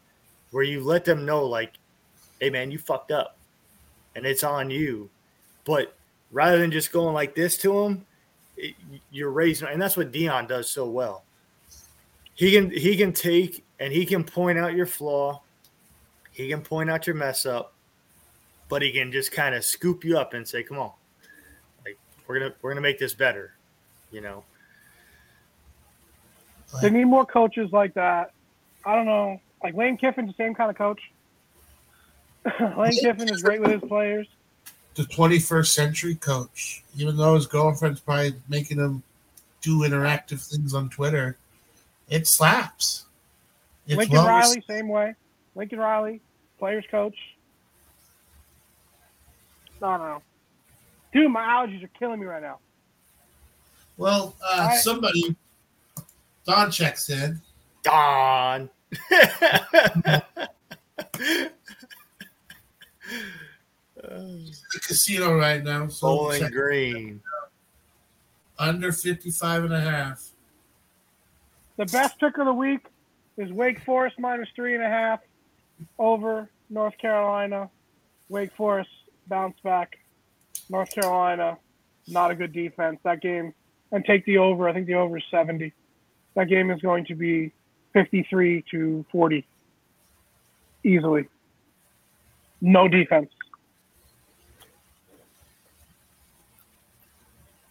Where 0.52 0.62
you 0.62 0.84
let 0.84 1.04
them 1.04 1.26
know 1.26 1.44
like, 1.44 1.72
hey 2.38 2.48
man, 2.48 2.70
you 2.70 2.78
fucked 2.78 3.10
up. 3.10 3.36
And 4.14 4.24
it's 4.24 4.44
on 4.44 4.70
you. 4.70 5.10
But 5.64 5.96
rather 6.30 6.58
than 6.58 6.70
just 6.70 6.92
going 6.92 7.12
like 7.12 7.34
this 7.34 7.58
to 7.58 7.82
them, 7.82 8.06
it, 8.56 8.76
you're 9.10 9.32
raising 9.32 9.66
and 9.66 9.82
that's 9.82 9.96
what 9.96 10.12
Deion 10.12 10.46
does 10.46 10.70
so 10.70 10.88
well. 10.88 11.24
He 12.36 12.52
can 12.52 12.70
he 12.70 12.96
can 12.96 13.12
take 13.12 13.64
and 13.80 13.92
he 13.92 14.06
can 14.06 14.22
point 14.22 14.56
out 14.56 14.74
your 14.74 14.86
flaw. 14.86 15.42
He 16.30 16.48
can 16.48 16.60
point 16.60 16.88
out 16.88 17.04
your 17.04 17.16
mess 17.16 17.46
up, 17.46 17.74
but 18.68 18.80
he 18.80 18.92
can 18.92 19.10
just 19.10 19.32
kind 19.32 19.56
of 19.56 19.64
scoop 19.64 20.04
you 20.04 20.16
up 20.16 20.34
and 20.34 20.46
say, 20.46 20.62
"Come 20.62 20.78
on, 20.78 20.92
like 21.84 21.98
we're 22.28 22.38
gonna 22.38 22.54
we're 22.62 22.70
gonna 22.70 22.80
make 22.80 23.00
this 23.00 23.12
better," 23.12 23.54
you 24.12 24.20
know. 24.20 24.44
They 26.82 26.90
need 26.90 27.04
more 27.04 27.24
coaches 27.24 27.70
like 27.72 27.94
that. 27.94 28.32
I 28.84 28.94
don't 28.96 29.06
know. 29.06 29.40
Like 29.62 29.74
Lane 29.74 29.96
Kiffin's 29.96 30.28
the 30.28 30.34
same 30.36 30.54
kind 30.54 30.70
of 30.70 30.76
coach. 30.76 31.00
Lane 32.76 32.92
Kiffin 32.92 33.28
is 33.32 33.42
great 33.42 33.60
with 33.60 33.70
his 33.70 33.88
players. 33.88 34.26
the 34.96 35.04
21st 35.04 35.66
century 35.68 36.14
coach. 36.16 36.82
Even 36.96 37.16
though 37.16 37.34
his 37.36 37.46
girlfriend's 37.46 38.00
probably 38.00 38.34
making 38.48 38.78
him 38.78 39.02
do 39.62 39.78
interactive 39.80 40.46
things 40.46 40.74
on 40.74 40.90
Twitter, 40.90 41.36
it 42.10 42.26
slaps. 42.26 43.06
It's 43.86 43.96
Lincoln 43.96 44.16
well 44.16 44.26
Riley, 44.26 44.62
same 44.68 44.88
way. 44.88 45.14
Lincoln 45.54 45.78
Riley, 45.78 46.20
players 46.58 46.84
coach. 46.90 47.16
I 49.82 49.96
don't 49.98 50.06
know. 50.06 50.22
Dude, 51.12 51.30
my 51.30 51.42
allergies 51.44 51.84
are 51.84 51.90
killing 51.98 52.20
me 52.20 52.26
right 52.26 52.42
now. 52.42 52.58
Well, 53.96 54.34
uh, 54.44 54.68
I- 54.72 54.76
somebody, 54.78 55.36
Don 56.46 56.70
checks 56.70 57.08
in. 57.10 57.40
Don. 57.82 58.70
He's 63.96 64.62
at 64.62 64.72
the 64.72 64.80
casino 64.86 65.36
right 65.36 65.62
now. 65.62 65.88
So 65.88 66.06
Bowling 66.08 66.40
check- 66.40 66.52
Green. 66.52 67.22
under 68.58 68.92
55 68.92 69.64
and 69.64 69.74
a 69.74 69.80
half. 69.80 70.30
The 71.76 71.86
best 71.86 72.18
pick 72.20 72.38
of 72.38 72.46
the 72.46 72.52
week 72.52 72.86
is 73.36 73.50
Wake 73.50 73.80
Forest 73.80 74.18
minus 74.18 74.48
three 74.54 74.74
and 74.74 74.82
a 74.82 74.88
half 74.88 75.20
over 75.98 76.48
North 76.70 76.96
Carolina. 76.98 77.68
Wake 78.28 78.52
Forest 78.56 78.90
bounce 79.26 79.58
back. 79.64 79.98
North 80.70 80.94
Carolina, 80.94 81.58
not 82.06 82.30
a 82.30 82.34
good 82.34 82.52
defense. 82.52 83.00
That 83.02 83.20
game, 83.20 83.52
and 83.90 84.04
take 84.04 84.24
the 84.24 84.38
over. 84.38 84.68
I 84.68 84.72
think 84.72 84.86
the 84.86 84.94
over 84.94 85.18
is 85.18 85.24
70. 85.30 85.72
That 86.34 86.48
game 86.48 86.70
is 86.70 86.80
going 86.80 87.04
to 87.06 87.14
be 87.14 87.52
53 87.92 88.64
to 88.70 89.04
40 89.12 89.46
easily. 90.84 91.28
No 92.60 92.88
defense. 92.88 93.30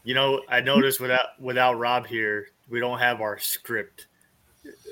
You 0.04 0.14
know, 0.14 0.42
I 0.50 0.60
noticed 0.60 1.00
without 1.00 1.40
without 1.40 1.80
Rob 1.80 2.06
here, 2.06 2.48
we 2.70 2.80
don't 2.80 3.00
have 3.00 3.22
our 3.22 3.40
script. 3.40 4.08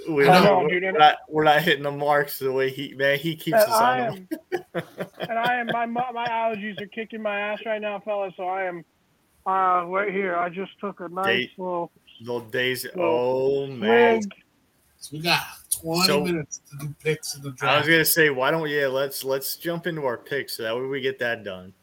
We 0.10 0.24
don't, 0.24 0.44
know, 0.44 0.68
we're, 0.70 0.92
not, 0.92 1.16
we're 1.30 1.44
not 1.44 1.62
hitting 1.62 1.84
the 1.84 1.92
marks 1.92 2.40
the 2.40 2.52
way 2.52 2.70
he 2.70 2.94
man 2.96 3.18
he 3.20 3.36
keeps 3.36 3.58
And 3.58 3.72
us 3.72 3.82
on 3.82 3.84
I 3.84 3.98
them. 3.98 4.28
am, 4.74 4.84
and 5.30 5.40
I 5.40 5.56
am 5.56 5.68
my 5.68 5.86
my 5.86 6.28
allergies 6.28 6.80
are 6.82 6.88
kicking 6.88 7.22
my 7.22 7.40
ass 7.40 7.60
right 7.66 7.82
now, 7.82 8.00
fellas. 8.04 8.34
So 8.38 8.44
I 8.44 8.64
am 8.64 8.84
uh 9.46 9.86
right 9.88 10.12
here. 10.12 10.36
I 10.38 10.50
just 10.50 10.72
took 10.80 11.00
a 11.02 11.10
nice 11.10 11.26
Date. 11.26 11.52
little 11.58 11.92
Little 12.22 12.42
days. 12.42 12.86
Oh 12.96 13.66
man. 13.68 14.22
So 15.00 15.10
we 15.14 15.20
got 15.22 15.42
20 15.72 16.06
So- 16.06 16.24
minutes 16.24 16.62
to 16.70 16.86
do 16.86 16.96
picks 17.04 17.36
in 17.36 17.42
the 17.42 17.52
draft. 17.52 17.76
I 17.76 17.80
was 17.80 17.88
gonna 17.88 18.06
say, 18.06 18.30
why 18.30 18.52
don't 18.52 18.70
yeah, 18.70 18.86
let's 18.88 19.24
let's 19.24 19.56
jump 19.56 19.88
into 19.88 20.06
our 20.06 20.18
picks 20.18 20.58
so 20.58 20.64
that 20.64 20.76
way 20.76 20.84
we 20.86 21.02
get 21.02 21.18
that 21.20 21.44
done. 21.44 21.74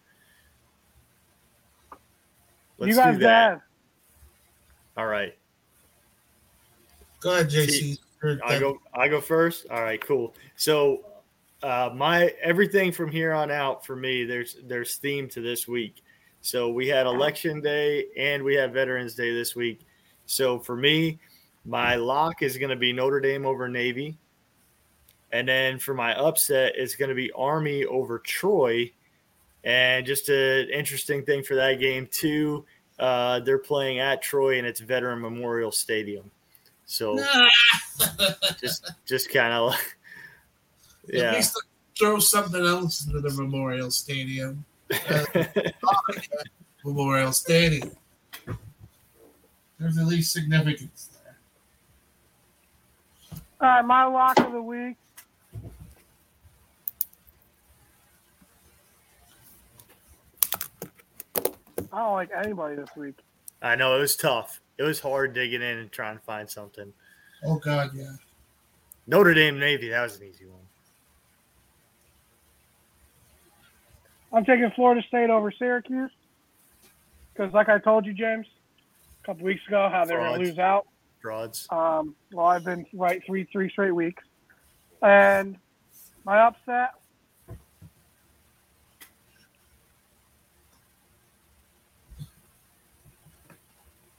Let's 2.78 2.90
you 2.90 2.96
guys 2.96 3.14
do 3.16 3.22
that. 3.24 3.54
bad. 3.54 3.60
All 4.96 5.06
right. 5.06 5.36
Go 7.20 7.34
ahead, 7.34 7.50
JC. 7.50 7.98
I 8.44 8.58
go 8.58 8.78
I 8.94 9.08
go 9.08 9.20
first. 9.20 9.66
All 9.70 9.82
right, 9.82 10.00
cool. 10.00 10.34
So 10.56 11.04
uh 11.62 11.90
my 11.92 12.32
everything 12.40 12.92
from 12.92 13.10
here 13.10 13.32
on 13.32 13.50
out 13.50 13.84
for 13.84 13.96
me, 13.96 14.24
there's 14.24 14.56
there's 14.64 14.96
theme 14.96 15.28
to 15.30 15.40
this 15.40 15.66
week. 15.66 16.02
So 16.40 16.68
we 16.70 16.86
had 16.86 17.06
election 17.06 17.60
day 17.60 18.06
and 18.16 18.44
we 18.44 18.54
have 18.54 18.72
Veterans 18.72 19.14
Day 19.14 19.34
this 19.34 19.56
week. 19.56 19.80
So 20.28 20.58
for 20.58 20.76
me, 20.76 21.18
my 21.64 21.96
lock 21.96 22.42
is 22.42 22.56
gonna 22.58 22.76
be 22.76 22.92
Notre 22.92 23.18
Dame 23.20 23.46
over 23.46 23.68
Navy. 23.68 24.18
And 25.32 25.48
then 25.48 25.78
for 25.78 25.94
my 25.94 26.14
upset, 26.14 26.74
it's 26.76 26.94
gonna 26.94 27.14
be 27.14 27.32
Army 27.32 27.84
over 27.86 28.18
Troy. 28.18 28.92
And 29.64 30.06
just 30.06 30.28
an 30.28 30.68
interesting 30.70 31.24
thing 31.24 31.42
for 31.42 31.54
that 31.56 31.80
game 31.80 32.06
too. 32.10 32.64
Uh, 32.98 33.40
they're 33.40 33.58
playing 33.58 34.00
at 34.00 34.22
Troy 34.22 34.58
and 34.58 34.66
it's 34.66 34.80
Veteran 34.80 35.20
Memorial 35.20 35.72
Stadium. 35.72 36.30
So 36.84 37.14
Nah. 37.14 37.48
just 38.60 38.92
just 39.06 39.30
kind 39.30 39.52
of 39.52 39.72
At 41.08 41.14
yeah 41.14 41.32
least 41.32 41.60
throw 41.98 42.18
something 42.18 42.64
else 42.64 43.06
into 43.06 43.20
the 43.20 43.30
Memorial 43.30 43.90
Stadium. 43.90 44.64
Memorial 46.84 47.32
Stadium. 47.32 47.96
There's 49.78 49.96
at 49.98 50.06
least 50.06 50.32
significance 50.32 51.08
there. 51.24 51.36
All 53.60 53.68
right, 53.68 53.84
my 53.84 54.04
lock 54.04 54.38
of 54.40 54.52
the 54.52 54.62
week. 54.62 54.96
I 61.92 61.98
don't 62.00 62.12
like 62.14 62.30
anybody 62.36 62.76
this 62.76 62.90
week. 62.96 63.14
i 63.62 63.74
know 63.74 63.96
it 63.96 64.00
was 64.00 64.14
tough 64.16 64.60
it 64.76 64.82
was 64.82 65.00
hard 65.00 65.32
digging 65.34 65.62
in 65.62 65.78
and 65.78 65.90
trying 65.90 66.16
to 66.18 66.22
find 66.22 66.48
something 66.48 66.92
Oh 67.44 67.56
God, 67.56 67.90
yeah. 67.94 68.14
notre 69.06 69.32
dame 69.34 69.58
navy 69.58 69.88
that 69.88 70.02
was 70.02 70.16
an 70.20 70.26
easy 70.26 70.46
one 70.46 70.58
I'm 74.32 74.44
taking 74.44 74.70
Florida 74.76 75.00
State 75.08 75.30
over 75.30 75.50
Syracuse 75.50 76.10
because, 77.32 77.50
like 77.54 77.70
I 77.70 77.78
told 77.78 78.04
you, 78.04 78.12
James, 78.12 78.44
a 78.46 78.57
couple 79.28 79.44
weeks 79.44 79.60
ago, 79.68 79.90
how 79.92 80.06
they're 80.06 80.16
going 80.16 80.30
Frauds. 80.30 80.42
to 80.42 80.48
lose 80.48 80.58
out. 80.58 80.86
broads 81.20 81.66
Um, 81.70 82.14
well, 82.32 82.46
I've 82.46 82.64
been 82.64 82.86
right 82.94 83.22
three 83.26 83.44
three 83.52 83.68
straight 83.68 83.94
weeks, 83.94 84.22
and 85.02 85.56
my 86.24 86.38
upset. 86.38 86.94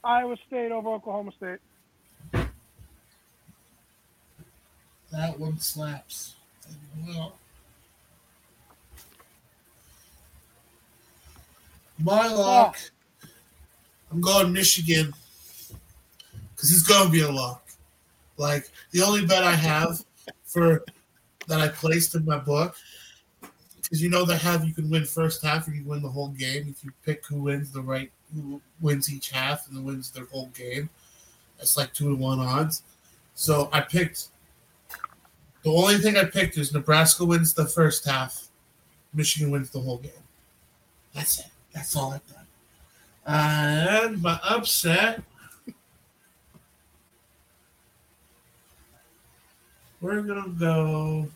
Iowa 0.04 0.36
State 0.46 0.70
over 0.70 0.90
Oklahoma 0.90 1.32
State. 1.36 1.58
That 5.10 5.40
one 5.40 5.58
slaps. 5.58 6.36
Well, 7.04 7.34
my 11.98 12.28
lock. 12.28 12.78
I'm 14.10 14.20
going 14.20 14.52
Michigan 14.52 15.12
because 16.54 16.72
it's 16.72 16.82
going 16.82 17.06
to 17.06 17.12
be 17.12 17.22
a 17.22 17.30
lock. 17.30 17.66
Like 18.36 18.70
the 18.90 19.02
only 19.02 19.26
bet 19.26 19.44
I 19.44 19.54
have 19.54 20.04
for 20.44 20.84
that 21.46 21.60
I 21.60 21.68
placed 21.68 22.14
in 22.14 22.24
my 22.24 22.38
book 22.38 22.76
because 23.82 24.02
you 24.02 24.08
know 24.08 24.24
they 24.24 24.36
have 24.36 24.64
you 24.64 24.72
can 24.72 24.88
win 24.88 25.04
first 25.04 25.44
half 25.44 25.68
or 25.68 25.72
you 25.72 25.84
win 25.84 26.02
the 26.02 26.08
whole 26.08 26.28
game 26.28 26.68
if 26.68 26.84
you 26.84 26.92
pick 27.04 27.26
who 27.26 27.42
wins 27.42 27.70
the 27.70 27.80
right 27.80 28.10
who 28.34 28.60
wins 28.80 29.12
each 29.12 29.30
half 29.30 29.66
and 29.66 29.76
then 29.76 29.84
wins 29.84 30.10
their 30.10 30.26
whole 30.26 30.46
game. 30.48 30.88
It's 31.58 31.76
like 31.76 31.92
two 31.92 32.08
to 32.08 32.14
one 32.14 32.40
odds. 32.40 32.82
So 33.34 33.68
I 33.72 33.80
picked. 33.80 34.28
The 35.62 35.70
only 35.70 35.98
thing 35.98 36.16
I 36.16 36.24
picked 36.24 36.56
is 36.56 36.72
Nebraska 36.72 37.24
wins 37.24 37.52
the 37.52 37.66
first 37.66 38.06
half, 38.06 38.48
Michigan 39.12 39.50
wins 39.50 39.70
the 39.70 39.80
whole 39.80 39.98
game. 39.98 40.12
That's 41.14 41.40
it. 41.40 41.46
That's 41.74 41.94
all 41.94 42.12
I've 42.12 42.26
done. 42.32 42.39
And 43.26 44.20
my 44.22 44.38
upset. 44.42 45.22
We're 50.00 50.22
gonna 50.22 50.48
go. 50.58 51.28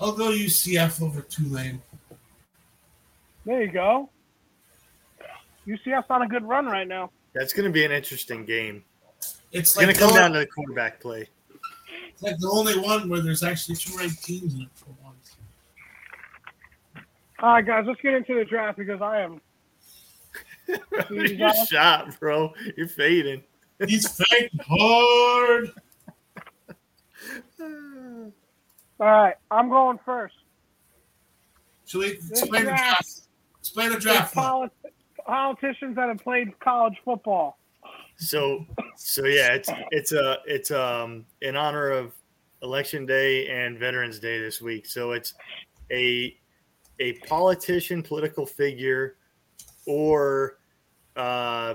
I'll 0.00 0.12
go 0.12 0.30
UCF 0.30 1.02
over 1.02 1.20
Tulane. 1.22 1.80
There 3.44 3.62
you 3.62 3.70
go. 3.70 4.10
UCF's 5.66 6.06
on 6.10 6.22
a 6.22 6.28
good 6.28 6.44
run 6.44 6.66
right 6.66 6.86
now. 6.86 7.10
That's 7.34 7.52
going 7.52 7.64
to 7.66 7.72
be 7.72 7.84
an 7.84 7.92
interesting 7.92 8.44
game. 8.44 8.84
It's 9.18 9.40
It's 9.52 9.76
like 9.76 9.84
going 9.86 9.94
to 9.94 10.00
come 10.00 10.12
the, 10.12 10.18
down 10.20 10.32
to 10.32 10.38
the 10.40 10.46
quarterback 10.46 11.00
play. 11.00 11.28
it's 12.10 12.22
like 12.22 12.38
the 12.38 12.48
only 12.50 12.78
one 12.78 13.08
where 13.08 13.20
there's 13.20 13.42
actually 13.42 13.76
two 13.76 13.96
ranked 13.96 14.22
teams 14.22 14.54
in 14.54 14.62
it 14.62 14.68
for 14.74 14.90
once. 15.02 15.05
All 17.40 17.52
right, 17.52 17.66
guys, 17.66 17.84
let's 17.86 18.00
get 18.00 18.14
into 18.14 18.34
the 18.34 18.44
draft 18.44 18.78
because 18.78 19.02
I 19.02 19.20
am. 19.20 19.40
You're 21.10 21.52
shot, 21.66 22.18
bro. 22.18 22.52
You're 22.76 22.88
fading. 22.88 23.42
He's 23.86 24.08
fading 24.08 24.58
hard. 24.66 25.72
All 27.60 29.06
right, 29.06 29.34
I'm 29.50 29.68
going 29.68 29.98
first. 30.04 30.34
Should 31.86 31.98
we 32.00 32.06
explain 32.12 32.64
the 32.64 32.70
draft? 32.70 33.20
Explain 33.60 33.90
the 33.90 33.98
draft. 33.98 34.34
poli- 34.34 34.70
politicians 35.26 35.96
that 35.96 36.08
have 36.08 36.18
played 36.18 36.58
college 36.60 36.96
football. 37.04 37.58
So, 38.16 38.64
so 38.96 39.26
yeah, 39.26 39.52
it's 39.52 39.68
it's 39.90 40.12
a 40.12 40.38
it's 40.46 40.70
um 40.70 41.26
in 41.42 41.54
honor 41.54 41.90
of 41.90 42.14
Election 42.62 43.04
Day 43.04 43.48
and 43.48 43.78
Veterans 43.78 44.18
Day 44.18 44.40
this 44.40 44.60
week. 44.62 44.86
So 44.86 45.12
it's 45.12 45.34
a 45.92 46.36
a 47.00 47.14
politician, 47.26 48.02
political 48.02 48.46
figure, 48.46 49.16
or 49.86 50.58
uh, 51.16 51.74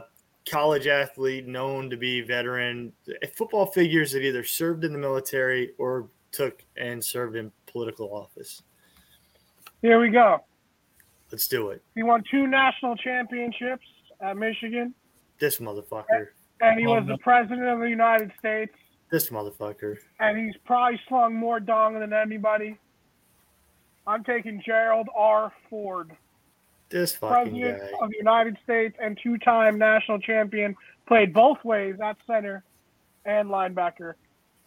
college 0.50 0.88
athlete 0.88 1.48
known 1.48 1.90
to 1.90 1.98
be 1.98 2.22
veteran. 2.22 2.92
Football 3.36 3.68
figures 3.68 4.12
that 4.14 4.22
either 4.24 4.44
served 4.44 4.84
in 4.84 4.94
the 4.94 5.00
military 5.00 5.72
or 5.78 6.10
took 6.32 6.64
and 6.78 7.04
served 7.04 7.36
in 7.36 7.52
political 7.68 8.14
office. 8.14 8.64
Here 9.82 10.00
we 10.00 10.10
go. 10.10 10.40
Let's 11.32 11.48
do 11.48 11.70
it. 11.70 11.82
He 11.96 12.04
won 12.04 12.24
two 12.30 12.48
national 12.48 12.96
championships 12.98 13.86
at 14.22 14.38
Michigan, 14.38 14.94
This 15.40 15.60
motherfucker. 15.60 16.28
and 16.60 16.80
he 16.80 16.86
Oh, 16.86 16.96
was 17.00 17.08
the 17.08 17.18
president 17.20 17.64
of 17.68 17.80
the 17.80 17.90
United 17.90 18.32
States. 18.38 18.74
This 19.12 19.30
motherfucker. 19.30 19.98
and 20.20 20.38
he's 20.38 20.56
probably 20.66 21.00
slung 21.08 21.36
more 21.36 21.60
dong 21.60 22.00
than 22.00 22.14
anybody. 22.14 22.78
I'm 24.08 24.24
taking 24.24 24.62
Gerald 24.66 25.08
R. 25.16 25.52
Ford, 25.70 26.12
This 26.90 27.16
fucking 27.16 27.54
President 27.62 27.80
guy. 27.82 27.98
of 28.02 28.10
the 28.10 28.18
United 28.18 28.58
States 28.64 28.96
and 29.02 29.18
two-time 29.22 29.78
national 29.78 30.20
champion, 30.20 30.76
played 31.08 31.34
both 31.34 31.64
ways 31.64 31.96
at 32.04 32.18
center 32.26 32.64
and 33.26 33.50
linebacker 33.50 34.14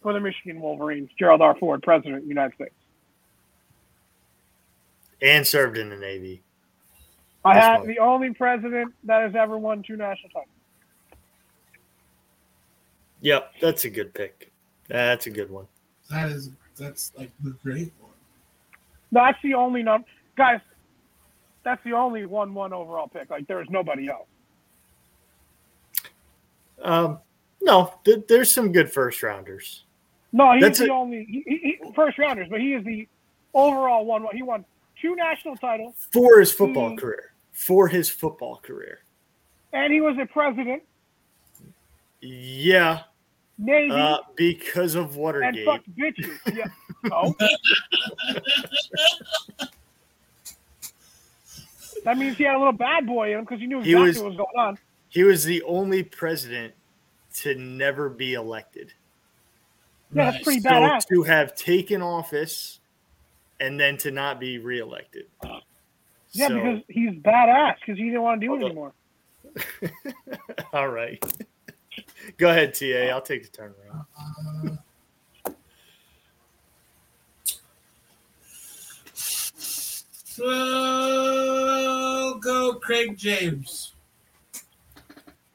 for 0.01 0.13
the 0.13 0.19
Michigan 0.19 0.61
Wolverines. 0.61 1.09
Gerald 1.19 1.41
R. 1.41 1.55
Ford, 1.57 1.81
President 1.83 2.15
of 2.17 2.21
the 2.23 2.27
United 2.29 2.55
States. 2.55 2.73
And 5.21 5.45
served 5.45 5.77
in 5.77 5.89
the 5.89 5.97
Navy. 5.97 6.41
I 7.43 7.53
That's 7.55 7.65
had 7.65 7.77
fine. 7.79 7.87
the 7.87 7.99
only 7.99 8.33
president 8.33 8.93
that 9.03 9.21
has 9.21 9.35
ever 9.35 9.57
won 9.57 9.83
two 9.83 9.95
national 9.95 10.29
titles. 10.29 10.49
Yep, 13.21 13.53
that's 13.61 13.85
a 13.85 13.89
good 13.89 14.13
pick. 14.13 14.51
That's 14.87 15.25
a 15.27 15.29
good 15.31 15.49
one. 15.49 15.67
That 16.09 16.29
is 16.29 16.51
that's 16.77 17.11
like 17.17 17.31
the 17.43 17.51
great 17.63 17.91
one. 17.99 18.04
That's 19.15 19.37
the 19.43 19.53
only 19.53 19.81
num 19.81 20.03
guys. 20.37 20.59
That's 21.63 21.81
the 21.85 21.93
only 21.93 22.25
one-one 22.25 22.73
overall 22.73 23.07
pick. 23.07 23.29
Like 23.29 23.47
there 23.47 23.61
is 23.61 23.67
nobody 23.69 24.09
else. 24.09 24.27
Um, 26.83 27.19
no, 27.61 27.93
th- 28.03 28.25
there's 28.27 28.51
some 28.51 28.71
good 28.73 28.91
first 28.91 29.23
rounders. 29.23 29.85
No, 30.33 30.51
he's 30.53 30.61
That's 30.61 30.79
the 30.79 30.87
a- 30.91 30.93
only 30.93 31.25
he, 31.29 31.43
he, 31.47 31.57
he- 31.81 31.91
first 31.95 32.17
rounders, 32.19 32.47
but 32.49 32.59
he 32.59 32.73
is 32.73 32.83
the 32.83 33.07
overall 33.53 34.05
one. 34.05 34.23
One 34.23 34.35
he 34.35 34.43
won 34.43 34.65
two 35.01 35.15
national 35.15 35.55
titles, 35.55 35.95
for 36.11 36.39
his 36.39 36.51
football 36.51 36.89
Hmm. 36.89 36.95
career. 36.97 37.31
For 37.53 37.87
his 37.87 38.09
football 38.09 38.57
career. 38.57 38.99
and 39.71 39.93
he 39.93 40.01
was 40.01 40.17
a 40.21 40.25
president, 40.25 40.83
Yeah, 42.21 43.03
Navy, 43.57 43.91
uh, 43.91 44.17
because 44.35 44.95
of 44.95 45.11
and 45.11 45.15
Watergate. 45.15 45.65
fuck 45.65 45.81
bitches. 45.97 46.37
Yeah. 46.53 46.65
No. 47.09 47.35
that 52.03 52.17
means 52.17 52.37
he 52.37 52.43
had 52.43 52.55
a 52.55 52.57
little 52.59 52.73
bad 52.73 53.05
boy 53.07 53.31
in 53.31 53.39
him 53.39 53.43
because 53.45 53.59
he 53.59 53.67
knew 53.67 53.81
He 53.81 53.91
exactly 53.91 54.07
was- 54.09 54.17
what 54.21 54.27
was 54.27 54.37
going 54.37 54.67
on. 54.67 54.77
He 55.09 55.23
was 55.23 55.43
the 55.45 55.63
only 55.63 56.03
president 56.03 56.73
to 57.35 57.55
never 57.55 58.09
be 58.09 58.33
elected. 58.33 58.93
Yeah, 60.13 60.31
that's 60.31 60.43
pretty 60.43 60.59
So 60.61 60.69
badass. 60.69 61.07
to 61.07 61.23
have 61.23 61.55
taken 61.55 62.01
office 62.01 62.79
and 63.59 63.79
then 63.79 63.97
to 63.97 64.11
not 64.11 64.39
be 64.39 64.57
reelected. 64.59 65.27
Yeah, 66.31 66.47
So- 66.49 66.55
because 66.55 66.81
he's 66.89 67.11
badass 67.11 67.75
because 67.79 67.97
he 67.97 68.05
didn't 68.05 68.21
want 68.23 68.41
to 68.41 68.47
do 68.47 68.55
it 68.55 68.65
anymore. 68.65 68.93
all 70.73 70.89
right. 70.89 71.23
Go 72.37 72.49
ahead, 72.49 72.73
TA. 72.73 73.09
I'll 73.09 73.21
take 73.21 73.49
the 73.49 73.57
turnaround. 73.57 74.77
We'll 80.37 82.35
go 82.35 82.75
Craig 82.75 83.17
James. 83.17 83.93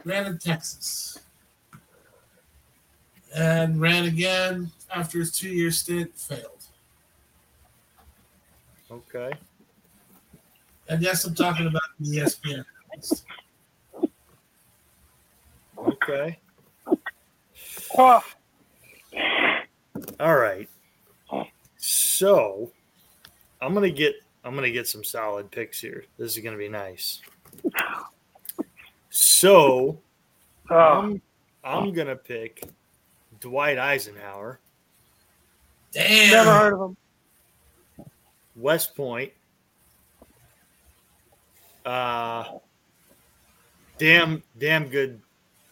Ran 0.05 0.27
in 0.27 0.39
Texas. 0.39 1.19
And 3.35 3.81
ran 3.81 4.07
again 4.07 4.71
after 4.95 5.19
his 5.19 5.31
two 5.33 5.49
year 5.51 5.71
stint, 5.71 6.17
failed. 6.17 6.65
Okay. 8.91 9.31
And 10.89 11.01
yes, 11.01 11.25
I'm 11.25 11.35
talking 11.35 11.69
about 11.69 11.83
the 12.01 12.19
ESPN. 12.19 12.65
Okay. 15.79 16.39
Oh, 17.97 18.23
All 20.19 20.37
right. 20.37 20.69
So 21.77 22.73
I'm 23.63 23.73
gonna 23.75 23.91
get 23.91 24.15
I'm 24.45 24.55
gonna 24.55 24.71
get 24.71 24.87
some 24.87 25.05
solid 25.05 25.51
picks 25.51 25.81
here. 25.81 26.05
This 26.19 26.37
is 26.37 26.43
gonna 26.43 26.57
be 26.57 26.69
nice. 26.69 27.21
So 29.11 29.99
oh. 30.71 30.75
I'm 30.75 31.23
I'm 31.63 31.93
gonna 31.93 32.17
pick 32.17 32.63
Dwight 33.41 33.79
Eisenhower, 33.79 34.61
Damn. 35.93 36.31
never 36.31 36.51
heard 36.53 36.75
of 36.75 36.91
him. 36.91 38.07
West 38.57 38.97
Point. 38.97 39.33
Uh 41.85 42.45
damn 43.99 44.43
damn 44.59 44.89
good 44.89 45.21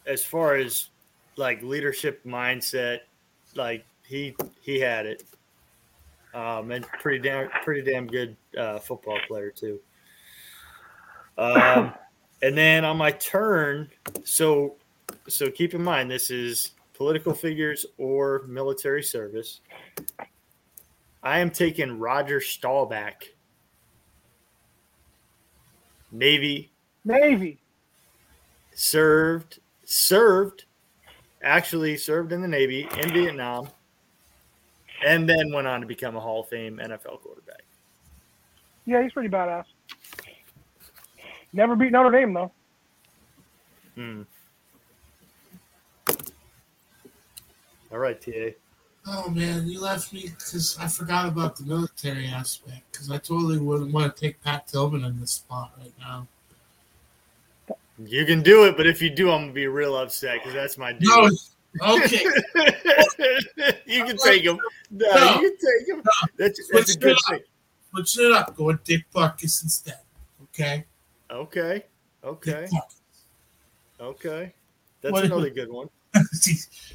as 0.06 0.24
far 0.24 0.56
as 0.56 0.88
like 1.36 1.62
leadership 1.62 2.24
mindset, 2.24 3.00
like 3.54 3.84
he 4.04 4.34
he 4.60 4.80
had 4.80 5.06
it. 5.06 5.22
Um 6.38 6.70
and 6.70 6.86
pretty 7.00 7.18
damn 7.18 7.48
pretty 7.64 7.90
damn 7.90 8.06
good 8.06 8.36
uh, 8.56 8.78
football 8.78 9.18
player 9.26 9.50
too. 9.50 9.80
Um 11.36 11.92
and 12.42 12.56
then 12.56 12.84
on 12.84 12.96
my 12.96 13.10
turn, 13.10 13.88
so 14.24 14.76
so 15.26 15.50
keep 15.50 15.74
in 15.74 15.82
mind 15.82 16.10
this 16.10 16.30
is 16.30 16.72
political 16.94 17.34
figures 17.34 17.84
or 17.96 18.44
military 18.46 19.02
service. 19.02 19.60
I 21.22 21.40
am 21.40 21.50
taking 21.50 21.98
Roger 21.98 22.40
Staubach, 22.40 23.24
Navy, 26.12 26.70
Navy. 27.04 27.58
served 28.74 29.58
served 29.84 30.66
actually 31.42 31.96
served 31.96 32.32
in 32.32 32.42
the 32.42 32.48
Navy 32.48 32.88
in 33.02 33.12
Vietnam, 33.12 33.68
and 35.04 35.28
then 35.28 35.52
went 35.52 35.66
on 35.66 35.80
to 35.80 35.86
become 35.86 36.16
a 36.16 36.20
Hall 36.20 36.40
of 36.40 36.48
Fame 36.48 36.80
NFL 36.82 37.20
quarterback. 37.20 37.64
Yeah, 38.86 39.02
he's 39.02 39.12
pretty 39.12 39.28
badass. 39.28 39.64
Never 41.52 41.76
beat 41.76 41.92
Notre 41.92 42.10
Dame 42.10 42.32
though. 42.32 42.52
Hmm. 43.94 44.22
All 47.90 47.98
right, 47.98 48.20
TA. 48.20 48.50
Oh 49.06 49.30
man, 49.30 49.66
you 49.66 49.80
left 49.80 50.12
me 50.12 50.28
because 50.28 50.76
I 50.78 50.86
forgot 50.86 51.26
about 51.26 51.56
the 51.56 51.64
military 51.64 52.26
aspect. 52.26 52.82
Because 52.92 53.10
I 53.10 53.16
totally 53.16 53.58
wouldn't 53.58 53.92
want 53.92 54.14
to 54.14 54.20
take 54.20 54.42
Pat 54.42 54.68
Tillman 54.68 55.04
in 55.04 55.18
this 55.20 55.32
spot 55.32 55.72
right 55.78 55.92
now. 55.98 56.26
You 57.98 58.24
can 58.26 58.42
do 58.42 58.64
it, 58.64 58.76
but 58.76 58.86
if 58.86 59.02
you 59.02 59.10
do, 59.10 59.30
I'm 59.30 59.42
gonna 59.42 59.52
be 59.52 59.66
real 59.66 59.96
upset 59.96 60.34
because 60.34 60.52
that's 60.52 60.78
my 60.78 60.92
dude. 60.92 61.02
No, 61.08 61.30
okay. 61.80 62.24
you 63.86 64.04
can 64.04 64.16
take 64.16 64.42
him. 64.42 64.58
No, 64.90 65.06
No. 65.14 65.40
you 65.40 65.50
can 65.50 65.56
take 65.58 65.88
him. 65.88 66.02
That's, 66.36 66.68
that's 66.72 66.94
a 66.94 66.98
good 66.98 67.12
it 67.12 67.18
thing. 67.28 67.40
Switch 67.90 68.18
it 68.18 68.32
up. 68.32 68.56
Go 68.56 68.64
with 68.64 68.84
Dick 68.84 69.04
Butkus 69.14 69.62
instead. 69.62 70.00
Okay. 70.44 70.84
Okay. 71.30 71.84
Okay. 72.24 72.68
Okay. 74.00 74.52
That's 75.00 75.12
What- 75.12 75.24
another 75.24 75.50
good 75.50 75.70
one. 75.70 75.88
he 76.44 76.54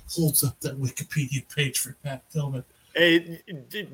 holds 0.09 0.43
up 0.43 0.59
that 0.61 0.79
Wikipedia 0.81 1.43
page 1.55 1.79
for 1.79 1.95
Pat 2.03 2.23
Tillman. 2.31 2.63
Hey, 2.95 3.41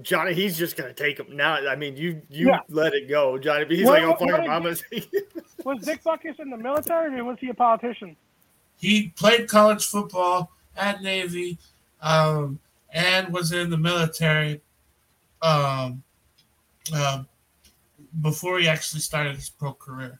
Johnny, 0.01 0.33
he's 0.33 0.57
just 0.57 0.75
gonna 0.75 0.93
take 0.93 1.19
him 1.19 1.35
now. 1.35 1.55
I 1.67 1.75
mean, 1.75 1.95
you 1.95 2.21
you 2.29 2.47
Yeah. 2.47 2.59
let 2.69 2.93
it 2.93 3.07
go, 3.07 3.37
Johnny. 3.37 3.65
But 3.65 3.75
he's 3.77 3.85
What- 3.85 4.01
like, 4.01 4.03
"Oh, 4.03 4.11
fuck 4.17 4.31
what 4.31 4.43
him, 4.43 4.51
I'm 4.51 4.63
gonna 4.63 4.75
take 4.75 5.09
it." 5.13 5.31
Was 5.63 5.79
Dick 5.85 6.03
Butkus 6.03 6.39
in 6.39 6.49
the 6.49 6.57
military 6.57 7.19
or 7.19 7.23
was 7.25 7.37
he 7.39 7.49
a 7.49 7.53
politician? 7.53 8.15
He 8.77 9.09
played 9.09 9.47
college 9.49 9.85
football 9.85 10.51
at 10.79 11.01
Navy, 11.01 11.57
um, 12.01 12.59
and 12.93 13.31
was 13.31 13.51
in 13.51 13.69
the 13.69 13.77
military 13.77 14.61
um, 15.41 16.01
uh, 16.93 17.23
before 18.21 18.59
he 18.59 18.67
actually 18.67 19.01
started 19.01 19.35
his 19.35 19.49
pro 19.49 19.73
career. 19.73 20.19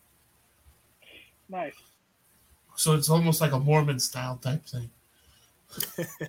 Nice. 1.47 1.73
So 2.75 2.93
it's 2.93 3.09
almost 3.09 3.41
like 3.41 3.51
a 3.51 3.59
Mormon 3.59 3.99
style 3.99 4.37
type 4.37 4.65
thing, 4.65 4.89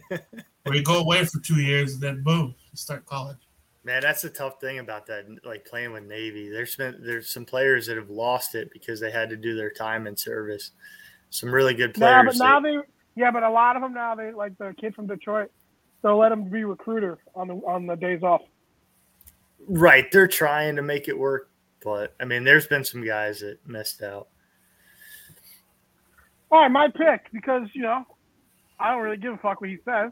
where 0.64 0.74
you 0.74 0.82
go 0.82 1.00
away 1.00 1.24
for 1.24 1.38
two 1.40 1.60
years 1.60 1.94
and 1.94 2.02
then 2.02 2.22
boom, 2.22 2.54
you 2.72 2.76
start 2.76 3.06
college. 3.06 3.36
Man, 3.84 4.02
that's 4.02 4.22
the 4.22 4.30
tough 4.30 4.60
thing 4.60 4.78
about 4.78 5.06
that. 5.06 5.26
Like 5.44 5.64
playing 5.64 5.92
with 5.92 6.04
Navy, 6.04 6.50
there's 6.50 6.76
been 6.76 6.98
there's 7.00 7.30
some 7.30 7.44
players 7.44 7.86
that 7.86 7.96
have 7.96 8.10
lost 8.10 8.54
it 8.54 8.70
because 8.72 9.00
they 9.00 9.10
had 9.10 9.30
to 9.30 9.36
do 9.36 9.54
their 9.54 9.70
time 9.70 10.06
in 10.06 10.16
service. 10.16 10.72
Some 11.30 11.54
really 11.54 11.74
good 11.74 11.94
players. 11.94 12.10
Yeah, 12.10 12.22
players. 12.22 12.38
but 12.38 12.44
now 12.44 12.60
that- 12.60 12.68
they 12.68 12.78
yeah, 13.20 13.30
but 13.30 13.42
a 13.42 13.50
lot 13.50 13.76
of 13.76 13.82
them 13.82 13.92
now 13.92 14.14
they 14.14 14.32
like 14.32 14.56
the 14.56 14.74
kid 14.80 14.94
from 14.94 15.06
Detroit. 15.06 15.50
They'll 16.02 16.18
let 16.18 16.32
him 16.32 16.48
be 16.48 16.64
recruiter 16.64 17.18
on 17.34 17.48
the 17.48 17.54
on 17.54 17.86
the 17.86 17.94
days 17.94 18.22
off. 18.22 18.40
right, 19.68 20.10
they're 20.10 20.26
trying 20.26 20.76
to 20.76 20.82
make 20.82 21.06
it 21.06 21.18
work, 21.18 21.50
but 21.84 22.14
I 22.18 22.24
mean, 22.24 22.44
there's 22.44 22.66
been 22.66 22.82
some 22.82 23.04
guys 23.04 23.40
that 23.40 23.58
missed 23.66 24.02
out. 24.02 24.28
All 26.50 26.62
right, 26.62 26.70
my 26.70 26.88
pick 26.88 27.30
because 27.30 27.68
you 27.74 27.82
know 27.82 28.04
I 28.78 28.90
don't 28.90 29.02
really 29.02 29.18
give 29.18 29.34
a 29.34 29.36
fuck 29.36 29.60
what 29.60 29.68
he 29.68 29.76
says. 29.84 30.10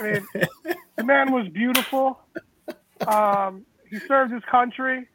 I 0.00 0.02
mean, 0.02 0.26
the 0.96 1.04
man 1.04 1.32
was 1.32 1.48
beautiful. 1.48 2.18
Um, 3.06 3.66
he 3.90 3.98
served 4.08 4.32
his 4.32 4.42
country. 4.50 5.06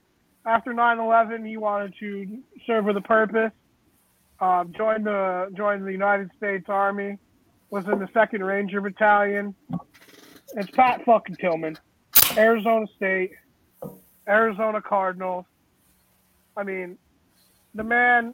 After 0.46 0.72
9/11, 0.72 1.48
he 1.48 1.58
wanted 1.58 1.94
to 2.00 2.40
serve 2.68 2.86
with 2.86 2.98
a 2.98 3.02
purpose. 3.02 3.52
Um, 4.42 4.74
joined 4.76 5.06
the 5.06 5.52
joined 5.56 5.86
the 5.86 5.92
United 5.92 6.32
States 6.36 6.66
Army. 6.68 7.18
Was 7.70 7.86
in 7.88 8.00
the 8.00 8.10
Second 8.14 8.44
Ranger 8.44 8.82
Battalion. 8.82 9.56
It's 10.56 10.70
Pat 10.72 11.06
fucking 11.06 11.38
Tillman, 11.38 11.78
Arizona 12.36 12.86
State, 12.98 13.32
Arizona 14.28 14.82
Cardinals. 14.82 15.46
I 16.58 16.64
mean, 16.64 16.98
the 17.76 17.84
man 17.84 18.34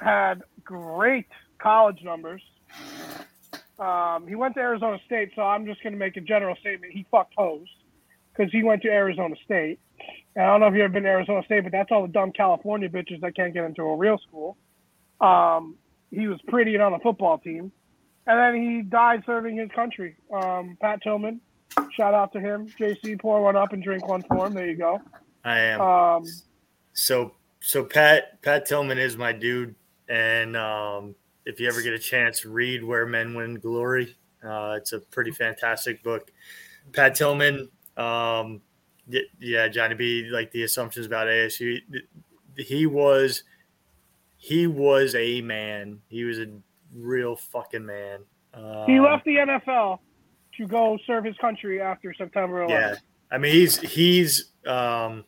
had 0.00 0.42
great 0.64 1.28
college 1.58 2.02
numbers. 2.02 2.42
Um, 3.78 4.26
he 4.28 4.34
went 4.34 4.54
to 4.56 4.60
Arizona 4.60 4.98
State, 5.06 5.30
so 5.34 5.42
I'm 5.42 5.64
just 5.64 5.82
going 5.82 5.94
to 5.94 5.98
make 5.98 6.18
a 6.18 6.20
general 6.20 6.54
statement. 6.56 6.92
He 6.92 7.06
fucked 7.10 7.32
hoes 7.38 7.68
because 8.36 8.52
he 8.52 8.62
went 8.62 8.82
to 8.82 8.88
Arizona 8.88 9.34
State. 9.44 9.78
And 10.36 10.44
I 10.44 10.48
don't 10.48 10.60
know 10.60 10.66
if 10.66 10.74
you've 10.74 10.82
ever 10.82 10.92
been 10.92 11.04
to 11.04 11.08
Arizona 11.08 11.42
State, 11.44 11.62
but 11.62 11.72
that's 11.72 11.90
all 11.90 12.02
the 12.02 12.12
dumb 12.12 12.32
California 12.32 12.90
bitches 12.90 13.20
that 13.22 13.34
can't 13.34 13.54
get 13.54 13.64
into 13.64 13.82
a 13.82 13.96
real 13.96 14.18
school. 14.18 14.58
Um, 15.22 15.76
he 16.10 16.26
was 16.26 16.40
pretty 16.48 16.74
and 16.74 16.82
on 16.82 16.92
the 16.92 16.98
football 16.98 17.38
team. 17.38 17.72
And 18.26 18.38
then 18.38 18.62
he 18.62 18.82
died 18.82 19.22
serving 19.26 19.56
his 19.56 19.70
country. 19.74 20.16
Um, 20.32 20.76
Pat 20.80 21.02
Tillman, 21.02 21.40
shout 21.96 22.14
out 22.14 22.32
to 22.34 22.40
him. 22.40 22.68
JC, 22.78 23.18
pour 23.20 23.42
one 23.42 23.56
up 23.56 23.72
and 23.72 23.82
drink 23.82 24.06
one 24.06 24.22
for 24.22 24.46
him. 24.46 24.54
There 24.54 24.66
you 24.66 24.76
go. 24.76 25.00
I 25.44 25.58
am. 25.58 25.80
Um, 25.80 26.24
So 26.92 27.32
so 27.60 27.84
Pat 27.84 28.42
Pat 28.42 28.66
Tillman 28.66 28.98
is 28.98 29.16
my 29.16 29.32
dude, 29.32 29.74
and 30.08 30.56
um, 30.56 31.14
if 31.46 31.58
you 31.58 31.68
ever 31.68 31.80
get 31.80 31.94
a 31.94 31.98
chance, 31.98 32.44
read 32.44 32.84
Where 32.84 33.06
Men 33.06 33.34
Win 33.34 33.54
Glory. 33.54 34.16
Uh, 34.44 34.74
it's 34.76 34.92
a 34.92 35.00
pretty 35.00 35.30
fantastic 35.30 36.02
book. 36.02 36.30
Pat 36.92 37.14
Tillman, 37.14 37.68
um, 37.96 38.60
yeah, 39.38 39.68
Johnny 39.68 39.94
B. 39.94 40.28
Like 40.30 40.50
the 40.50 40.64
assumptions 40.64 41.06
about 41.06 41.28
ASU, 41.28 41.78
he 42.56 42.86
was 42.86 43.44
he 44.42 44.66
was 44.66 45.14
a 45.14 45.40
man. 45.40 46.00
He 46.08 46.24
was 46.24 46.40
a 46.40 46.48
real 46.92 47.36
fucking 47.36 47.86
man. 47.86 48.18
Um, 48.52 48.86
he 48.86 48.98
left 48.98 49.24
the 49.24 49.36
NFL 49.36 50.00
to 50.56 50.66
go 50.66 50.98
serve 51.06 51.24
his 51.24 51.36
country 51.36 51.80
after 51.80 52.12
September 52.12 52.66
11th. 52.66 52.70
Yeah, 52.70 52.94
I 53.30 53.38
mean 53.38 53.52
he's 53.52 53.78
he's 53.78 54.50
um, 54.66 55.24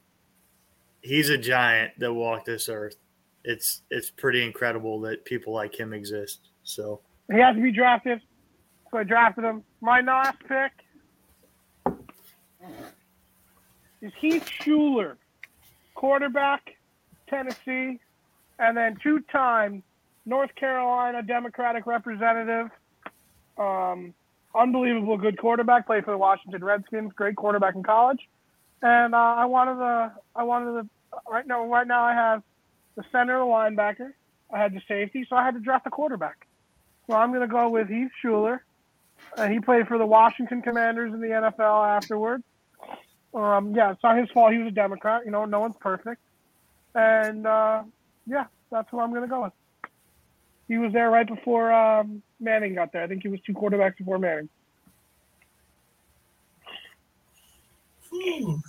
he's 1.00 1.28
a 1.28 1.38
giant 1.38 1.96
that 2.00 2.12
walked 2.12 2.46
this 2.46 2.68
earth. 2.68 2.96
It's 3.44 3.82
it's 3.88 4.10
pretty 4.10 4.44
incredible 4.44 5.00
that 5.02 5.24
people 5.24 5.52
like 5.52 5.78
him 5.78 5.92
exist. 5.92 6.48
So 6.64 7.00
He 7.32 7.38
has 7.38 7.54
to 7.54 7.62
be 7.62 7.70
drafted. 7.70 8.20
So 8.90 8.98
I 8.98 9.04
drafted 9.04 9.44
him. 9.44 9.62
My 9.80 10.00
last 10.00 10.38
pick 10.48 10.72
is 14.02 14.12
Heath 14.20 14.50
Shuler, 14.60 15.14
quarterback, 15.94 16.74
Tennessee, 17.28 18.00
and 18.58 18.76
then 18.76 18.96
two-time 19.02 19.82
North 20.26 20.54
Carolina 20.54 21.22
Democratic 21.22 21.86
representative. 21.86 22.70
Um, 23.58 24.14
unbelievable 24.54 25.16
good 25.16 25.38
quarterback. 25.38 25.86
Played 25.86 26.04
for 26.04 26.12
the 26.12 26.18
Washington 26.18 26.64
Redskins. 26.64 27.12
Great 27.14 27.36
quarterback 27.36 27.74
in 27.74 27.82
college. 27.82 28.20
And 28.82 29.14
uh, 29.14 29.18
I 29.18 29.46
wanted 29.46 29.78
the 29.78 30.12
I 30.34 30.42
wanted 30.42 30.72
the 30.72 30.88
right 31.30 31.46
now 31.46 31.66
right 31.66 31.86
now 31.86 32.02
I 32.02 32.12
have 32.12 32.42
the 32.96 33.04
center, 33.10 33.38
the 33.38 33.44
linebacker. 33.44 34.12
I 34.52 34.58
had 34.58 34.72
the 34.72 34.80
safety, 34.86 35.26
so 35.28 35.36
I 35.36 35.44
had 35.44 35.54
to 35.54 35.60
draft 35.60 35.86
a 35.86 35.90
quarterback. 35.90 36.46
So 37.06 37.16
I'm 37.16 37.30
going 37.30 37.40
to 37.40 37.48
go 37.48 37.68
with 37.68 37.88
Heath 37.88 38.10
Shuler. 38.22 38.60
Uh, 39.36 39.48
he 39.48 39.58
played 39.58 39.88
for 39.88 39.98
the 39.98 40.06
Washington 40.06 40.62
Commanders 40.62 41.12
in 41.12 41.20
the 41.20 41.28
NFL 41.28 41.96
afterwards. 41.96 42.44
Um, 43.34 43.74
yeah, 43.74 43.92
it's 43.92 44.02
not 44.02 44.16
his 44.16 44.30
fault. 44.30 44.52
He 44.52 44.58
was 44.58 44.68
a 44.68 44.74
Democrat. 44.74 45.22
You 45.24 45.32
know, 45.32 45.44
no 45.44 45.60
one's 45.60 45.76
perfect. 45.80 46.20
And 46.94 47.46
uh, 47.46 47.82
yeah, 48.26 48.44
that's 48.70 48.88
who 48.90 49.00
I'm 49.00 49.10
going 49.10 49.22
to 49.22 49.28
go 49.28 49.42
with. 49.44 49.52
He 50.68 50.78
was 50.78 50.92
there 50.92 51.10
right 51.10 51.26
before 51.26 51.72
um, 51.72 52.22
Manning 52.40 52.74
got 52.74 52.92
there. 52.92 53.02
I 53.02 53.06
think 53.06 53.22
he 53.22 53.28
was 53.28 53.40
two 53.40 53.52
quarterbacks 53.52 53.98
before 53.98 54.18
Manning. 54.18 54.48
Whew. 58.10 58.60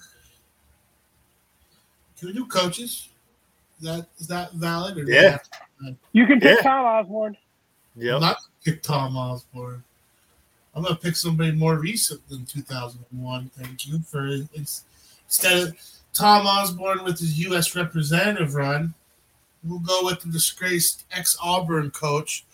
Can 2.19 2.27
we 2.29 2.33
do 2.33 2.45
coaches? 2.45 3.09
Is 3.79 3.85
that 3.87 4.07
is 4.17 4.27
that 4.27 4.53
valid? 4.53 4.97
Or 4.97 5.03
Yeah. 5.03 5.31
have 5.31 5.43
to- 5.43 5.95
You 6.13 6.25
can 6.25 6.39
pick 6.39 6.57
Yeah. 6.57 6.63
Tom 6.63 6.85
Osborne. 6.85 7.37
I'm 7.97 8.03
not 8.21 8.21
gonna 8.21 8.35
pick 8.63 8.81
Tom 8.81 9.17
Osborne. 9.17 9.83
I'm 10.73 10.83
gonna 10.83 10.95
pick 10.95 11.15
somebody 11.15 11.51
more 11.51 11.77
recent 11.79 12.27
than 12.29 12.45
2001. 12.45 13.49
Thank 13.57 13.87
you 13.87 13.99
for 13.99 14.25
it's, 14.53 14.83
instead 15.25 15.67
of 15.67 15.75
Tom 16.13 16.47
Osborne 16.47 17.03
with 17.03 17.19
his 17.19 17.37
U.S. 17.39 17.75
representative 17.75 18.55
run. 18.55 18.93
We'll 19.65 19.79
go 19.79 20.05
with 20.05 20.21
the 20.21 20.29
disgraced 20.29 21.05
ex 21.11 21.37
Auburn 21.41 21.91
coach 21.91 22.45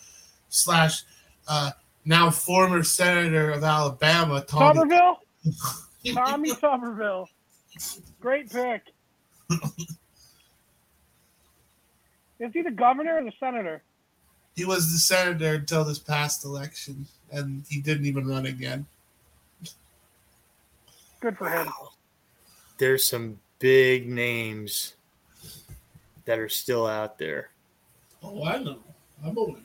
slash 0.50 1.04
uh, 1.48 1.72
now 2.06 2.30
former 2.30 2.84
senator 2.84 3.52
of 3.52 3.64
Alabama, 3.64 4.42
Tommy. 4.42 4.80
Tuberville? 4.80 5.18
Tommy 6.14 6.52
Tuberville. 6.52 7.28
Great 8.20 8.52
pick. 8.52 8.84
Is 12.40 12.52
he 12.54 12.62
the 12.62 12.72
governor 12.72 13.18
or 13.18 13.24
the 13.24 13.34
senator? 13.40 13.84
He 14.56 14.66
was 14.66 14.92
the 14.92 14.98
senator 14.98 15.56
until 15.56 15.84
this 15.84 16.00
past 16.00 16.44
election, 16.44 17.06
and 17.32 17.64
he 17.70 17.80
didn't 17.82 18.06
even 18.06 18.28
run 18.28 18.46
again. 18.46 18.86
Good 21.20 21.38
for 21.38 21.50
him. 21.50 21.68
There's 22.80 23.04
some 23.04 23.40
big 23.60 24.10
names 24.10 24.96
that 26.32 26.40
are 26.40 26.48
still 26.48 26.88
out 26.88 27.18
there. 27.18 27.50
Oh, 28.24 28.46
I 28.46 28.58
know. 28.64 28.80
I'm 29.22 29.36
aware. 29.36 29.58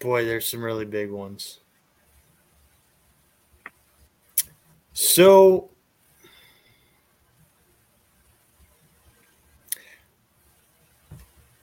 Boy, 0.00 0.24
there's 0.24 0.48
some 0.48 0.60
really 0.60 0.84
big 0.84 1.08
ones. 1.08 1.60
So 4.92 5.70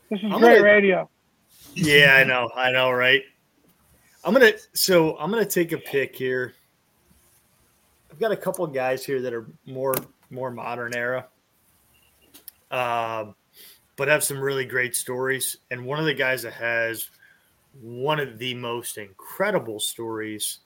This 0.10 0.20
is 0.20 0.26
I'm 0.32 0.40
great 0.40 0.60
gonna- 0.60 0.64
radio. 0.64 1.10
yeah, 1.74 2.16
I 2.16 2.24
know, 2.24 2.50
I 2.56 2.72
know, 2.72 2.90
right? 2.92 3.24
I'm 4.24 4.32
gonna 4.34 4.54
so 4.74 5.18
I'm 5.18 5.30
gonna 5.30 5.44
take 5.46 5.74
a 5.74 5.78
pick 5.78 6.16
here. 6.16 6.54
I've 8.10 8.20
got 8.20 8.32
a 8.32 8.38
couple 8.38 8.64
of 8.64 8.74
guys 8.74 9.06
here 9.06 9.22
that 9.22 9.34
are 9.34 9.48
more 9.66 9.94
more 10.30 10.52
modern 10.52 10.96
era, 10.96 11.28
um, 12.72 13.36
but 13.98 14.08
have 14.08 14.24
some 14.24 14.40
really 14.40 14.66
great 14.66 14.96
stories. 14.96 15.58
And 15.70 15.86
one 15.86 16.00
of 16.00 16.06
the 16.06 16.14
guys 16.14 16.42
that 16.44 16.54
has 16.54 17.10
one 17.80 18.20
of 18.20 18.38
the 18.38 18.54
most 18.54 18.98
incredible 18.98 19.80
stories 19.80 20.60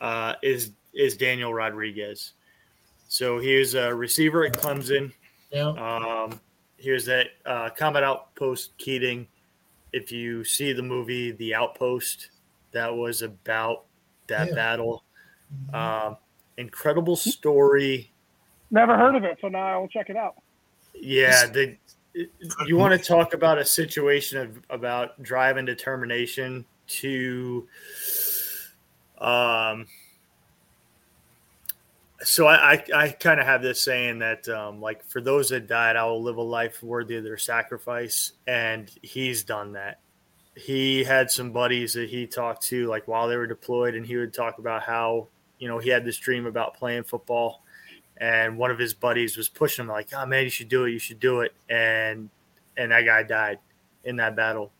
uh, 0.00 0.34
is 0.42 0.72
is 0.92 1.16
Daniel 1.16 1.52
Rodriguez. 1.54 2.32
So 3.08 3.38
he 3.38 3.56
was 3.56 3.74
a 3.74 3.94
receiver 3.94 4.44
at 4.44 4.54
Clemson. 4.54 5.12
Yeah. 5.50 5.68
Um, 5.68 6.40
he 6.78 6.90
was 6.90 7.08
at 7.08 7.28
uh, 7.44 7.70
Combat 7.70 8.02
Outpost 8.02 8.76
Keating. 8.78 9.26
If 9.92 10.10
you 10.10 10.42
see 10.44 10.72
the 10.72 10.82
movie 10.82 11.30
The 11.32 11.54
Outpost, 11.54 12.30
that 12.72 12.94
was 12.94 13.22
about 13.22 13.84
that 14.26 14.48
Yeah. 14.48 14.54
battle. 14.54 15.04
Um, 15.72 16.16
incredible 16.58 17.16
story. 17.16 18.10
Never 18.70 18.96
heard 18.96 19.14
of 19.14 19.24
it, 19.24 19.38
so 19.40 19.48
now 19.48 19.66
I 19.66 19.76
will 19.76 19.88
check 19.88 20.10
it 20.10 20.16
out. 20.16 20.34
Yeah, 21.00 21.46
the 21.46 21.76
you 22.66 22.76
want 22.76 22.98
to 22.98 23.06
talk 23.06 23.34
about 23.34 23.58
a 23.58 23.64
situation 23.64 24.38
of 24.38 24.62
about 24.70 25.22
drive 25.22 25.56
and 25.58 25.66
determination 25.66 26.64
to 26.88 27.66
um 29.18 29.86
so 32.22 32.46
I, 32.46 32.72
I, 32.72 32.84
I 32.94 33.08
kind 33.10 33.40
of 33.40 33.46
have 33.46 33.62
this 33.62 33.82
saying 33.82 34.20
that 34.20 34.48
um, 34.48 34.80
like 34.80 35.04
for 35.04 35.20
those 35.20 35.50
that 35.50 35.66
died, 35.66 35.96
I 35.96 36.04
will 36.04 36.22
live 36.22 36.38
a 36.38 36.42
life 36.42 36.82
worthy 36.82 37.16
of 37.16 37.24
their 37.24 37.36
sacrifice, 37.36 38.32
and 38.46 38.90
he's 39.02 39.44
done 39.44 39.72
that. 39.72 40.00
He 40.56 41.04
had 41.04 41.30
some 41.30 41.52
buddies 41.52 41.92
that 41.92 42.08
he 42.08 42.26
talked 42.26 42.62
to 42.64 42.86
like 42.86 43.06
while 43.06 43.28
they 43.28 43.36
were 43.36 43.46
deployed, 43.46 43.94
and 43.94 44.06
he 44.06 44.16
would 44.16 44.32
talk 44.32 44.58
about 44.58 44.82
how 44.82 45.28
you 45.58 45.68
know 45.68 45.78
he 45.78 45.90
had 45.90 46.04
this 46.04 46.16
dream 46.16 46.46
about 46.46 46.74
playing 46.74 47.04
football, 47.04 47.62
and 48.18 48.56
one 48.58 48.70
of 48.70 48.78
his 48.78 48.94
buddies 48.94 49.36
was 49.36 49.48
pushing 49.48 49.84
him 49.84 49.90
like, 49.90 50.08
"Oh 50.14 50.26
man, 50.26 50.44
you 50.44 50.50
should 50.50 50.68
do 50.68 50.84
it, 50.84 50.92
you 50.92 50.98
should 50.98 51.20
do 51.20 51.40
it," 51.40 51.52
and 51.68 52.30
and 52.76 52.92
that 52.92 53.02
guy 53.02 53.22
died 53.22 53.58
in 54.04 54.16
that 54.16 54.36
battle, 54.36 54.72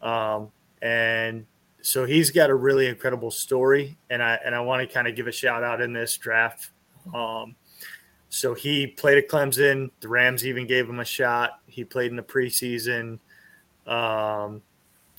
um, 0.00 0.50
and 0.80 1.46
so 1.82 2.04
he's 2.04 2.30
got 2.30 2.50
a 2.50 2.54
really 2.54 2.86
incredible 2.86 3.30
story, 3.30 3.96
and 4.10 4.22
I 4.22 4.38
and 4.44 4.54
I 4.54 4.60
want 4.60 4.86
to 4.86 4.92
kind 4.92 5.08
of 5.08 5.16
give 5.16 5.26
a 5.26 5.32
shout 5.32 5.62
out 5.62 5.80
in 5.80 5.92
this 5.92 6.16
draft. 6.16 6.70
Um, 7.14 7.56
so 8.28 8.54
he 8.54 8.86
played 8.86 9.18
at 9.18 9.28
Clemson. 9.28 9.90
The 10.00 10.08
Rams 10.08 10.46
even 10.46 10.66
gave 10.66 10.88
him 10.88 11.00
a 11.00 11.04
shot. 11.04 11.60
He 11.66 11.84
played 11.84 12.10
in 12.10 12.16
the 12.16 12.22
preseason. 12.22 13.18
Um, 13.86 14.62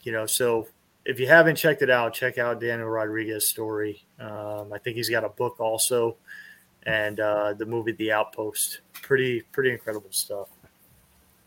you 0.04 0.12
know, 0.12 0.26
so 0.26 0.68
if 1.06 1.20
you 1.20 1.28
haven't 1.28 1.58
checked 1.58 1.82
it 1.82 1.90
out, 1.90 2.14
check 2.14 2.38
out 2.38 2.60
Daniel 2.60 2.88
Rodriguez's 2.88 3.48
story. 3.48 4.04
Um, 4.20 4.72
I 4.74 4.80
think 4.80 4.96
he's 4.96 5.10
got 5.10 5.24
a 5.24 5.30
book 5.30 5.60
also, 5.60 6.16
and 6.86 7.20
uh, 7.20 7.54
the 7.54 7.66
movie 7.66 7.92
The 7.94 8.12
Outpost. 8.12 8.80
Pretty 8.94 9.42
pretty 9.52 9.72
incredible 9.72 10.12
stuff. 10.12 10.48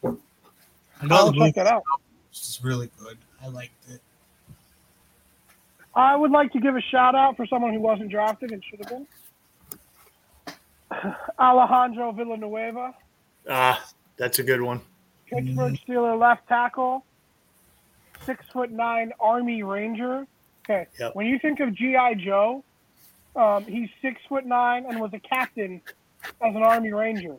I 0.04 0.08
know 1.06 1.14
I'll 1.16 1.26
the 1.26 1.32
movie 1.38 1.48
check 1.52 1.54
that 1.56 1.66
out. 1.66 1.82
is 2.32 2.60
really 2.62 2.90
good. 2.98 3.18
I 3.42 3.48
liked 3.48 3.72
it. 3.90 4.00
I 5.94 6.14
would 6.16 6.30
like 6.30 6.52
to 6.52 6.60
give 6.60 6.76
a 6.76 6.80
shout 6.80 7.14
out 7.14 7.36
for 7.36 7.46
someone 7.46 7.72
who 7.72 7.80
wasn't 7.80 8.10
drafted 8.10 8.52
and 8.52 8.62
should 8.64 8.80
have 8.80 8.88
been. 8.90 9.06
Alejandro 11.40 12.12
Villanueva, 12.12 12.94
Ah, 13.48 13.84
that's 14.16 14.38
a 14.38 14.42
good 14.42 14.60
one. 14.60 14.80
Pittsburgh 15.26 15.78
Steeler 15.86 16.18
left 16.18 16.46
tackle, 16.48 17.04
six 18.24 18.44
foot 18.52 18.70
nine 18.70 19.12
Army 19.20 19.62
Ranger. 19.62 20.26
Okay, 20.64 20.86
Yep. 20.98 21.14
when 21.14 21.26
you 21.26 21.38
think 21.38 21.60
of 21.60 21.74
GI 21.74 22.16
Joe, 22.24 22.62
um, 23.36 23.64
he's 23.64 23.88
six 24.02 24.20
foot 24.28 24.44
nine 24.46 24.86
and 24.86 25.00
was 25.00 25.12
a 25.14 25.18
captain 25.20 25.80
as 26.24 26.54
an 26.54 26.62
Army 26.62 26.92
Ranger, 26.92 27.36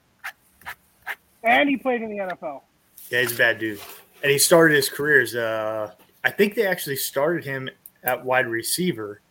and 1.43 1.67
he 1.69 1.77
played 1.77 2.01
in 2.01 2.09
the 2.09 2.17
NFL. 2.17 2.61
Yeah, 3.09 3.21
he's 3.21 3.33
a 3.33 3.37
bad 3.37 3.59
dude. 3.59 3.79
And 4.23 4.31
he 4.31 4.37
started 4.37 4.75
his 4.75 4.89
career 4.89 5.21
as 5.21 5.35
uh 5.35 5.91
I 6.23 6.29
think 6.31 6.55
they 6.55 6.65
actually 6.67 6.95
started 6.97 7.43
him 7.45 7.69
at 8.03 8.23
wide 8.25 8.47
receiver, 8.47 9.21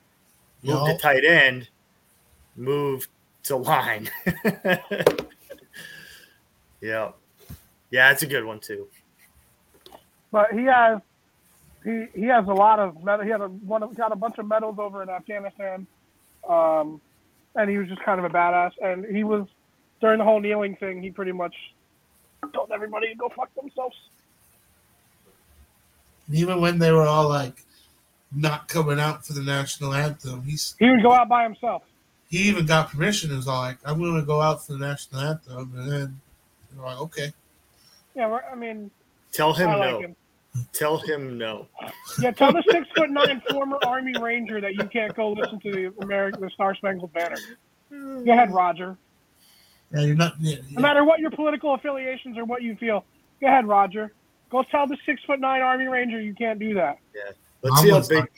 moved 0.63 0.87
Yeah. 0.87 0.93
to 0.95 0.99
tight 0.99 1.25
end, 1.25 1.69
moved 2.57 3.09
to 3.45 3.57
line. 3.57 4.09
yeah. 6.81 7.11
Yeah, 7.91 8.11
it's 8.11 8.23
a 8.23 8.27
good 8.27 8.45
one 8.45 8.61
too. 8.61 8.87
But 10.33 10.53
he 10.53 10.65
has 10.65 11.01
he 11.85 12.07
he 12.15 12.25
has 12.25 12.47
a 12.49 12.53
lot 12.53 12.79
of 12.79 13.03
medal. 13.05 13.25
He 13.25 13.31
had 13.31 13.41
a 13.41 13.49
one 13.49 13.83
of, 13.83 13.95
got 13.97 14.13
a 14.13 14.17
bunch 14.17 14.39
of 14.39 14.47
medals 14.47 14.79
over 14.79 15.03
in 15.03 15.09
Afghanistan, 15.09 15.87
um, 16.49 17.01
and 17.55 17.71
he 17.71 17.79
was 17.79 17.89
just 17.89 18.03
kind 18.03 18.19
of 18.19 18.25
a 18.25 18.31
badass. 18.31 18.73
And 18.83 19.05
he 19.05 19.25
was 19.25 19.47
during 20.01 20.19
the 20.19 20.25
whole 20.25 20.41
kneeling 20.41 20.77
thing. 20.77 21.03
He 21.03 21.11
pretty 21.11 21.33
much 21.33 21.55
told 22.55 22.71
everybody 22.73 23.09
to 23.09 23.15
go 23.15 23.29
fuck 23.31 23.55
themselves. 23.55 23.97
And 26.27 26.37
even 26.37 26.61
when 26.61 26.79
they 26.79 26.93
were 26.93 27.07
all 27.07 27.29
like 27.29 27.65
not 28.35 28.69
coming 28.69 28.99
out 29.01 29.25
for 29.25 29.33
the 29.33 29.43
national 29.43 29.95
anthem, 29.95 30.43
he's 30.43 30.75
He 30.79 30.91
would 30.91 31.03
go 31.03 31.13
out 31.13 31.29
by 31.29 31.45
himself. 31.45 31.83
he 32.29 32.39
even 32.49 32.67
got 32.67 32.91
permission. 32.91 33.31
It 33.33 33.37
was 33.37 33.49
all 33.49 33.61
like, 33.61 33.79
I'm 33.85 33.99
going 33.99 34.21
to 34.21 34.27
go 34.27 34.41
out 34.41 34.67
for 34.67 34.73
the 34.73 34.79
national 34.79 35.21
anthem, 35.23 35.73
and 35.77 35.91
then 35.91 36.21
they're 36.75 36.85
like, 36.85 37.01
okay. 37.01 37.33
Yeah, 38.15 38.39
I 38.51 38.55
mean, 38.55 38.91
Tell 39.33 39.53
him 39.53 39.69
I 39.69 39.73
no. 39.73 39.79
like 39.79 40.01
him. 40.07 40.17
Tell 40.73 40.99
him 40.99 41.39
no. 41.39 41.67
Yeah, 42.21 42.31
tell 42.33 42.53
the 42.53 42.63
six 42.71 42.87
foot 42.97 43.11
nine 43.11 43.43
former 43.51 43.79
Army 43.85 44.13
Ranger 44.19 44.61
that 44.61 44.75
you 44.75 44.85
can't 44.89 45.15
go 45.15 45.33
listen 45.33 45.61
to 45.61 45.73
the 45.73 45.93
American 46.03 46.41
the 46.41 46.51
Star 46.51 46.75
Spangled 46.75 47.13
Banner. 47.13 47.37
Go 47.91 48.33
ahead, 48.33 48.53
Roger. 48.53 48.97
Yeah, 49.93 50.03
you're 50.03 50.17
not. 50.17 50.35
Yeah, 50.41 50.57
No 50.71 50.83
matter 50.83 51.05
what 51.05 51.21
your 51.21 51.31
political 51.31 51.75
affiliations 51.75 52.37
or 52.37 52.45
what 52.45 52.63
you 52.63 52.77
feel, 52.77 53.05
go 53.41 53.47
ahead, 53.47 53.67
Roger. 53.67 54.13
Go 54.51 54.63
tell 54.63 54.87
the 54.87 54.97
six 55.07 55.23
foot 55.25 55.41
nine 55.41 55.63
Army 55.63 55.87
Ranger 55.87 56.21
you 56.21 56.35
can't 56.35 56.59
do 56.59 56.75
that. 56.75 56.99
Yeah, 57.15 57.33
Let's 57.63 57.81
see 57.81 57.91
how 57.91 58.07
big 58.07 58.31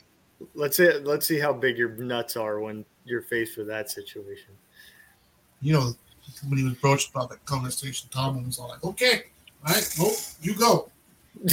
let's 0.55 0.77
see 0.77 0.91
let's 1.01 1.27
see 1.27 1.39
how 1.39 1.53
big 1.53 1.77
your 1.77 1.91
nuts 1.91 2.37
are 2.37 2.61
when 2.61 2.85
you're 3.05 3.23
faced 3.23 3.57
with 3.57 3.67
that 3.69 3.91
situation. 3.91 4.51
You 5.61 5.73
know, 5.73 5.93
when 6.47 6.59
he 6.59 6.65
was 6.65 6.75
broached 6.75 7.11
about 7.11 7.31
that 7.31 7.45
conversation, 7.45 8.09
Tomlin 8.11 8.47
was 8.47 8.59
all 8.59 8.69
like, 8.69 8.85
okay, 8.85 9.25
all 9.67 9.75
right, 9.75 9.95
well, 9.99 10.15
you 10.41 10.55
go. 10.55 10.91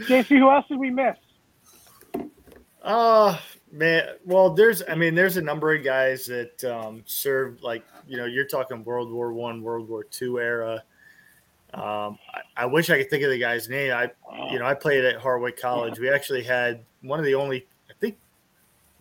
JC, 0.00 0.38
who 0.38 0.50
else 0.50 0.66
did 0.68 0.78
we 0.78 0.90
miss? 0.90 1.16
Uh 2.82 3.38
man, 3.72 4.08
well, 4.24 4.50
there's 4.50 4.82
I 4.88 4.94
mean, 4.94 5.14
there's 5.14 5.36
a 5.36 5.42
number 5.42 5.74
of 5.74 5.84
guys 5.84 6.26
that 6.26 6.64
um, 6.64 7.02
served 7.06 7.62
like 7.62 7.84
you 8.06 8.16
know, 8.16 8.26
you're 8.26 8.46
talking 8.46 8.84
World 8.84 9.10
War 9.10 9.32
One, 9.32 9.62
World 9.62 9.88
War 9.88 10.04
Two 10.04 10.40
era. 10.40 10.82
Um, 11.72 12.18
I, 12.34 12.40
I 12.56 12.66
wish 12.66 12.90
I 12.90 12.98
could 12.98 13.10
think 13.10 13.22
of 13.22 13.30
the 13.30 13.38
guy's 13.38 13.68
name. 13.68 13.92
I 13.92 14.10
you 14.50 14.58
know, 14.58 14.66
I 14.66 14.74
played 14.74 15.04
at 15.04 15.20
Hartwick 15.20 15.58
College. 15.58 15.98
We 15.98 16.10
actually 16.10 16.42
had 16.42 16.84
one 17.02 17.18
of 17.18 17.24
the 17.24 17.34
only, 17.34 17.66
I 17.88 17.92
think, 18.00 18.18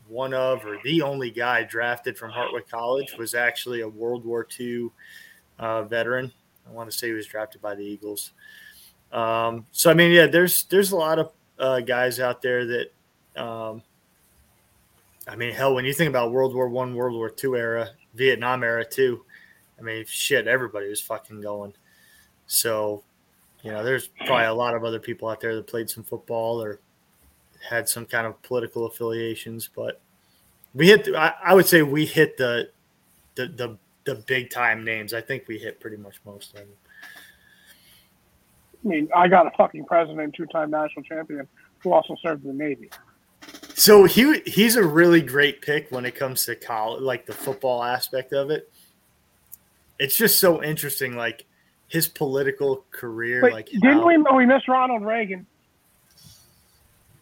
one 0.07 0.33
of 0.33 0.65
or 0.65 0.77
the 0.83 1.01
only 1.01 1.31
guy 1.31 1.63
drafted 1.63 2.17
from 2.17 2.31
Hartwick 2.31 2.69
College 2.69 3.15
was 3.17 3.33
actually 3.33 3.81
a 3.81 3.89
World 3.89 4.25
War 4.25 4.47
II 4.59 4.89
uh, 5.57 5.83
veteran. 5.83 6.31
I 6.69 6.73
want 6.73 6.91
to 6.91 6.97
say 6.97 7.07
he 7.07 7.13
was 7.13 7.27
drafted 7.27 7.61
by 7.61 7.75
the 7.75 7.83
Eagles. 7.83 8.31
Um, 9.11 9.65
so 9.71 9.89
I 9.89 9.93
mean, 9.93 10.11
yeah, 10.11 10.27
there's 10.27 10.63
there's 10.65 10.91
a 10.91 10.95
lot 10.95 11.19
of 11.19 11.31
uh, 11.57 11.79
guys 11.79 12.19
out 12.19 12.41
there 12.41 12.65
that 12.65 12.91
um, 13.35 13.81
I 15.27 15.35
mean, 15.35 15.53
hell, 15.53 15.73
when 15.73 15.85
you 15.85 15.93
think 15.93 16.09
about 16.09 16.31
World 16.31 16.53
War 16.53 16.69
One, 16.69 16.95
World 16.95 17.15
War 17.15 17.29
Two 17.29 17.55
era, 17.55 17.89
Vietnam 18.13 18.63
era 18.63 18.85
too, 18.85 19.23
I 19.79 19.81
mean, 19.81 20.05
shit, 20.07 20.47
everybody 20.47 20.89
was 20.89 21.01
fucking 21.01 21.41
going. 21.41 21.73
So, 22.47 23.03
you 23.61 23.71
know, 23.71 23.83
there's 23.83 24.07
probably 24.25 24.45
a 24.45 24.53
lot 24.53 24.75
of 24.75 24.83
other 24.83 24.99
people 24.99 25.29
out 25.29 25.39
there 25.39 25.55
that 25.55 25.67
played 25.67 25.89
some 25.89 26.03
football 26.03 26.61
or 26.61 26.79
had 27.67 27.87
some 27.87 28.05
kind 28.05 28.25
of 28.25 28.41
political 28.41 28.85
affiliations, 28.85 29.69
but 29.73 30.01
we 30.73 30.87
hit. 30.87 31.05
The, 31.05 31.17
I, 31.17 31.33
I 31.43 31.53
would 31.53 31.65
say 31.65 31.81
we 31.81 32.05
hit 32.05 32.37
the, 32.37 32.69
the 33.35 33.47
the 33.47 33.77
the 34.05 34.15
big 34.27 34.49
time 34.49 34.83
names. 34.83 35.13
I 35.13 35.21
think 35.21 35.47
we 35.47 35.57
hit 35.57 35.79
pretty 35.79 35.97
much 35.97 36.15
most 36.25 36.53
of 36.53 36.59
them. 36.61 36.69
I 38.83 38.87
mean, 38.87 39.09
I 39.15 39.27
got 39.27 39.45
a 39.45 39.51
fucking 39.57 39.85
president, 39.85 40.35
two 40.35 40.45
time 40.47 40.71
national 40.71 41.03
champion, 41.03 41.47
who 41.79 41.91
also 41.91 42.15
served 42.21 42.45
in 42.45 42.57
the 42.57 42.63
Navy. 42.63 42.89
So 43.73 44.05
he 44.05 44.39
he's 44.45 44.75
a 44.75 44.83
really 44.83 45.21
great 45.21 45.61
pick 45.61 45.89
when 45.91 46.05
it 46.05 46.15
comes 46.15 46.45
to 46.45 46.55
college, 46.55 47.01
like 47.01 47.25
the 47.25 47.33
football 47.33 47.83
aspect 47.83 48.33
of 48.33 48.49
it. 48.51 48.71
It's 49.99 50.15
just 50.15 50.39
so 50.39 50.63
interesting, 50.63 51.15
like 51.15 51.45
his 51.87 52.07
political 52.07 52.85
career. 52.91 53.41
Wait, 53.43 53.53
like 53.53 53.65
didn't 53.67 53.99
how- 53.99 54.07
we? 54.07 54.17
Oh, 54.29 54.35
we 54.35 54.45
missed 54.45 54.67
Ronald 54.67 55.03
Reagan, 55.03 55.45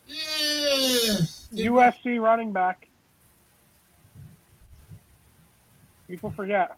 Yeah. 0.07 1.15
USC 1.53 2.19
running 2.21 2.51
back. 2.51 2.87
People 6.07 6.31
forget. 6.31 6.77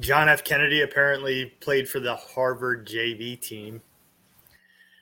John 0.00 0.28
F. 0.28 0.44
Kennedy 0.44 0.82
apparently 0.82 1.46
played 1.60 1.88
for 1.88 2.00
the 2.00 2.14
Harvard 2.14 2.86
JV 2.86 3.40
team. 3.40 3.80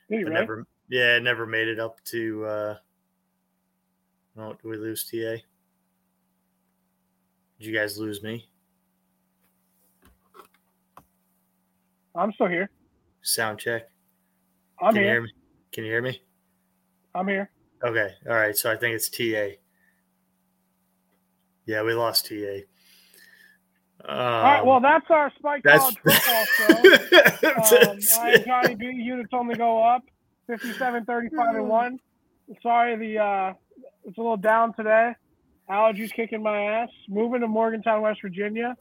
Did 0.09 0.17
he 0.17 0.23
really? 0.23 0.35
never, 0.35 0.65
yeah, 0.89 1.19
never 1.19 1.45
made 1.45 1.67
it 1.67 1.79
up 1.79 2.03
to. 2.05 2.45
uh 2.45 2.75
Oh, 4.35 4.55
do 4.61 4.67
we 4.69 4.77
lose 4.77 5.03
TA? 5.03 5.37
Did 7.59 7.67
you 7.67 7.73
guys 7.73 7.99
lose 7.99 8.23
me? 8.23 8.49
I'm 12.15 12.31
still 12.33 12.47
here. 12.47 12.69
Sound 13.21 13.59
check. 13.59 13.89
I'm 14.81 14.93
Can 14.93 15.01
you 15.01 15.07
here. 15.07 15.13
hear 15.13 15.21
me? 15.21 15.29
Can 15.71 15.83
you 15.85 15.91
hear 15.91 16.01
me? 16.01 16.21
I'm 17.15 17.27
here. 17.27 17.49
Okay. 17.83 18.09
All 18.27 18.35
right. 18.35 18.57
So 18.57 18.71
I 18.71 18.75
think 18.75 18.95
it's 18.95 19.07
TA. 19.09 19.55
Yeah, 21.65 21.83
we 21.83 21.93
lost 21.93 22.27
TA. 22.27 22.63
Um, 24.05 24.17
All 24.17 24.41
right. 24.43 24.65
Well, 24.65 24.79
that's 24.81 25.05
our 25.09 25.31
Spike 25.37 25.63
that's 25.63 25.79
College 25.79 25.97
football 26.03 26.45
show. 27.71 27.87
Um, 27.87 27.99
I 28.19 28.37
Johnny 28.45 28.75
B. 28.75 28.85
Units 28.87 29.29
only 29.33 29.55
go 29.55 29.81
up. 29.81 30.03
57, 30.47 31.05
35, 31.05 31.55
and 31.55 31.69
1. 31.69 31.99
Sorry, 32.61 32.97
the 32.97 33.17
uh, 33.17 33.53
it's 34.03 34.17
a 34.17 34.21
little 34.21 34.35
down 34.35 34.73
today. 34.73 35.13
Allergies 35.69 36.13
kicking 36.13 36.43
my 36.43 36.61
ass. 36.61 36.89
Moving 37.07 37.39
to 37.41 37.47
Morgantown, 37.47 38.01
West 38.01 38.21
Virginia. 38.21 38.75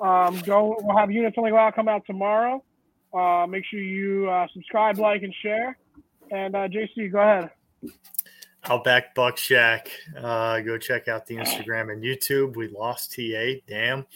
Um, 0.00 0.38
go. 0.40 0.76
We'll 0.80 0.96
have 0.98 1.10
Units 1.10 1.36
only 1.38 1.50
go 1.50 1.56
out 1.56 1.74
come 1.74 1.88
out 1.88 2.02
tomorrow. 2.06 2.62
Uh, 3.14 3.46
make 3.48 3.64
sure 3.64 3.80
you 3.80 4.28
uh, 4.28 4.46
subscribe, 4.52 4.98
like, 4.98 5.22
and 5.22 5.34
share. 5.42 5.78
And 6.30 6.54
uh, 6.54 6.68
JC, 6.68 7.10
go 7.10 7.20
ahead. 7.20 7.50
Outback 8.68 9.14
Buck 9.14 9.36
Shack. 9.36 9.88
Uh, 10.16 10.60
go 10.60 10.76
check 10.78 11.08
out 11.08 11.26
the 11.26 11.36
Instagram 11.36 11.92
and 11.92 12.02
YouTube. 12.02 12.56
We 12.56 12.68
lost 12.68 13.14
TA. 13.14 13.60
Damn. 13.68 14.06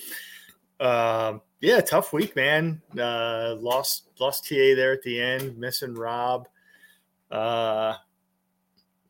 Um, 0.81 1.43
yeah, 1.61 1.81
tough 1.81 2.13
week, 2.13 2.35
man. 2.35 2.81
Uh, 2.99 3.57
lost 3.61 4.09
lost 4.19 4.49
TA 4.49 4.75
there 4.75 4.93
at 4.93 5.03
the 5.03 5.21
end. 5.21 5.57
Missing 5.59 5.95
Rob. 5.95 6.49
Uh, 7.31 7.95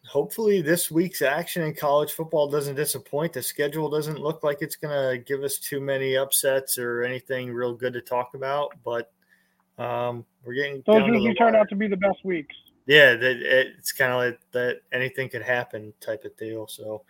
hopefully 0.06 0.60
this 0.60 0.90
week's 0.90 1.22
action 1.22 1.62
in 1.62 1.74
college 1.74 2.12
football 2.12 2.48
doesn't 2.48 2.74
disappoint. 2.74 3.32
The 3.32 3.42
schedule 3.42 3.88
doesn't 3.88 4.18
look 4.18 4.42
like 4.42 4.58
it's 4.60 4.76
going 4.76 4.92
to 4.92 5.22
give 5.24 5.42
us 5.42 5.58
too 5.58 5.80
many 5.80 6.16
upsets 6.16 6.76
or 6.76 7.02
anything 7.02 7.52
real 7.52 7.72
good 7.72 7.92
to 7.92 8.00
talk 8.00 8.34
about. 8.34 8.74
But 8.84 9.12
um, 9.78 10.26
we're 10.44 10.54
getting 10.54 10.82
Those 10.84 11.06
usually 11.06 11.34
turn 11.34 11.54
out 11.54 11.68
to 11.70 11.76
be 11.76 11.86
the 11.86 11.96
best 11.96 12.24
weeks. 12.24 12.54
Yeah, 12.90 13.14
that 13.14 13.36
it, 13.36 13.74
it's 13.78 13.92
kind 13.92 14.10
of 14.12 14.18
like 14.18 14.40
that 14.50 14.80
anything 14.92 15.28
could 15.28 15.42
happen 15.42 15.92
type 16.00 16.24
of 16.24 16.36
deal. 16.36 16.66
So, 16.66 17.04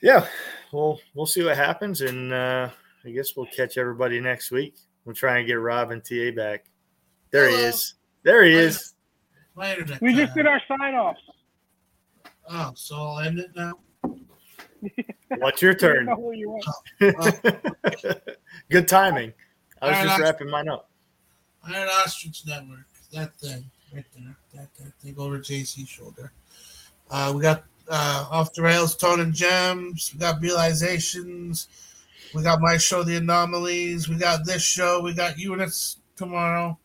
yeah, 0.00 0.26
we'll 0.72 0.98
we'll 1.12 1.26
see 1.26 1.44
what 1.44 1.58
happens, 1.58 2.00
and 2.00 2.32
uh, 2.32 2.70
I 3.04 3.10
guess 3.10 3.36
we'll 3.36 3.44
catch 3.44 3.76
everybody 3.76 4.20
next 4.20 4.50
week. 4.50 4.76
We'll 5.04 5.14
try 5.14 5.36
and 5.36 5.46
get 5.46 5.56
Rob 5.56 5.90
and 5.90 6.02
TA 6.02 6.30
back. 6.34 6.64
There 7.30 7.46
he 7.50 7.56
is. 7.56 7.96
There 8.22 8.42
he 8.42 8.54
is. 8.54 8.94
My 9.54 9.72
internet. 9.72 10.00
We 10.00 10.14
just 10.14 10.34
did 10.34 10.46
our 10.46 10.62
sign 10.66 10.94
offs. 10.94 11.20
Oh, 12.48 12.72
so 12.74 12.96
I'll 12.96 13.18
end 13.18 13.40
it 13.40 13.50
now. 13.54 13.74
What's 15.36 15.60
your 15.60 15.74
turn? 15.74 16.06
know 16.06 16.16
who 16.16 16.32
you 16.32 16.58
are. 17.02 17.12
Good 18.70 18.88
timing. 18.88 19.34
I 19.82 19.88
was 19.88 19.94
All 19.96 20.00
right, 20.00 20.04
just 20.04 20.14
I'll- 20.14 20.20
wrapping 20.22 20.48
mine 20.48 20.70
up. 20.70 20.90
Iron 21.66 21.88
Ostrich 21.88 22.46
Network. 22.46 22.86
That 23.12 23.34
thing 23.36 23.70
right 23.94 24.04
there. 24.16 24.36
That, 24.54 24.74
that 24.76 24.94
thing 25.00 25.14
over 25.18 25.38
JC's 25.38 25.88
shoulder. 25.88 26.32
Uh, 27.10 27.32
we 27.34 27.42
got 27.42 27.64
uh, 27.88 28.26
Off 28.30 28.52
the 28.54 28.62
Rails, 28.62 28.96
Tone 28.96 29.20
and 29.20 29.34
Gems. 29.34 30.12
We 30.12 30.20
got 30.20 30.40
Realizations. 30.40 31.68
We 32.34 32.42
got 32.42 32.60
my 32.60 32.76
show, 32.76 33.02
The 33.02 33.16
Anomalies. 33.16 34.08
We 34.08 34.16
got 34.16 34.44
this 34.44 34.62
show. 34.62 35.00
We 35.00 35.14
got 35.14 35.38
Units 35.38 35.98
tomorrow. 36.16 36.78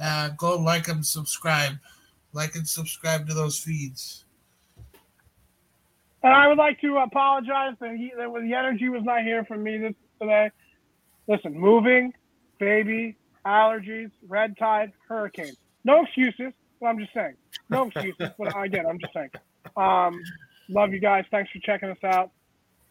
Uh, 0.00 0.30
go 0.36 0.56
like 0.56 0.88
and 0.88 1.04
subscribe. 1.04 1.74
Like 2.32 2.54
and 2.54 2.68
subscribe 2.68 3.28
to 3.28 3.34
those 3.34 3.58
feeds. 3.58 4.24
And 6.22 6.32
I 6.32 6.46
would 6.46 6.58
like 6.58 6.80
to 6.80 6.98
apologize 6.98 7.74
that, 7.80 7.96
he, 7.96 8.12
that 8.16 8.32
the 8.32 8.54
energy 8.54 8.88
was 8.88 9.02
not 9.02 9.22
here 9.22 9.44
for 9.44 9.56
me 9.56 9.78
this 9.78 9.94
today. 10.20 10.50
Listen, 11.26 11.58
moving, 11.58 12.12
baby, 12.58 13.16
allergies, 13.44 14.10
red 14.28 14.56
tide, 14.56 14.92
hurricane. 15.08 15.54
No 15.84 16.02
excuses, 16.02 16.52
but 16.80 16.86
I'm 16.86 16.98
just 16.98 17.12
saying. 17.14 17.34
No 17.70 17.86
excuses, 17.88 18.30
but 18.38 18.56
again, 18.64 18.86
I'm 18.88 18.98
just 18.98 19.12
saying. 19.12 19.30
Um, 19.76 20.20
love 20.68 20.92
you 20.92 21.00
guys. 21.00 21.24
Thanks 21.30 21.50
for 21.50 21.58
checking 21.60 21.90
us 21.90 22.02
out. 22.04 22.30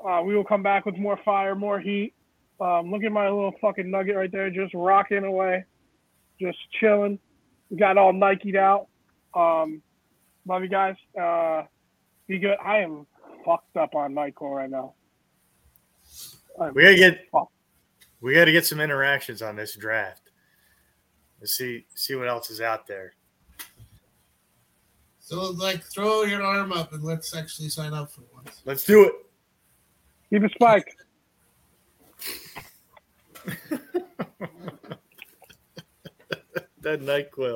Uh, 0.03 0.21
we 0.23 0.35
will 0.35 0.43
come 0.43 0.63
back 0.63 0.85
with 0.85 0.97
more 0.97 1.19
fire, 1.23 1.55
more 1.55 1.79
heat. 1.79 2.13
Um, 2.59 2.91
look 2.91 3.03
at 3.03 3.11
my 3.11 3.25
little 3.25 3.53
fucking 3.61 3.89
nugget 3.89 4.15
right 4.15 4.31
there, 4.31 4.49
just 4.49 4.73
rocking 4.73 5.23
away, 5.23 5.65
just 6.39 6.57
chilling. 6.79 7.19
We 7.69 7.77
got 7.77 7.97
all 7.97 8.13
Nike'd 8.13 8.55
out. 8.55 8.87
Um, 9.33 9.81
love 10.45 10.61
you 10.61 10.69
guys. 10.69 10.95
Uh, 11.19 11.63
be 12.27 12.39
good. 12.39 12.57
I 12.63 12.79
am 12.79 13.05
fucked 13.45 13.77
up 13.77 13.95
on 13.95 14.13
NyQuil 14.13 14.55
right 14.55 14.69
now. 14.69 14.93
I'm 16.59 16.73
We 16.73 16.83
gotta 16.83 16.95
get 16.95 17.27
fucked. 17.31 17.51
we 18.21 18.33
gotta 18.33 18.51
get 18.51 18.65
some 18.65 18.79
interactions 18.79 19.41
on 19.41 19.55
this 19.55 19.75
draft. 19.75 20.30
Let's 21.41 21.57
see 21.57 21.85
see 21.95 22.15
what 22.15 22.29
else 22.29 22.49
is 22.49 22.61
out 22.61 22.87
there. 22.87 23.13
So, 25.19 25.51
like, 25.51 25.83
throw 25.83 26.23
your 26.23 26.43
arm 26.43 26.71
up 26.71 26.93
and 26.93 27.03
let's 27.03 27.35
actually 27.35 27.69
sign 27.69 27.93
up 27.93 28.11
for 28.11 28.21
once. 28.33 28.61
Let's 28.65 28.85
do 28.85 29.05
it. 29.05 29.13
Keep 30.29 30.43
it 30.43 30.51
spike. 30.51 30.97
That 36.81 37.01
NyQuil. 37.01 37.49